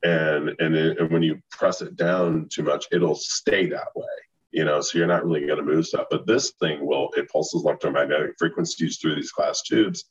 And, 0.02 0.50
and, 0.60 0.74
it, 0.74 0.98
and 0.98 1.10
when 1.10 1.22
you 1.22 1.40
press 1.50 1.82
it 1.82 1.96
down 1.96 2.48
too 2.50 2.62
much, 2.62 2.86
it'll 2.92 3.14
stay 3.14 3.66
that 3.68 3.88
way 3.94 4.06
you 4.50 4.64
know, 4.64 4.80
so 4.80 4.98
you're 4.98 5.06
not 5.06 5.24
really 5.24 5.46
going 5.46 5.58
to 5.58 5.64
move 5.64 5.86
stuff. 5.86 6.06
But 6.10 6.26
this 6.26 6.50
thing 6.60 6.84
will, 6.84 7.10
it 7.16 7.30
pulses 7.30 7.64
electromagnetic 7.64 8.34
frequencies 8.38 8.98
through 8.98 9.16
these 9.16 9.32
glass 9.32 9.62
tubes 9.62 10.04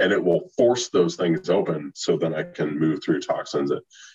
and 0.00 0.12
it 0.12 0.24
will 0.24 0.48
force 0.56 0.88
those 0.88 1.14
things 1.14 1.50
open 1.50 1.92
so 1.94 2.16
then 2.16 2.34
I 2.34 2.42
can 2.42 2.78
move 2.78 3.02
through 3.04 3.20
toxins 3.20 3.70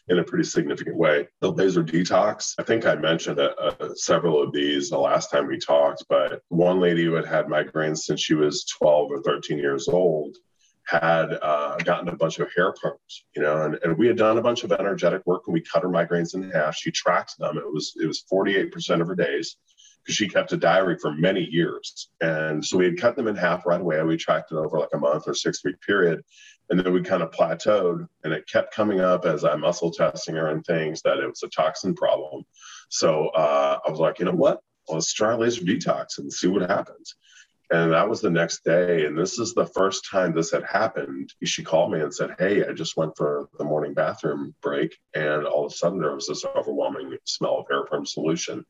in 0.08 0.20
a 0.20 0.24
pretty 0.24 0.44
significant 0.44 0.98
way. 0.98 1.28
The 1.42 1.52
laser 1.52 1.84
detox, 1.84 2.56
I 2.58 2.64
think 2.64 2.86
I 2.86 2.96
mentioned 2.96 3.40
uh, 3.40 3.54
uh, 3.60 3.94
several 3.94 4.42
of 4.42 4.52
these 4.52 4.90
the 4.90 4.98
last 4.98 5.32
time 5.32 5.48
we 5.48 5.60
talked, 5.60 6.04
but 6.10 6.42
one 6.50 6.80
lady 6.80 7.06
who 7.06 7.14
had 7.14 7.26
had 7.26 7.46
migraines 7.46 8.00
since 8.00 8.20
she 8.20 8.34
was 8.34 8.66
12 8.66 9.12
or 9.12 9.22
13 9.22 9.60
years 9.60 9.88
old 9.88 10.36
had 10.88 11.38
uh, 11.42 11.78
gotten 11.78 12.10
a 12.10 12.16
bunch 12.16 12.40
of 12.40 12.48
hair 12.56 12.74
perms, 12.74 13.24
you 13.36 13.42
know, 13.42 13.64
and, 13.64 13.80
and 13.84 13.98
we 13.98 14.08
had 14.08 14.18
done 14.18 14.38
a 14.38 14.42
bunch 14.42 14.64
of 14.64 14.72
energetic 14.72 15.22
work 15.26 15.44
and 15.48 15.54
we 15.54 15.62
cut 15.62 15.84
her 15.84 15.90
migraines 15.90 16.36
in 16.36 16.50
half. 16.52 16.76
She 16.76 16.92
tracked 16.92 17.38
them. 17.38 17.58
It 17.58 17.72
was 17.72 17.94
it 18.02 18.06
was 18.06 18.24
48% 18.32 19.02
of 19.02 19.08
her 19.08 19.16
days 19.16 19.58
because 20.06 20.16
she 20.16 20.30
kept 20.30 20.54
a 20.54 20.58
diary 20.58 20.98
for 21.02 21.12
many 21.12 21.42
years. 21.42 22.10
And 22.22 22.64
so 22.64 22.78
we 22.78 22.86
had 22.86 23.00
cut 23.00 23.16
them 23.16 23.28
in 23.28 23.36
half 23.36 23.66
right 23.66 23.82
away. 23.82 24.02
We 24.04 24.18
tracked 24.18 24.52
it 24.52 24.56
over 24.56 24.80
like 24.80 24.94
a 24.94 25.00
month 25.00 25.28
or 25.28 25.34
six 25.34 25.64
week 25.64 25.82
period. 25.82 26.22
And 26.70 26.80
then 26.80 26.94
we 26.94 27.02
kind 27.02 27.24
of 27.24 27.32
plateaued 27.32 28.08
and 28.24 28.34
it 28.34 28.48
kept 28.48 28.74
coming 28.74 29.00
up 29.00 29.26
as 29.26 29.44
I 29.44 29.56
muscle 29.56 29.92
testing 29.92 30.36
her 30.36 30.48
and 30.48 30.66
things 30.66 31.02
that 31.04 31.18
it 31.18 31.28
was 31.28 31.44
a 31.44 31.50
toxin 31.50 31.96
problem. 31.96 32.44
So 32.90 33.28
uh, 33.30 33.80
I 33.86 33.90
was 33.90 34.00
like, 34.00 34.20
you 34.20 34.26
know 34.26 34.32
what? 34.32 34.62
let's 34.88 35.14
try 35.14 35.34
laser 35.36 35.64
detox 35.64 36.18
and 36.18 36.32
see 36.32 36.48
what 36.48 36.70
happens. 36.70 37.16
And 37.72 37.94
that 37.94 38.08
was 38.08 38.22
the 38.22 38.30
next 38.30 38.64
day. 38.64 39.06
And 39.06 39.18
this 39.18 39.40
is 39.40 39.54
the 39.54 39.66
first 39.66 40.08
time 40.10 40.34
this 40.34 40.52
had 40.52 40.64
happened. 40.64 41.34
She 41.44 41.64
called 41.64 41.92
me 41.92 42.00
and 42.00 42.14
said, 42.14 42.36
Hey, 42.38 42.64
I 42.64 42.74
just 42.74 42.96
went 42.96 43.18
for 43.18 43.50
the 43.58 43.64
morning 43.64 43.96
bathroom 43.96 44.54
break. 44.62 44.96
And 45.16 45.46
all 45.46 45.66
of 45.66 45.72
a 45.72 45.76
sudden, 45.76 46.00
there 46.00 46.14
was 46.14 46.28
this 46.28 46.46
overwhelming 46.46 47.18
smell 47.26 47.58
of 47.58 47.66
Airperm 47.68 48.08
solution 48.08 48.66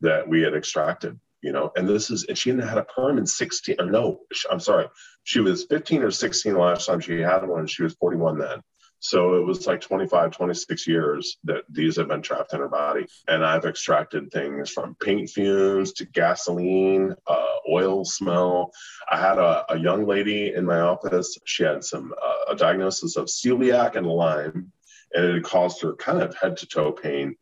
that 0.00 0.28
we 0.28 0.42
had 0.42 0.54
extracted, 0.54 1.18
you 1.42 1.52
know. 1.52 1.72
And 1.76 1.88
this 1.88 2.10
is, 2.10 2.24
and 2.24 2.36
she 2.36 2.50
had 2.50 2.78
a 2.78 2.84
perm 2.84 3.18
in 3.18 3.26
16, 3.26 3.76
or 3.78 3.86
no, 3.86 4.20
I'm 4.50 4.60
sorry. 4.60 4.86
She 5.24 5.40
was 5.40 5.64
15 5.64 6.02
or 6.02 6.10
16 6.10 6.52
the 6.52 6.58
last 6.58 6.86
time 6.86 7.00
she 7.00 7.20
had 7.20 7.46
one. 7.46 7.66
She 7.66 7.82
was 7.82 7.94
41 7.94 8.38
then. 8.38 8.62
So 8.98 9.34
it 9.34 9.44
was 9.44 9.66
like 9.66 9.80
25, 9.80 10.30
26 10.30 10.86
years 10.86 11.36
that 11.44 11.64
these 11.70 11.96
have 11.96 12.08
been 12.08 12.22
trapped 12.22 12.54
in 12.54 12.60
her 12.60 12.68
body. 12.68 13.06
And 13.28 13.44
I've 13.44 13.64
extracted 13.64 14.30
things 14.30 14.70
from 14.70 14.96
paint 15.02 15.30
fumes 15.30 15.92
to 15.94 16.06
gasoline, 16.06 17.14
uh, 17.26 17.46
oil 17.70 18.04
smell. 18.04 18.72
I 19.10 19.18
had 19.18 19.38
a, 19.38 19.64
a, 19.72 19.78
young 19.78 20.06
lady 20.06 20.54
in 20.54 20.64
my 20.64 20.80
office. 20.80 21.38
She 21.44 21.62
had 21.62 21.84
some 21.84 22.14
uh, 22.20 22.52
a 22.52 22.56
diagnosis 22.56 23.16
of 23.16 23.26
celiac 23.26 23.96
and 23.96 24.06
Lyme, 24.06 24.72
and 25.12 25.24
it 25.24 25.44
caused 25.44 25.82
her 25.82 25.94
kind 25.94 26.22
of 26.22 26.34
head 26.36 26.56
to 26.58 26.66
toe 26.66 26.92
pain. 26.92 27.36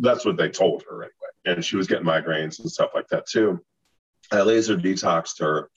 That's 0.00 0.24
what 0.24 0.36
they 0.36 0.48
told 0.48 0.84
her 0.88 1.02
anyway. 1.02 1.17
And 1.44 1.64
she 1.64 1.76
was 1.76 1.86
getting 1.86 2.06
migraines 2.06 2.58
and 2.58 2.70
stuff 2.70 2.90
like 2.94 3.08
that 3.08 3.26
too. 3.26 3.60
I 4.30 4.42
laser 4.42 4.76
detoxed 4.76 5.40
her 5.40 5.70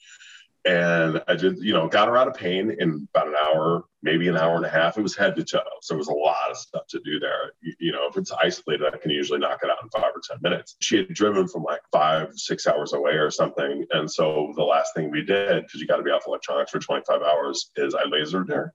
and 0.64 1.22
I 1.26 1.34
did, 1.34 1.58
you 1.58 1.72
know, 1.72 1.88
got 1.88 2.06
her 2.06 2.16
out 2.16 2.28
of 2.28 2.34
pain 2.34 2.76
in 2.78 3.08
about 3.12 3.26
an 3.26 3.34
hour, 3.34 3.84
maybe 4.02 4.28
an 4.28 4.36
hour 4.36 4.54
and 4.54 4.64
a 4.64 4.68
half. 4.68 4.96
It 4.96 5.02
was 5.02 5.16
head 5.16 5.34
to 5.34 5.44
toe. 5.44 5.60
So 5.80 5.96
it 5.96 5.98
was 5.98 6.06
a 6.06 6.12
lot 6.12 6.50
of 6.50 6.56
stuff 6.56 6.86
to 6.90 7.00
do 7.04 7.18
there. 7.18 7.52
You, 7.62 7.74
you, 7.80 7.92
know, 7.92 8.06
if 8.08 8.16
it's 8.16 8.30
isolated, 8.30 8.86
I 8.86 8.96
can 8.96 9.10
usually 9.10 9.40
knock 9.40 9.60
it 9.64 9.70
out 9.70 9.78
in 9.82 9.88
five 9.88 10.12
or 10.14 10.20
10 10.24 10.38
minutes. 10.40 10.76
She 10.78 10.98
had 10.98 11.08
driven 11.08 11.48
from 11.48 11.64
like 11.64 11.80
five, 11.90 12.28
six 12.36 12.68
hours 12.68 12.92
away 12.92 13.14
or 13.14 13.28
something. 13.28 13.84
And 13.90 14.08
so 14.08 14.52
the 14.54 14.62
last 14.62 14.94
thing 14.94 15.10
we 15.10 15.24
did, 15.24 15.64
because 15.64 15.80
you 15.80 15.88
got 15.88 15.96
to 15.96 16.04
be 16.04 16.10
off 16.10 16.28
electronics 16.28 16.70
for 16.70 16.78
25 16.78 17.22
hours, 17.22 17.70
is 17.74 17.96
I 17.96 18.04
lasered 18.04 18.48
her. 18.50 18.72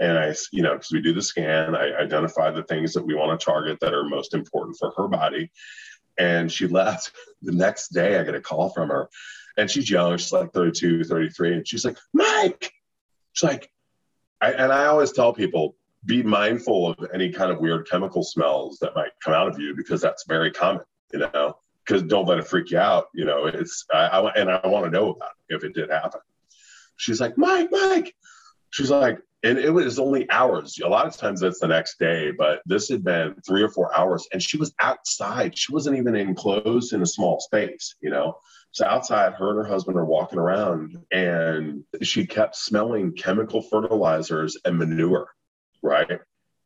And 0.00 0.18
I, 0.18 0.34
you 0.52 0.62
know, 0.62 0.72
because 0.72 0.92
we 0.92 1.02
do 1.02 1.12
the 1.12 1.22
scan, 1.22 1.74
I 1.74 1.92
identify 1.96 2.50
the 2.50 2.62
things 2.62 2.94
that 2.94 3.04
we 3.04 3.14
want 3.14 3.38
to 3.38 3.44
target 3.44 3.78
that 3.80 3.92
are 3.92 4.04
most 4.04 4.32
important 4.32 4.76
for 4.78 4.92
her 4.96 5.06
body. 5.06 5.50
And 6.18 6.50
she 6.50 6.66
left 6.68 7.12
the 7.42 7.52
next 7.52 7.88
day. 7.88 8.18
I 8.18 8.24
get 8.24 8.34
a 8.34 8.40
call 8.40 8.70
from 8.70 8.88
her 8.88 9.08
and 9.56 9.70
she's 9.70 9.90
young. 9.90 10.16
She's 10.16 10.32
like 10.32 10.52
32, 10.52 11.04
33. 11.04 11.54
And 11.54 11.68
she's 11.68 11.84
like, 11.84 11.98
Mike, 12.12 12.72
she's 13.32 13.48
like, 13.48 13.70
I, 14.40 14.52
and 14.52 14.72
I 14.72 14.86
always 14.86 15.12
tell 15.12 15.32
people, 15.32 15.76
be 16.04 16.22
mindful 16.22 16.90
of 16.90 17.10
any 17.12 17.32
kind 17.32 17.50
of 17.50 17.58
weird 17.58 17.88
chemical 17.88 18.22
smells 18.22 18.78
that 18.80 18.94
might 18.94 19.10
come 19.24 19.34
out 19.34 19.48
of 19.48 19.58
you 19.58 19.74
because 19.74 20.00
that's 20.00 20.24
very 20.28 20.52
common, 20.52 20.82
you 21.12 21.20
know, 21.20 21.56
because 21.84 22.02
don't 22.02 22.26
let 22.26 22.38
it 22.38 22.46
freak 22.46 22.70
you 22.70 22.78
out. 22.78 23.06
You 23.12 23.24
know, 23.24 23.46
it's, 23.46 23.84
I, 23.92 24.06
I 24.06 24.32
and 24.34 24.50
I 24.50 24.66
want 24.66 24.84
to 24.84 24.90
know 24.90 25.10
about 25.10 25.30
it 25.48 25.56
if 25.56 25.64
it 25.64 25.74
did 25.74 25.90
happen. 25.90 26.20
She's 26.96 27.20
like, 27.20 27.36
Mike, 27.36 27.70
Mike. 27.72 28.14
She's 28.76 28.90
like, 28.90 29.18
and 29.42 29.58
it 29.58 29.70
was 29.70 29.98
only 29.98 30.28
hours. 30.30 30.78
A 30.84 30.86
lot 30.86 31.06
of 31.06 31.16
times 31.16 31.42
it's 31.42 31.60
the 31.60 31.66
next 31.66 31.98
day, 31.98 32.30
but 32.30 32.60
this 32.66 32.90
had 32.90 33.02
been 33.02 33.34
three 33.46 33.62
or 33.62 33.70
four 33.70 33.96
hours, 33.98 34.28
and 34.34 34.42
she 34.42 34.58
was 34.58 34.74
outside. 34.80 35.56
She 35.56 35.72
wasn't 35.72 35.96
even 35.96 36.14
enclosed 36.14 36.92
in 36.92 37.00
a 37.00 37.06
small 37.06 37.40
space, 37.40 37.94
you 38.02 38.10
know. 38.10 38.36
So 38.72 38.84
outside, 38.84 39.32
her 39.32 39.48
and 39.48 39.66
her 39.66 39.72
husband 39.72 39.96
are 39.96 40.04
walking 40.04 40.38
around, 40.38 40.98
and 41.10 41.84
she 42.02 42.26
kept 42.26 42.54
smelling 42.54 43.12
chemical 43.12 43.62
fertilizers 43.62 44.58
and 44.66 44.76
manure, 44.76 45.28
right? 45.80 46.20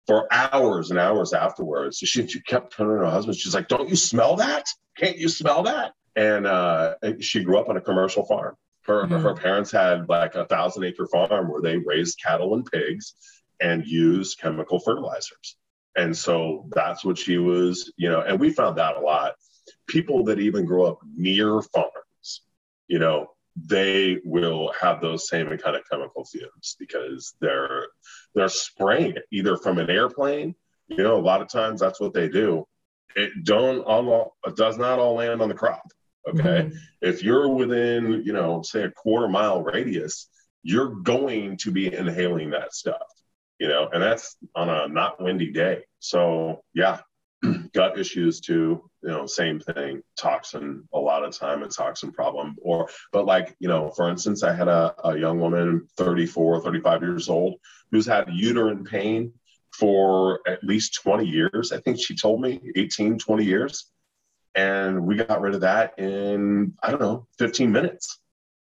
For 0.09 0.27
hours 0.33 0.91
and 0.91 0.99
hours 0.99 1.33
afterwards. 1.33 1.99
She, 1.99 2.27
she 2.27 2.41
kept 2.41 2.77
turning 2.77 2.99
to 2.99 3.05
her 3.05 3.11
husband. 3.11 3.37
She's 3.37 3.55
like, 3.55 3.69
Don't 3.69 3.89
you 3.89 3.95
smell 3.95 4.35
that? 4.37 4.67
Can't 4.97 5.17
you 5.17 5.29
smell 5.29 5.63
that? 5.63 5.93
And 6.17 6.45
uh, 6.45 6.97
she 7.21 7.45
grew 7.45 7.61
up 7.61 7.69
on 7.69 7.77
a 7.77 7.81
commercial 7.81 8.25
farm. 8.27 8.57
Her, 8.91 9.05
mm-hmm. 9.05 9.23
her 9.23 9.35
parents 9.35 9.71
had 9.71 10.09
like 10.09 10.35
a 10.35 10.47
thousand 10.47 10.85
acre 10.85 11.07
farm 11.07 11.49
where 11.49 11.63
they 11.63 11.77
raised 11.77 12.21
cattle 12.21 12.55
and 12.55 12.67
pigs 12.67 13.15
and 13.61 13.87
used 13.87 14.41
chemical 14.41 14.81
fertilizers. 14.81 15.57
And 15.97 16.17
so 16.17 16.67
that's 16.75 17.05
what 17.05 17.19
she 17.19 17.39
was, 17.39 17.93
you 17.97 18.09
know, 18.09 18.21
and 18.21 18.41
we 18.41 18.51
found 18.51 18.79
that 18.79 18.97
a 18.97 19.01
lot 19.01 19.35
people 19.87 20.25
that 20.25 20.41
even 20.41 20.65
grow 20.65 20.87
up 20.87 20.99
near 21.17 21.61
farms, 21.63 22.43
you 22.89 22.99
know, 22.99 23.29
they 23.57 24.19
will 24.25 24.73
have 24.81 25.01
those 25.01 25.29
same 25.29 25.47
kind 25.59 25.77
of 25.77 25.83
chemical 25.91 26.25
fumes 26.25 26.77
because 26.79 27.35
they're 27.41 27.87
they're 28.35 28.49
spraying 28.49 29.17
it 29.17 29.25
either 29.33 29.57
from 29.57 29.79
an 29.79 29.91
airplane. 29.91 30.55
You 30.89 31.03
know, 31.03 31.17
a 31.17 31.21
lot 31.21 31.43
of 31.43 31.49
times 31.49 31.81
that's 31.81 32.01
what 32.01 32.15
they 32.15 32.29
do. 32.29 32.67
It 33.15 33.45
don't 33.45 33.81
all 33.81 34.37
it 34.47 34.57
does 34.57 34.79
not 34.79 34.99
all 34.99 35.15
land 35.15 35.43
on 35.43 35.49
the 35.49 35.55
crop. 35.55 35.83
Okay, 36.29 36.41
mm-hmm. 36.41 36.77
if 37.01 37.23
you're 37.23 37.49
within 37.49 38.23
you 38.25 38.33
know 38.33 38.63
say 38.63 38.83
a 38.83 38.91
quarter 38.91 39.29
mile 39.29 39.63
radius, 39.63 40.29
you're 40.63 40.91
going 40.91 41.57
to 41.59 41.71
be 41.71 41.93
inhaling 41.93 42.51
that 42.51 42.75
stuff. 42.75 43.03
You 43.59 43.69
know, 43.69 43.89
and 43.93 44.03
that's 44.03 44.37
on 44.55 44.69
a 44.69 44.89
not 44.89 45.23
windy 45.23 45.53
day. 45.53 45.83
So 45.99 46.63
yeah, 46.75 47.01
gut 47.73 47.99
issues 47.99 48.41
too 48.41 48.91
you 49.03 49.09
know 49.09 49.27
same 49.27 49.61
thing 49.61 50.03
toxin 50.17 50.87
a 50.93 50.99
lot 50.99 51.25
of 51.25 51.37
time 51.37 51.63
a 51.63 51.69
toxin 51.69 52.13
problem 52.13 52.57
or 52.61 52.89
but 53.13 53.25
like 53.25 53.57
you 53.61 53.69
know 53.69 53.91
for 53.91 54.11
instance 54.11 54.43
i 54.43 54.53
had 54.53 54.69
a, 54.69 54.95
a 55.05 55.19
young 55.19 55.41
woman 55.41 55.87
34 55.97 56.61
35 56.61 57.03
years 57.03 57.29
old 57.29 57.55
who's 57.91 58.07
had 58.07 58.29
uterine 58.31 58.85
pain 58.85 59.33
for 59.73 60.41
at 60.47 60.63
least 60.65 61.01
20 61.03 61.27
years 61.27 61.73
i 61.73 61.81
think 61.81 61.99
she 61.99 62.15
told 62.15 62.41
me 62.41 62.61
18 62.77 63.19
20 63.19 63.45
years 63.45 63.91
and 64.55 65.05
we 65.05 65.17
got 65.17 65.41
rid 65.41 65.55
of 65.55 65.61
that 65.61 65.99
in 65.99 66.75
i 66.83 66.91
don't 66.91 67.01
know 67.01 67.27
15 67.39 67.71
minutes 67.71 68.19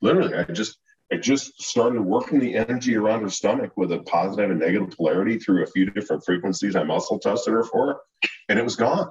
literally 0.00 0.34
i 0.34 0.44
just 0.44 0.78
I 1.12 1.16
just 1.16 1.60
started 1.60 2.00
working 2.00 2.38
the 2.38 2.54
energy 2.54 2.94
around 2.94 3.22
her 3.22 3.30
stomach 3.30 3.72
with 3.76 3.90
a 3.90 3.98
positive 3.98 4.50
and 4.50 4.60
negative 4.60 4.90
polarity 4.90 5.38
through 5.38 5.64
a 5.64 5.66
few 5.66 5.90
different 5.90 6.24
frequencies 6.24 6.76
I 6.76 6.84
muscle 6.84 7.18
tested 7.18 7.52
her 7.52 7.64
for, 7.64 8.00
and 8.48 8.58
it 8.58 8.62
was 8.62 8.76
gone. 8.76 9.10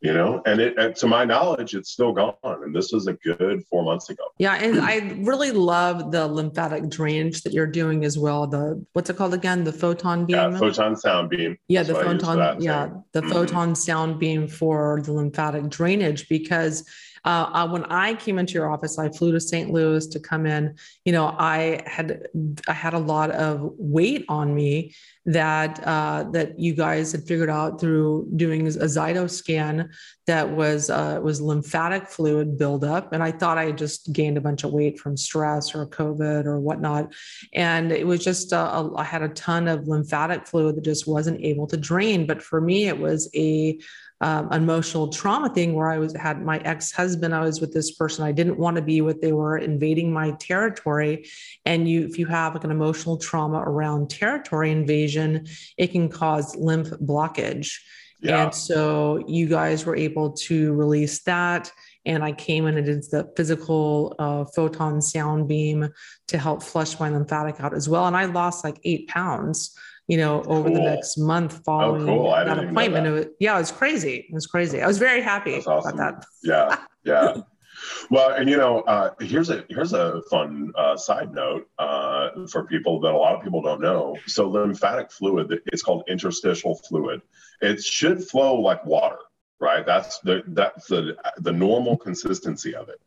You 0.00 0.12
know, 0.12 0.42
and 0.44 0.60
it, 0.60 0.76
and 0.76 0.94
to 0.96 1.06
my 1.06 1.24
knowledge, 1.24 1.74
it's 1.74 1.90
still 1.90 2.12
gone. 2.12 2.34
And 2.44 2.74
this 2.74 2.92
was 2.92 3.06
a 3.06 3.14
good 3.14 3.64
four 3.70 3.82
months 3.82 4.10
ago. 4.10 4.24
Yeah, 4.38 4.54
and 4.54 4.78
I 4.78 4.98
really 5.22 5.52
love 5.52 6.12
the 6.12 6.26
lymphatic 6.26 6.90
drainage 6.90 7.42
that 7.42 7.54
you're 7.54 7.66
doing 7.66 8.04
as 8.04 8.18
well. 8.18 8.46
The 8.46 8.84
what's 8.92 9.08
it 9.08 9.16
called 9.16 9.32
again? 9.32 9.64
The 9.64 9.72
photon 9.72 10.26
beam. 10.26 10.36
Yeah, 10.36 10.58
photon 10.58 10.96
sound 10.96 11.30
beam. 11.30 11.56
Yeah, 11.68 11.82
the 11.82 11.94
photon. 11.94 12.60
Yeah, 12.60 12.90
the 13.12 13.20
mm-hmm. 13.20 13.30
photon 13.30 13.74
sound 13.74 14.20
beam 14.20 14.48
for 14.48 15.00
the 15.02 15.12
lymphatic 15.12 15.70
drainage 15.70 16.28
because 16.28 16.84
uh, 17.26 17.50
uh, 17.52 17.68
when 17.68 17.84
I 17.86 18.14
came 18.14 18.38
into 18.38 18.54
your 18.54 18.70
office, 18.72 19.00
I 19.00 19.08
flew 19.08 19.32
to 19.32 19.40
St. 19.40 19.70
Louis 19.70 20.06
to 20.06 20.20
come 20.20 20.46
in. 20.46 20.76
You 21.04 21.12
know, 21.12 21.34
I 21.38 21.82
had 21.84 22.28
I 22.68 22.72
had 22.72 22.94
a 22.94 22.98
lot 22.98 23.32
of 23.32 23.72
weight 23.78 24.24
on 24.28 24.54
me 24.54 24.94
that 25.24 25.84
uh, 25.84 26.24
that 26.30 26.56
you 26.58 26.72
guys 26.72 27.10
had 27.10 27.24
figured 27.24 27.50
out 27.50 27.80
through 27.80 28.28
doing 28.36 28.64
a 28.68 28.70
Zyto 28.70 29.28
scan 29.28 29.90
that 30.28 30.48
was 30.48 30.88
uh, 30.88 31.18
was 31.20 31.40
lymphatic 31.40 32.08
fluid 32.08 32.56
buildup, 32.56 33.12
and 33.12 33.24
I 33.24 33.32
thought 33.32 33.58
I 33.58 33.66
had 33.66 33.78
just 33.78 34.12
gained 34.12 34.38
a 34.38 34.40
bunch 34.40 34.62
of 34.62 34.72
weight 34.72 35.00
from 35.00 35.16
stress 35.16 35.74
or 35.74 35.84
COVID 35.84 36.46
or 36.46 36.60
whatnot, 36.60 37.12
and 37.52 37.90
it 37.90 38.06
was 38.06 38.22
just 38.22 38.52
uh, 38.52 38.70
a, 38.72 38.94
I 38.94 39.04
had 39.04 39.22
a 39.22 39.30
ton 39.30 39.66
of 39.66 39.88
lymphatic 39.88 40.46
fluid 40.46 40.76
that 40.76 40.84
just 40.84 41.08
wasn't 41.08 41.44
able 41.44 41.66
to 41.66 41.76
drain. 41.76 42.24
But 42.24 42.40
for 42.40 42.60
me, 42.60 42.86
it 42.86 42.98
was 42.98 43.28
a 43.34 43.80
um, 44.20 44.50
emotional 44.52 45.08
trauma 45.08 45.50
thing 45.50 45.74
where 45.74 45.90
I 45.90 45.98
was 45.98 46.14
had 46.16 46.42
my 46.42 46.58
ex-husband. 46.58 47.34
I 47.34 47.40
was 47.40 47.60
with 47.60 47.72
this 47.72 47.92
person 47.92 48.24
I 48.24 48.32
didn't 48.32 48.58
want 48.58 48.76
to 48.76 48.82
be 48.82 49.00
with. 49.00 49.20
They 49.20 49.32
were 49.32 49.58
invading 49.58 50.12
my 50.12 50.30
territory. 50.32 51.26
And 51.64 51.88
you, 51.88 52.06
if 52.06 52.18
you 52.18 52.26
have 52.26 52.54
like 52.54 52.64
an 52.64 52.70
emotional 52.70 53.18
trauma 53.18 53.58
around 53.58 54.08
territory 54.08 54.70
invasion, 54.70 55.46
it 55.76 55.88
can 55.88 56.08
cause 56.08 56.56
lymph 56.56 56.88
blockage. 56.90 57.78
Yeah. 58.20 58.44
And 58.44 58.54
so 58.54 59.22
you 59.28 59.46
guys 59.46 59.84
were 59.84 59.96
able 59.96 60.32
to 60.32 60.72
release 60.72 61.22
that. 61.24 61.70
And 62.06 62.24
I 62.24 62.32
came 62.32 62.66
in 62.66 62.78
and 62.78 62.86
did 62.86 63.02
the 63.10 63.30
physical 63.36 64.14
uh, 64.18 64.44
photon 64.46 65.02
sound 65.02 65.48
beam 65.48 65.90
to 66.28 66.38
help 66.38 66.62
flush 66.62 66.98
my 66.98 67.10
lymphatic 67.10 67.60
out 67.60 67.74
as 67.74 67.88
well. 67.88 68.06
And 68.06 68.16
I 68.16 68.24
lost 68.24 68.64
like 68.64 68.78
eight 68.84 69.08
pounds 69.08 69.76
you 70.08 70.16
know, 70.16 70.42
over 70.44 70.68
cool. 70.68 70.74
the 70.74 70.80
next 70.80 71.18
month 71.18 71.64
following 71.64 72.08
oh, 72.08 72.18
cool. 72.18 72.30
that 72.30 72.58
appointment. 72.58 73.04
That. 73.04 73.06
It 73.06 73.10
was, 73.10 73.26
yeah, 73.40 73.56
it 73.56 73.60
was 73.60 73.72
crazy. 73.72 74.26
It 74.28 74.34
was 74.34 74.46
crazy. 74.46 74.80
I 74.80 74.86
was 74.86 74.98
very 74.98 75.20
happy 75.20 75.56
awesome. 75.56 75.94
about 75.94 75.96
that. 75.96 76.26
Yeah, 76.42 76.78
yeah. 77.04 77.40
well, 78.10 78.30
and 78.30 78.48
you 78.48 78.56
know, 78.56 78.80
uh, 78.82 79.10
here's 79.20 79.50
a 79.50 79.64
here's 79.68 79.92
a 79.92 80.22
fun 80.30 80.72
uh, 80.76 80.96
side 80.96 81.32
note 81.34 81.68
uh, 81.78 82.30
for 82.50 82.64
people 82.64 83.00
that 83.00 83.12
a 83.12 83.16
lot 83.16 83.34
of 83.34 83.42
people 83.42 83.62
don't 83.62 83.80
know. 83.80 84.16
So 84.26 84.48
lymphatic 84.48 85.10
fluid, 85.10 85.60
it's 85.66 85.82
called 85.82 86.04
interstitial 86.08 86.76
fluid. 86.88 87.22
It 87.60 87.82
should 87.82 88.22
flow 88.22 88.60
like 88.60 88.84
water, 88.84 89.18
right? 89.60 89.84
That's 89.84 90.20
the 90.20 90.42
that's 90.48 90.86
the 90.86 91.16
the 91.38 91.52
normal 91.52 91.96
consistency 91.96 92.74
of 92.74 92.88
it. 92.88 93.00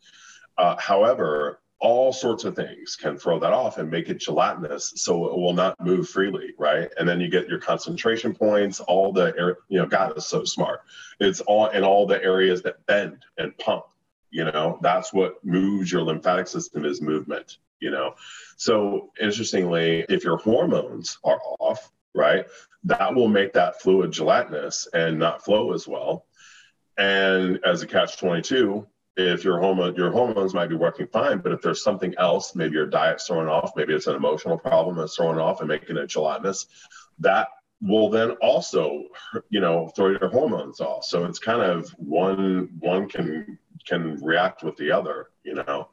Uh, 0.57 0.75
however, 0.77 1.61
all 1.81 2.11
sorts 2.11 2.43
of 2.43 2.55
things 2.55 2.95
can 2.95 3.17
throw 3.17 3.39
that 3.39 3.53
off 3.53 3.77
and 3.77 3.89
make 3.89 4.09
it 4.09 4.19
gelatinous 4.19 4.93
so 4.97 5.27
it 5.27 5.37
will 5.37 5.53
not 5.53 5.79
move 5.79 6.09
freely 6.09 6.53
right? 6.57 6.89
And 6.97 7.07
then 7.07 7.21
you 7.21 7.29
get 7.29 7.47
your 7.47 7.59
concentration 7.59 8.33
points 8.33 8.79
all 8.81 9.13
the 9.13 9.33
air 9.37 9.57
you 9.69 9.79
know 9.79 9.85
god 9.85 10.17
is 10.17 10.25
so 10.25 10.43
smart. 10.43 10.81
It's 11.19 11.41
all 11.41 11.67
in 11.67 11.83
all 11.83 12.05
the 12.05 12.21
areas 12.23 12.61
that 12.63 12.85
bend 12.85 13.25
and 13.37 13.57
pump 13.57 13.85
you 14.31 14.45
know? 14.45 14.77
That's 14.81 15.11
what 15.11 15.43
moves 15.43 15.91
your 15.91 16.03
lymphatic 16.03 16.47
system 16.47 16.85
is 16.85 17.01
movement 17.01 17.57
you 17.79 17.91
know? 17.91 18.15
So 18.57 19.11
interestingly 19.19 20.05
if 20.09 20.23
your 20.23 20.37
hormones 20.37 21.17
are 21.23 21.39
off 21.59 21.91
right 22.13 22.45
that 22.83 23.13
will 23.13 23.27
make 23.27 23.53
that 23.53 23.81
fluid 23.81 24.11
gelatinous 24.11 24.87
and 24.93 25.19
not 25.19 25.43
flow 25.43 25.73
as 25.73 25.87
well. 25.87 26.25
And 26.97 27.59
as 27.65 27.81
a 27.81 27.87
catch 27.87 28.17
22 28.17 28.85
if 29.27 29.43
your 29.43 29.59
hormone 29.59 29.95
your 29.95 30.11
hormones 30.11 30.53
might 30.53 30.69
be 30.69 30.75
working 30.75 31.07
fine, 31.07 31.39
but 31.39 31.51
if 31.51 31.61
there's 31.61 31.83
something 31.83 32.13
else, 32.17 32.55
maybe 32.55 32.73
your 32.75 32.85
diet's 32.85 33.27
throwing 33.27 33.47
off, 33.47 33.71
maybe 33.75 33.93
it's 33.93 34.07
an 34.07 34.15
emotional 34.15 34.57
problem 34.57 34.97
that's 34.97 35.15
throwing 35.15 35.39
off 35.39 35.59
and 35.59 35.67
making 35.67 35.97
it 35.97 36.07
gelatinous, 36.07 36.67
that 37.19 37.49
will 37.81 38.09
then 38.09 38.31
also, 38.41 39.03
you 39.49 39.59
know, 39.59 39.89
throw 39.95 40.09
your 40.09 40.29
hormones 40.29 40.81
off. 40.81 41.05
So 41.05 41.25
it's 41.25 41.39
kind 41.39 41.61
of 41.61 41.89
one 41.97 42.69
one 42.79 43.07
can 43.07 43.57
can 43.87 44.17
react 44.21 44.63
with 44.63 44.75
the 44.77 44.91
other, 44.91 45.27
you 45.43 45.55
know, 45.55 45.89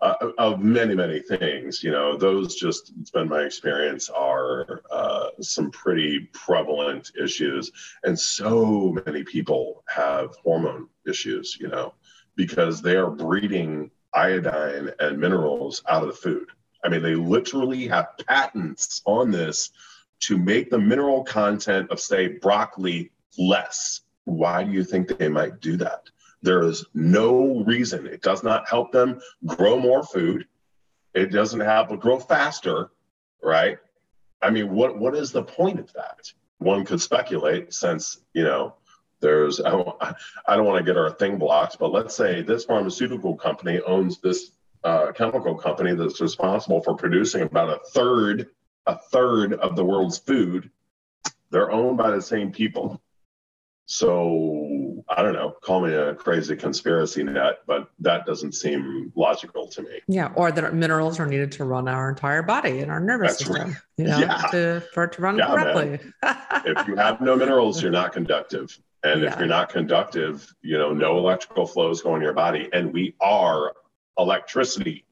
uh, 0.00 0.14
of 0.38 0.60
many 0.60 0.94
many 0.94 1.20
things. 1.20 1.82
You 1.82 1.90
know, 1.90 2.16
those 2.16 2.54
just 2.54 2.92
it's 3.00 3.10
been 3.10 3.28
my 3.28 3.42
experience 3.42 4.08
are 4.10 4.82
uh, 4.90 5.28
some 5.40 5.70
pretty 5.70 6.28
prevalent 6.32 7.10
issues, 7.20 7.70
and 8.04 8.18
so 8.18 8.96
many 9.06 9.24
people 9.24 9.82
have 9.88 10.34
hormone 10.42 10.88
issues. 11.06 11.56
You 11.60 11.68
know 11.68 11.94
because 12.36 12.82
they 12.82 12.96
are 12.96 13.10
breeding 13.10 13.90
iodine 14.12 14.90
and 15.00 15.18
minerals 15.18 15.82
out 15.88 16.02
of 16.02 16.08
the 16.08 16.14
food. 16.14 16.48
I 16.84 16.88
mean, 16.88 17.02
they 17.02 17.14
literally 17.14 17.86
have 17.88 18.08
patents 18.28 19.02
on 19.06 19.30
this 19.30 19.70
to 20.20 20.36
make 20.38 20.70
the 20.70 20.78
mineral 20.78 21.24
content 21.24 21.90
of, 21.90 22.00
say, 22.00 22.28
broccoli 22.28 23.10
less. 23.38 24.02
Why 24.24 24.64
do 24.64 24.70
you 24.70 24.84
think 24.84 25.18
they 25.18 25.28
might 25.28 25.60
do 25.60 25.76
that? 25.78 26.04
There 26.42 26.62
is 26.62 26.84
no 26.94 27.64
reason. 27.64 28.06
It 28.06 28.22
does 28.22 28.42
not 28.42 28.68
help 28.68 28.92
them 28.92 29.20
grow 29.46 29.78
more 29.78 30.02
food. 30.02 30.46
It 31.14 31.26
doesn't 31.26 31.60
help 31.60 31.98
grow 32.00 32.18
faster, 32.18 32.90
right? 33.42 33.78
I 34.42 34.50
mean, 34.50 34.74
what 34.74 34.98
what 34.98 35.14
is 35.14 35.32
the 35.32 35.42
point 35.42 35.80
of 35.80 35.92
that? 35.94 36.30
One 36.58 36.84
could 36.84 37.00
speculate, 37.00 37.72
since 37.72 38.20
you 38.34 38.44
know 38.44 38.74
there's 39.24 39.60
I 39.60 39.70
don't, 39.70 39.96
I 40.46 40.56
don't 40.56 40.66
want 40.66 40.78
to 40.78 40.84
get 40.84 40.98
our 40.98 41.10
thing 41.10 41.38
blocked, 41.38 41.78
but 41.78 41.90
let's 41.90 42.14
say 42.14 42.42
this 42.42 42.66
pharmaceutical 42.66 43.34
company 43.34 43.80
owns 43.80 44.18
this 44.18 44.52
uh, 44.84 45.12
chemical 45.12 45.54
company 45.54 45.94
that's 45.94 46.20
responsible 46.20 46.82
for 46.82 46.94
producing 46.94 47.42
about 47.42 47.70
a 47.70 47.80
third 47.90 48.50
a 48.86 48.98
third 49.10 49.54
of 49.54 49.76
the 49.76 49.84
world's 49.84 50.18
food. 50.18 50.70
They're 51.50 51.72
owned 51.72 51.96
by 51.96 52.10
the 52.10 52.20
same 52.20 52.52
people. 52.52 53.00
So 53.86 55.04
I 55.08 55.22
don't 55.22 55.34
know, 55.34 55.54
call 55.62 55.80
me 55.82 55.94
a 55.94 56.14
crazy 56.14 56.56
conspiracy 56.56 57.22
nut, 57.22 57.62
but 57.66 57.90
that 58.00 58.26
doesn't 58.26 58.52
seem 58.52 59.12
logical 59.14 59.68
to 59.68 59.82
me. 59.82 60.00
Yeah, 60.06 60.32
or 60.36 60.52
that 60.52 60.74
minerals 60.74 61.20
are 61.20 61.26
needed 61.26 61.52
to 61.52 61.64
run 61.64 61.88
our 61.88 62.10
entire 62.10 62.42
body 62.42 62.80
and 62.80 62.90
our 62.90 63.00
nervous 63.00 63.38
That's 63.38 63.46
system, 63.46 63.68
right. 63.70 63.76
you 63.96 64.04
know, 64.04 64.18
yeah. 64.20 64.42
to, 64.50 64.82
for 64.92 65.04
it 65.04 65.12
to 65.12 65.22
run 65.22 65.36
yeah, 65.36 65.46
correctly. 65.46 65.98
if 66.64 66.88
you 66.88 66.96
have 66.96 67.20
no 67.20 67.36
minerals, 67.36 67.82
you're 67.82 67.92
not 67.92 68.12
conductive. 68.12 68.78
And 69.04 69.22
yeah. 69.22 69.32
if 69.32 69.38
you're 69.38 69.46
not 69.46 69.68
conductive, 69.68 70.52
you 70.62 70.78
know, 70.78 70.92
no 70.94 71.18
electrical 71.18 71.66
flows 71.66 72.00
go 72.00 72.16
in 72.16 72.22
your 72.22 72.32
body. 72.32 72.70
And 72.72 72.92
we 72.92 73.14
are 73.20 73.74
electricity. 74.18 75.04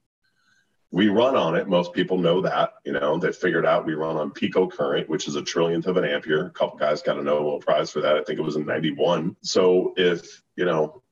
We 0.91 1.09
run 1.09 1.37
on 1.37 1.57
it. 1.57 1.69
Most 1.69 1.93
people 1.93 2.17
know 2.17 2.41
that. 2.41 2.73
You 2.85 2.93
know, 2.93 3.19
they 3.19 3.33
figured 3.33 3.67
out 3.67 3.85
we 3.85 3.95
run 3.95 4.17
on 4.17 4.31
picocurrent, 4.31 5.09
which 5.09 5.29
is 5.29 5.37
a 5.37 5.43
trillionth 5.43 5.87
of 5.87 5.99
an 5.99 6.05
ampere. 6.05 6.47
A 6.47 6.51
couple 6.51 6.79
guys 6.79 7.03
got 7.03 7.19
a 7.19 7.23
Nobel 7.23 7.59
Prize 7.59 7.91
for 7.91 8.01
that. 8.01 8.17
I 8.17 8.25
think 8.25 8.39
it 8.39 8.43
was 8.43 8.57
in 8.57 8.65
91. 8.65 9.37
So 9.43 9.93
if, 9.97 10.43
you 10.57 10.65
know, 10.65 11.03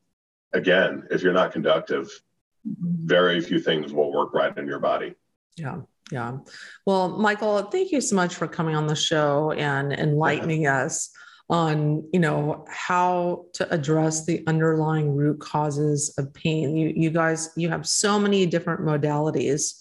again, 0.52 1.06
if 1.10 1.22
you're 1.22 1.34
not 1.34 1.52
conductive, 1.52 2.10
very 2.64 3.40
few 3.42 3.60
things 3.60 3.92
will 3.92 4.12
work 4.12 4.32
right 4.32 4.56
in 4.56 4.66
your 4.66 4.80
body. 4.80 5.14
Yeah. 5.56 5.80
Yeah. 6.10 6.38
Well, 6.86 7.18
Michael, 7.18 7.62
thank 7.64 7.92
you 7.92 8.00
so 8.00 8.16
much 8.16 8.34
for 8.34 8.48
coming 8.48 8.74
on 8.74 8.86
the 8.86 8.96
show 8.96 9.52
and 9.52 9.92
enlightening 9.92 10.62
yeah. 10.62 10.84
us 10.84 11.10
on 11.50 12.08
you 12.12 12.20
know 12.20 12.64
how 12.68 13.44
to 13.52 13.70
address 13.74 14.24
the 14.24 14.42
underlying 14.46 15.14
root 15.14 15.40
causes 15.40 16.14
of 16.16 16.32
pain. 16.32 16.76
You 16.76 16.92
you 16.94 17.10
guys 17.10 17.50
you 17.56 17.68
have 17.68 17.86
so 17.86 18.18
many 18.20 18.46
different 18.46 18.82
modalities 18.82 19.74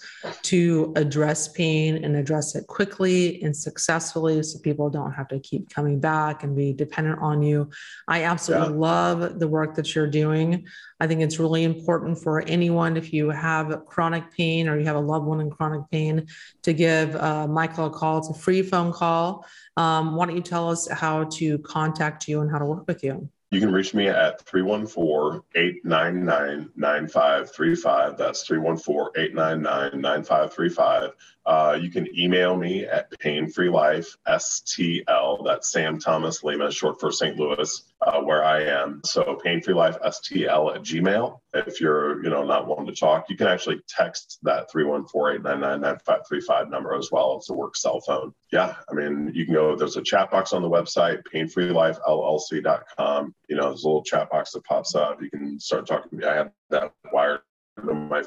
to 0.43 0.91
address 0.95 1.47
pain 1.47 2.03
and 2.03 2.15
address 2.15 2.55
it 2.55 2.65
quickly 2.65 3.41
and 3.43 3.55
successfully 3.55 4.41
so 4.41 4.57
people 4.59 4.89
don't 4.89 5.11
have 5.11 5.27
to 5.27 5.39
keep 5.39 5.69
coming 5.69 5.99
back 5.99 6.43
and 6.43 6.55
be 6.55 6.73
dependent 6.73 7.19
on 7.21 7.43
you. 7.43 7.69
I 8.07 8.23
absolutely 8.23 8.73
yeah. 8.73 8.79
love 8.79 9.39
the 9.39 9.47
work 9.47 9.75
that 9.75 9.93
you're 9.93 10.09
doing. 10.09 10.65
I 10.99 11.07
think 11.07 11.21
it's 11.21 11.39
really 11.39 11.63
important 11.63 12.21
for 12.21 12.41
anyone 12.41 12.97
if 12.97 13.13
you 13.13 13.29
have 13.29 13.85
chronic 13.85 14.31
pain 14.35 14.67
or 14.67 14.77
you 14.77 14.85
have 14.85 14.97
a 14.97 14.99
loved 14.99 15.25
one 15.25 15.39
in 15.39 15.49
chronic 15.49 15.89
pain 15.91 16.27
to 16.63 16.73
give 16.73 17.15
uh, 17.15 17.47
michael 17.47 17.85
a 17.85 17.89
call. 17.89 18.17
It's 18.17 18.29
a 18.29 18.33
free 18.33 18.63
phone 18.63 18.91
call 18.91 19.45
um, 19.79 20.15
why 20.15 20.25
don't 20.25 20.35
you 20.35 20.41
tell 20.41 20.69
us 20.69 20.89
how 20.89 21.23
to 21.23 21.57
contact 21.59 22.27
you 22.27 22.41
and 22.41 22.51
how 22.51 22.59
to 22.59 22.65
work 22.65 22.85
with 22.85 23.01
you? 23.01 23.29
You 23.51 23.61
can 23.61 23.71
reach 23.71 23.93
me 23.93 24.09
at 24.09 24.41
314 24.41 25.41
899 25.55 26.69
9535. 26.75 28.17
That's 28.17 28.43
314 28.43 29.23
899 29.31 30.01
9535. 30.01 31.11
Uh, 31.45 31.79
you 31.81 31.89
can 31.89 32.07
email 32.19 32.57
me 32.57 32.85
at 32.85 33.09
painfreelife 33.19 34.17
STL. 34.27 35.45
That's 35.45 35.71
Sam 35.71 35.97
Thomas 35.97 36.43
Lima, 36.43 36.69
short 36.71 36.99
for 36.99 37.11
St. 37.11 37.39
Louis, 37.39 37.81
uh, 38.01 38.21
where 38.21 38.43
I 38.43 38.63
am. 38.63 39.01
So 39.03 39.39
painfreelife 39.43 40.01
STL 40.01 40.75
at 40.75 40.81
Gmail. 40.81 41.39
If 41.53 41.81
you're, 41.81 42.23
you 42.23 42.29
know, 42.29 42.45
not 42.45 42.67
wanting 42.67 42.87
to 42.87 42.95
talk, 42.95 43.29
you 43.29 43.35
can 43.35 43.47
actually 43.47 43.81
text 43.87 44.39
that 44.43 44.71
314-899-9535 44.71 46.69
number 46.69 46.95
as 46.95 47.11
well. 47.11 47.37
It's 47.37 47.49
a 47.49 47.53
work 47.53 47.75
cell 47.75 47.99
phone. 48.01 48.33
Yeah, 48.51 48.75
I 48.89 48.93
mean, 48.93 49.31
you 49.33 49.45
can 49.45 49.53
go. 49.53 49.75
There's 49.75 49.97
a 49.97 50.01
chat 50.01 50.31
box 50.31 50.53
on 50.53 50.61
the 50.61 50.69
website, 50.69 51.23
painfreelifellc.com. 51.33 53.35
You 53.49 53.55
know, 53.55 53.63
there's 53.63 53.83
a 53.83 53.87
little 53.87 54.03
chat 54.03 54.29
box 54.29 54.51
that 54.51 54.63
pops 54.63 54.95
up. 54.95 55.21
You 55.21 55.29
can 55.29 55.59
start 55.59 55.87
talking 55.87 56.11
to 56.11 56.17
me. 56.17 56.25
I 56.25 56.35
have 56.35 56.51
that 56.69 56.93
wired 57.11 57.41
to 57.77 57.93
my 57.93 58.23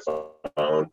phone. 0.55 0.89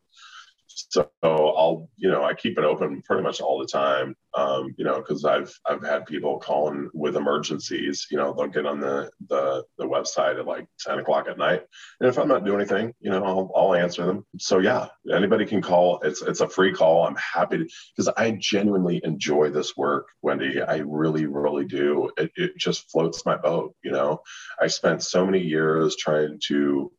So 0.71 1.11
I'll, 1.23 1.89
you 1.97 2.11
know, 2.11 2.25
I 2.25 2.35
keep 2.35 2.59
it 2.59 2.64
open 2.64 3.03
pretty 3.03 3.23
much 3.23 3.41
all 3.41 3.59
the 3.59 3.66
time, 3.66 4.14
um, 4.35 4.75
you 4.79 4.85
know, 4.85 4.97
because 4.97 5.25
I've 5.25 5.53
I've 5.68 5.83
had 5.85 6.07
people 6.07 6.39
calling 6.39 6.91
with 6.95 7.16
emergencies. 7.16 8.07
You 8.11 8.18
know, 8.18 8.33
they'll 8.33 8.47
get 8.47 8.66
on 8.66 8.81
the 8.81 9.11
the 9.29 9.64
the 9.79 9.87
website 9.87 10.39
at 10.39 10.47
like 10.47 10.66
ten 10.79 10.99
o'clock 10.99 11.27
at 11.29 11.39
night, 11.39 11.62
and 12.01 12.09
if 12.09 12.18
I'm 12.18 12.29
not 12.29 12.45
doing 12.45 12.61
anything, 12.61 12.93
you 13.01 13.11
know, 13.11 13.25
I'll 13.25 13.51
I'll 13.55 13.75
answer 13.75 14.07
them. 14.07 14.25
So 14.39 14.59
yeah, 14.59 14.89
anybody 15.12 15.45
can 15.45 15.62
call. 15.62 16.01
It's 16.03 16.23
it's 16.23 16.41
a 16.41 16.49
free 16.49 16.73
call. 16.73 17.07
I'm 17.07 17.16
happy 17.16 17.59
to 17.59 17.68
because 17.97 18.12
I 18.16 18.33
genuinely 18.33 19.01
enjoy 19.05 19.51
this 19.51 19.77
work, 19.77 20.07
Wendy. 20.23 20.62
I 20.62 20.79
really 20.79 21.27
really 21.27 21.64
do. 21.64 22.11
It 22.16 22.31
it 22.37 22.57
just 22.57 22.91
floats 22.91 23.27
my 23.27 23.37
boat. 23.37 23.75
You 23.83 23.93
know, 23.93 24.23
I 24.61 24.68
spent 24.68 25.03
so 25.03 25.27
many 25.27 25.41
years 25.41 25.97
trying 25.97 26.39
to 26.49 26.93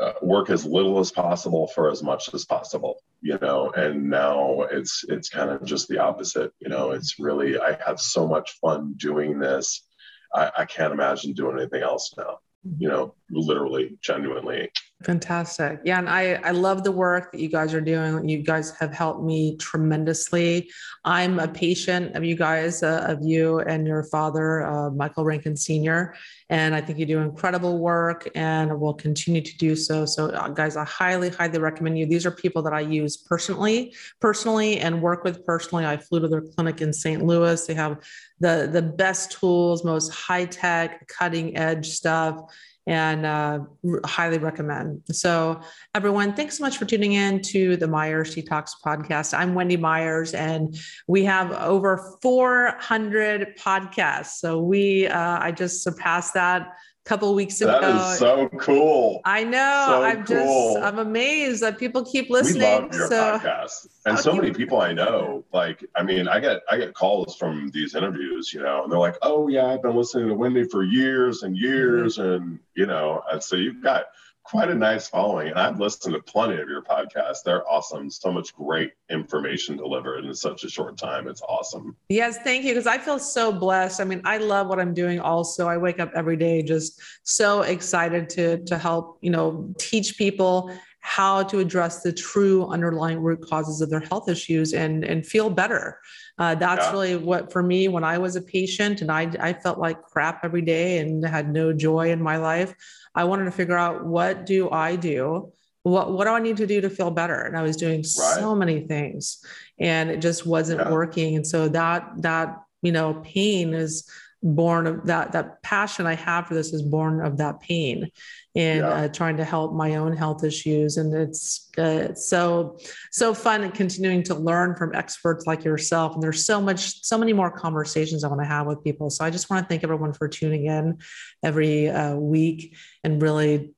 uh, 0.00 0.12
work 0.22 0.50
as 0.50 0.64
little 0.64 0.98
as 0.98 1.12
possible 1.12 1.68
for 1.68 1.90
as 1.90 2.02
much 2.02 2.32
as 2.34 2.44
possible 2.44 2.96
you 3.20 3.38
know 3.40 3.70
and 3.70 4.10
now 4.10 4.62
it's 4.62 5.04
it's 5.08 5.28
kind 5.28 5.50
of 5.50 5.64
just 5.64 5.86
the 5.88 5.98
opposite 5.98 6.52
you 6.58 6.68
know 6.68 6.90
it's 6.90 7.18
really 7.18 7.58
i 7.60 7.76
have 7.86 8.00
so 8.00 8.26
much 8.26 8.58
fun 8.60 8.94
doing 8.96 9.38
this 9.38 9.86
i, 10.34 10.50
I 10.58 10.64
can't 10.64 10.92
imagine 10.92 11.32
doing 11.32 11.58
anything 11.58 11.82
else 11.82 12.12
now 12.18 12.38
you 12.78 12.88
know 12.88 13.14
literally 13.30 13.96
genuinely 14.02 14.70
Fantastic. 15.04 15.80
Yeah. 15.84 15.98
And 15.98 16.08
I, 16.08 16.40
I 16.44 16.52
love 16.52 16.82
the 16.82 16.90
work 16.90 17.30
that 17.32 17.40
you 17.40 17.50
guys 17.50 17.74
are 17.74 17.80
doing. 17.80 18.26
You 18.26 18.42
guys 18.42 18.70
have 18.80 18.94
helped 18.94 19.22
me 19.22 19.56
tremendously. 19.58 20.70
I'm 21.04 21.38
a 21.38 21.46
patient 21.46 22.16
of 22.16 22.24
you 22.24 22.34
guys, 22.34 22.82
uh, 22.82 23.04
of 23.06 23.22
you 23.22 23.58
and 23.60 23.86
your 23.86 24.04
father, 24.04 24.64
uh, 24.64 24.90
Michael 24.90 25.24
Rankin 25.24 25.56
Sr. 25.56 26.14
And 26.48 26.74
I 26.74 26.80
think 26.80 26.98
you 26.98 27.04
do 27.04 27.18
incredible 27.18 27.78
work 27.78 28.30
and 28.34 28.80
will 28.80 28.94
continue 28.94 29.42
to 29.42 29.56
do 29.58 29.76
so. 29.76 30.06
So, 30.06 30.30
uh, 30.30 30.48
guys, 30.48 30.76
I 30.76 30.84
highly, 30.84 31.28
highly 31.28 31.58
recommend 31.58 31.98
you. 31.98 32.06
These 32.06 32.24
are 32.24 32.30
people 32.30 32.62
that 32.62 32.72
I 32.72 32.80
use 32.80 33.18
personally, 33.18 33.94
personally, 34.20 34.78
and 34.78 35.02
work 35.02 35.22
with 35.22 35.44
personally. 35.44 35.84
I 35.84 35.98
flew 35.98 36.20
to 36.20 36.28
their 36.28 36.42
clinic 36.42 36.80
in 36.80 36.94
St. 36.94 37.22
Louis. 37.22 37.66
They 37.66 37.74
have 37.74 37.98
the, 38.40 38.70
the 38.72 38.82
best 38.82 39.32
tools, 39.32 39.84
most 39.84 40.10
high 40.12 40.46
tech, 40.46 41.06
cutting 41.08 41.56
edge 41.58 41.90
stuff 41.90 42.40
and 42.86 43.24
uh, 43.24 43.60
highly 44.04 44.38
recommend. 44.38 45.02
So, 45.10 45.60
everyone, 45.94 46.34
thanks 46.34 46.58
so 46.58 46.64
much 46.64 46.76
for 46.76 46.84
tuning 46.84 47.12
in 47.12 47.40
to 47.42 47.76
the 47.76 47.88
Myers 47.88 48.34
Detox 48.34 48.72
podcast. 48.84 49.36
I'm 49.36 49.54
Wendy 49.54 49.76
Myers, 49.76 50.34
and 50.34 50.76
we 51.06 51.24
have 51.24 51.52
over 51.52 52.16
400 52.20 53.56
podcasts. 53.58 54.38
So, 54.38 54.60
we, 54.60 55.06
uh, 55.06 55.38
I 55.40 55.50
just 55.52 55.82
surpassed 55.82 56.34
that 56.34 56.74
couple 57.04 57.34
weeks 57.34 57.60
ago. 57.60 57.80
That 57.80 58.12
is 58.12 58.18
so 58.18 58.48
cool. 58.58 59.20
I 59.24 59.44
know. 59.44 59.84
So 59.88 60.02
I'm 60.02 60.24
cool. 60.24 60.74
just 60.74 60.84
I'm 60.84 60.98
amazed 60.98 61.62
that 61.62 61.78
people 61.78 62.04
keep 62.04 62.30
listening. 62.30 62.60
We 62.60 62.66
love 62.66 62.94
your 62.94 63.08
so, 63.08 63.38
podcast. 63.38 63.88
And 64.06 64.18
so 64.18 64.34
many 64.34 64.52
people 64.52 64.80
I 64.80 64.92
know, 64.92 65.44
like, 65.52 65.84
I 65.94 66.02
mean, 66.02 66.28
I 66.28 66.40
get 66.40 66.62
I 66.70 66.78
get 66.78 66.94
calls 66.94 67.36
from 67.36 67.70
these 67.70 67.94
interviews, 67.94 68.52
you 68.54 68.62
know, 68.62 68.84
and 68.84 68.92
they're 68.92 68.98
like, 68.98 69.16
Oh 69.22 69.48
yeah, 69.48 69.66
I've 69.66 69.82
been 69.82 69.96
listening 69.96 70.28
to 70.28 70.34
Wendy 70.34 70.64
for 70.64 70.82
years 70.82 71.42
and 71.42 71.56
years. 71.56 72.16
Mm-hmm. 72.16 72.42
And, 72.42 72.58
you 72.74 72.86
know, 72.86 73.22
and 73.30 73.42
so 73.42 73.56
you've 73.56 73.82
got 73.82 74.06
quite 74.44 74.68
a 74.68 74.74
nice 74.74 75.08
following. 75.08 75.48
And 75.48 75.58
I've 75.58 75.80
listened 75.80 76.14
to 76.14 76.22
plenty 76.22 76.60
of 76.60 76.68
your 76.68 76.82
podcasts. 76.82 77.42
They're 77.44 77.66
awesome. 77.68 78.10
So 78.10 78.30
much 78.30 78.54
great 78.54 78.92
information 79.10 79.76
delivered 79.76 80.24
in 80.24 80.34
such 80.34 80.64
a 80.64 80.68
short 80.68 80.98
time. 80.98 81.26
It's 81.26 81.42
awesome. 81.42 81.96
Yes, 82.10 82.38
thank 82.38 82.64
you. 82.64 82.72
Because 82.72 82.86
I 82.86 82.98
feel 82.98 83.18
so 83.18 83.50
blessed. 83.50 84.00
I 84.00 84.04
mean, 84.04 84.20
I 84.24 84.36
love 84.36 84.68
what 84.68 84.78
I'm 84.78 84.94
doing 84.94 85.18
also. 85.18 85.66
I 85.66 85.78
wake 85.78 85.98
up 85.98 86.12
every 86.14 86.36
day 86.36 86.62
just 86.62 87.00
so 87.22 87.62
excited 87.62 88.28
to 88.30 88.62
to 88.64 88.78
help, 88.78 89.18
you 89.22 89.30
know, 89.30 89.74
teach 89.78 90.18
people 90.18 90.70
how 91.00 91.42
to 91.42 91.58
address 91.58 92.02
the 92.02 92.10
true 92.12 92.66
underlying 92.68 93.20
root 93.20 93.42
causes 93.42 93.82
of 93.82 93.90
their 93.90 94.00
health 94.00 94.28
issues 94.28 94.72
and 94.72 95.04
and 95.04 95.26
feel 95.26 95.50
better. 95.50 95.98
Uh, 96.38 96.54
that's 96.54 96.86
yeah. 96.86 96.92
really 96.92 97.16
what 97.16 97.52
for 97.52 97.62
me 97.62 97.88
when 97.88 98.04
I 98.04 98.18
was 98.18 98.36
a 98.36 98.42
patient 98.42 99.00
and 99.00 99.10
I 99.10 99.30
I 99.38 99.52
felt 99.52 99.78
like 99.78 100.02
crap 100.02 100.40
every 100.44 100.62
day 100.62 100.98
and 100.98 101.24
had 101.24 101.52
no 101.52 101.72
joy 101.72 102.10
in 102.10 102.22
my 102.22 102.36
life. 102.36 102.74
I 103.14 103.24
wanted 103.24 103.44
to 103.44 103.50
figure 103.50 103.76
out 103.76 104.04
what 104.04 104.46
do 104.46 104.70
I 104.70 104.96
do? 104.96 105.52
What 105.82 106.12
what 106.12 106.24
do 106.24 106.30
I 106.30 106.40
need 106.40 106.56
to 106.58 106.66
do 106.66 106.80
to 106.80 106.90
feel 106.90 107.10
better? 107.10 107.42
And 107.42 107.56
I 107.56 107.62
was 107.62 107.76
doing 107.76 107.98
right. 107.98 108.06
so 108.06 108.54
many 108.54 108.80
things 108.80 109.44
and 109.78 110.10
it 110.10 110.20
just 110.20 110.46
wasn't 110.46 110.80
yeah. 110.80 110.90
working. 110.90 111.36
And 111.36 111.46
so 111.46 111.68
that 111.68 112.10
that 112.18 112.60
you 112.82 112.92
know 112.92 113.22
pain 113.24 113.74
is 113.74 114.08
born 114.44 114.86
of 114.86 115.06
that 115.06 115.32
that 115.32 115.62
passion 115.62 116.06
I 116.06 116.14
have 116.14 116.46
for 116.46 116.54
this 116.54 116.74
is 116.74 116.82
born 116.82 117.24
of 117.24 117.38
that 117.38 117.60
pain 117.60 118.10
and 118.54 118.80
yeah. 118.80 118.88
uh, 118.88 119.08
trying 119.08 119.38
to 119.38 119.44
help 119.44 119.72
my 119.72 119.96
own 119.96 120.14
health 120.14 120.44
issues. 120.44 120.98
And 120.98 121.14
it's 121.14 121.70
uh, 121.78 122.14
so 122.14 122.78
so 123.10 123.32
fun 123.32 123.64
and 123.64 123.72
continuing 123.72 124.22
to 124.24 124.34
learn 124.34 124.76
from 124.76 124.94
experts 124.94 125.46
like 125.46 125.64
yourself. 125.64 126.12
And 126.14 126.22
there's 126.22 126.44
so 126.44 126.60
much 126.60 127.02
so 127.02 127.16
many 127.16 127.32
more 127.32 127.50
conversations 127.50 128.22
I 128.22 128.28
want 128.28 128.42
to 128.42 128.46
have 128.46 128.66
with 128.66 128.84
people. 128.84 129.08
So 129.08 129.24
I 129.24 129.30
just 129.30 129.48
want 129.48 129.64
to 129.64 129.68
thank 129.68 129.82
everyone 129.82 130.12
for 130.12 130.28
tuning 130.28 130.66
in 130.66 130.98
every 131.42 131.88
uh, 131.88 132.14
week 132.14 132.76
and 133.02 133.20
really 133.20 133.72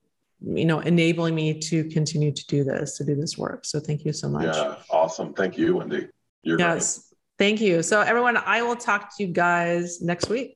you 0.45 0.67
know 0.67 0.81
enabling 0.81 1.35
me 1.35 1.59
to 1.59 1.85
continue 1.85 2.31
to 2.31 2.47
do 2.47 2.65
this 2.65 2.99
to 2.99 3.05
do 3.05 3.15
this 3.15 3.39
work. 3.39 3.65
So 3.65 3.79
thank 3.79 4.05
you 4.05 4.13
so 4.13 4.29
much. 4.29 4.57
Yeah. 4.57 4.77
Awesome. 4.91 5.33
Thank 5.33 5.57
you 5.57 5.77
Wendy. 5.77 6.09
You're 6.43 6.59
yes. 6.59 6.99
great. 6.99 7.07
Thank 7.39 7.61
you. 7.61 7.83
So, 7.83 8.01
everyone, 8.01 8.39
I 8.39 8.63
will 8.63 8.77
talk 8.77 9.15
to 9.17 9.23
you 9.23 9.31
guys 9.31 10.01
next 10.01 10.31
week. 10.31 10.56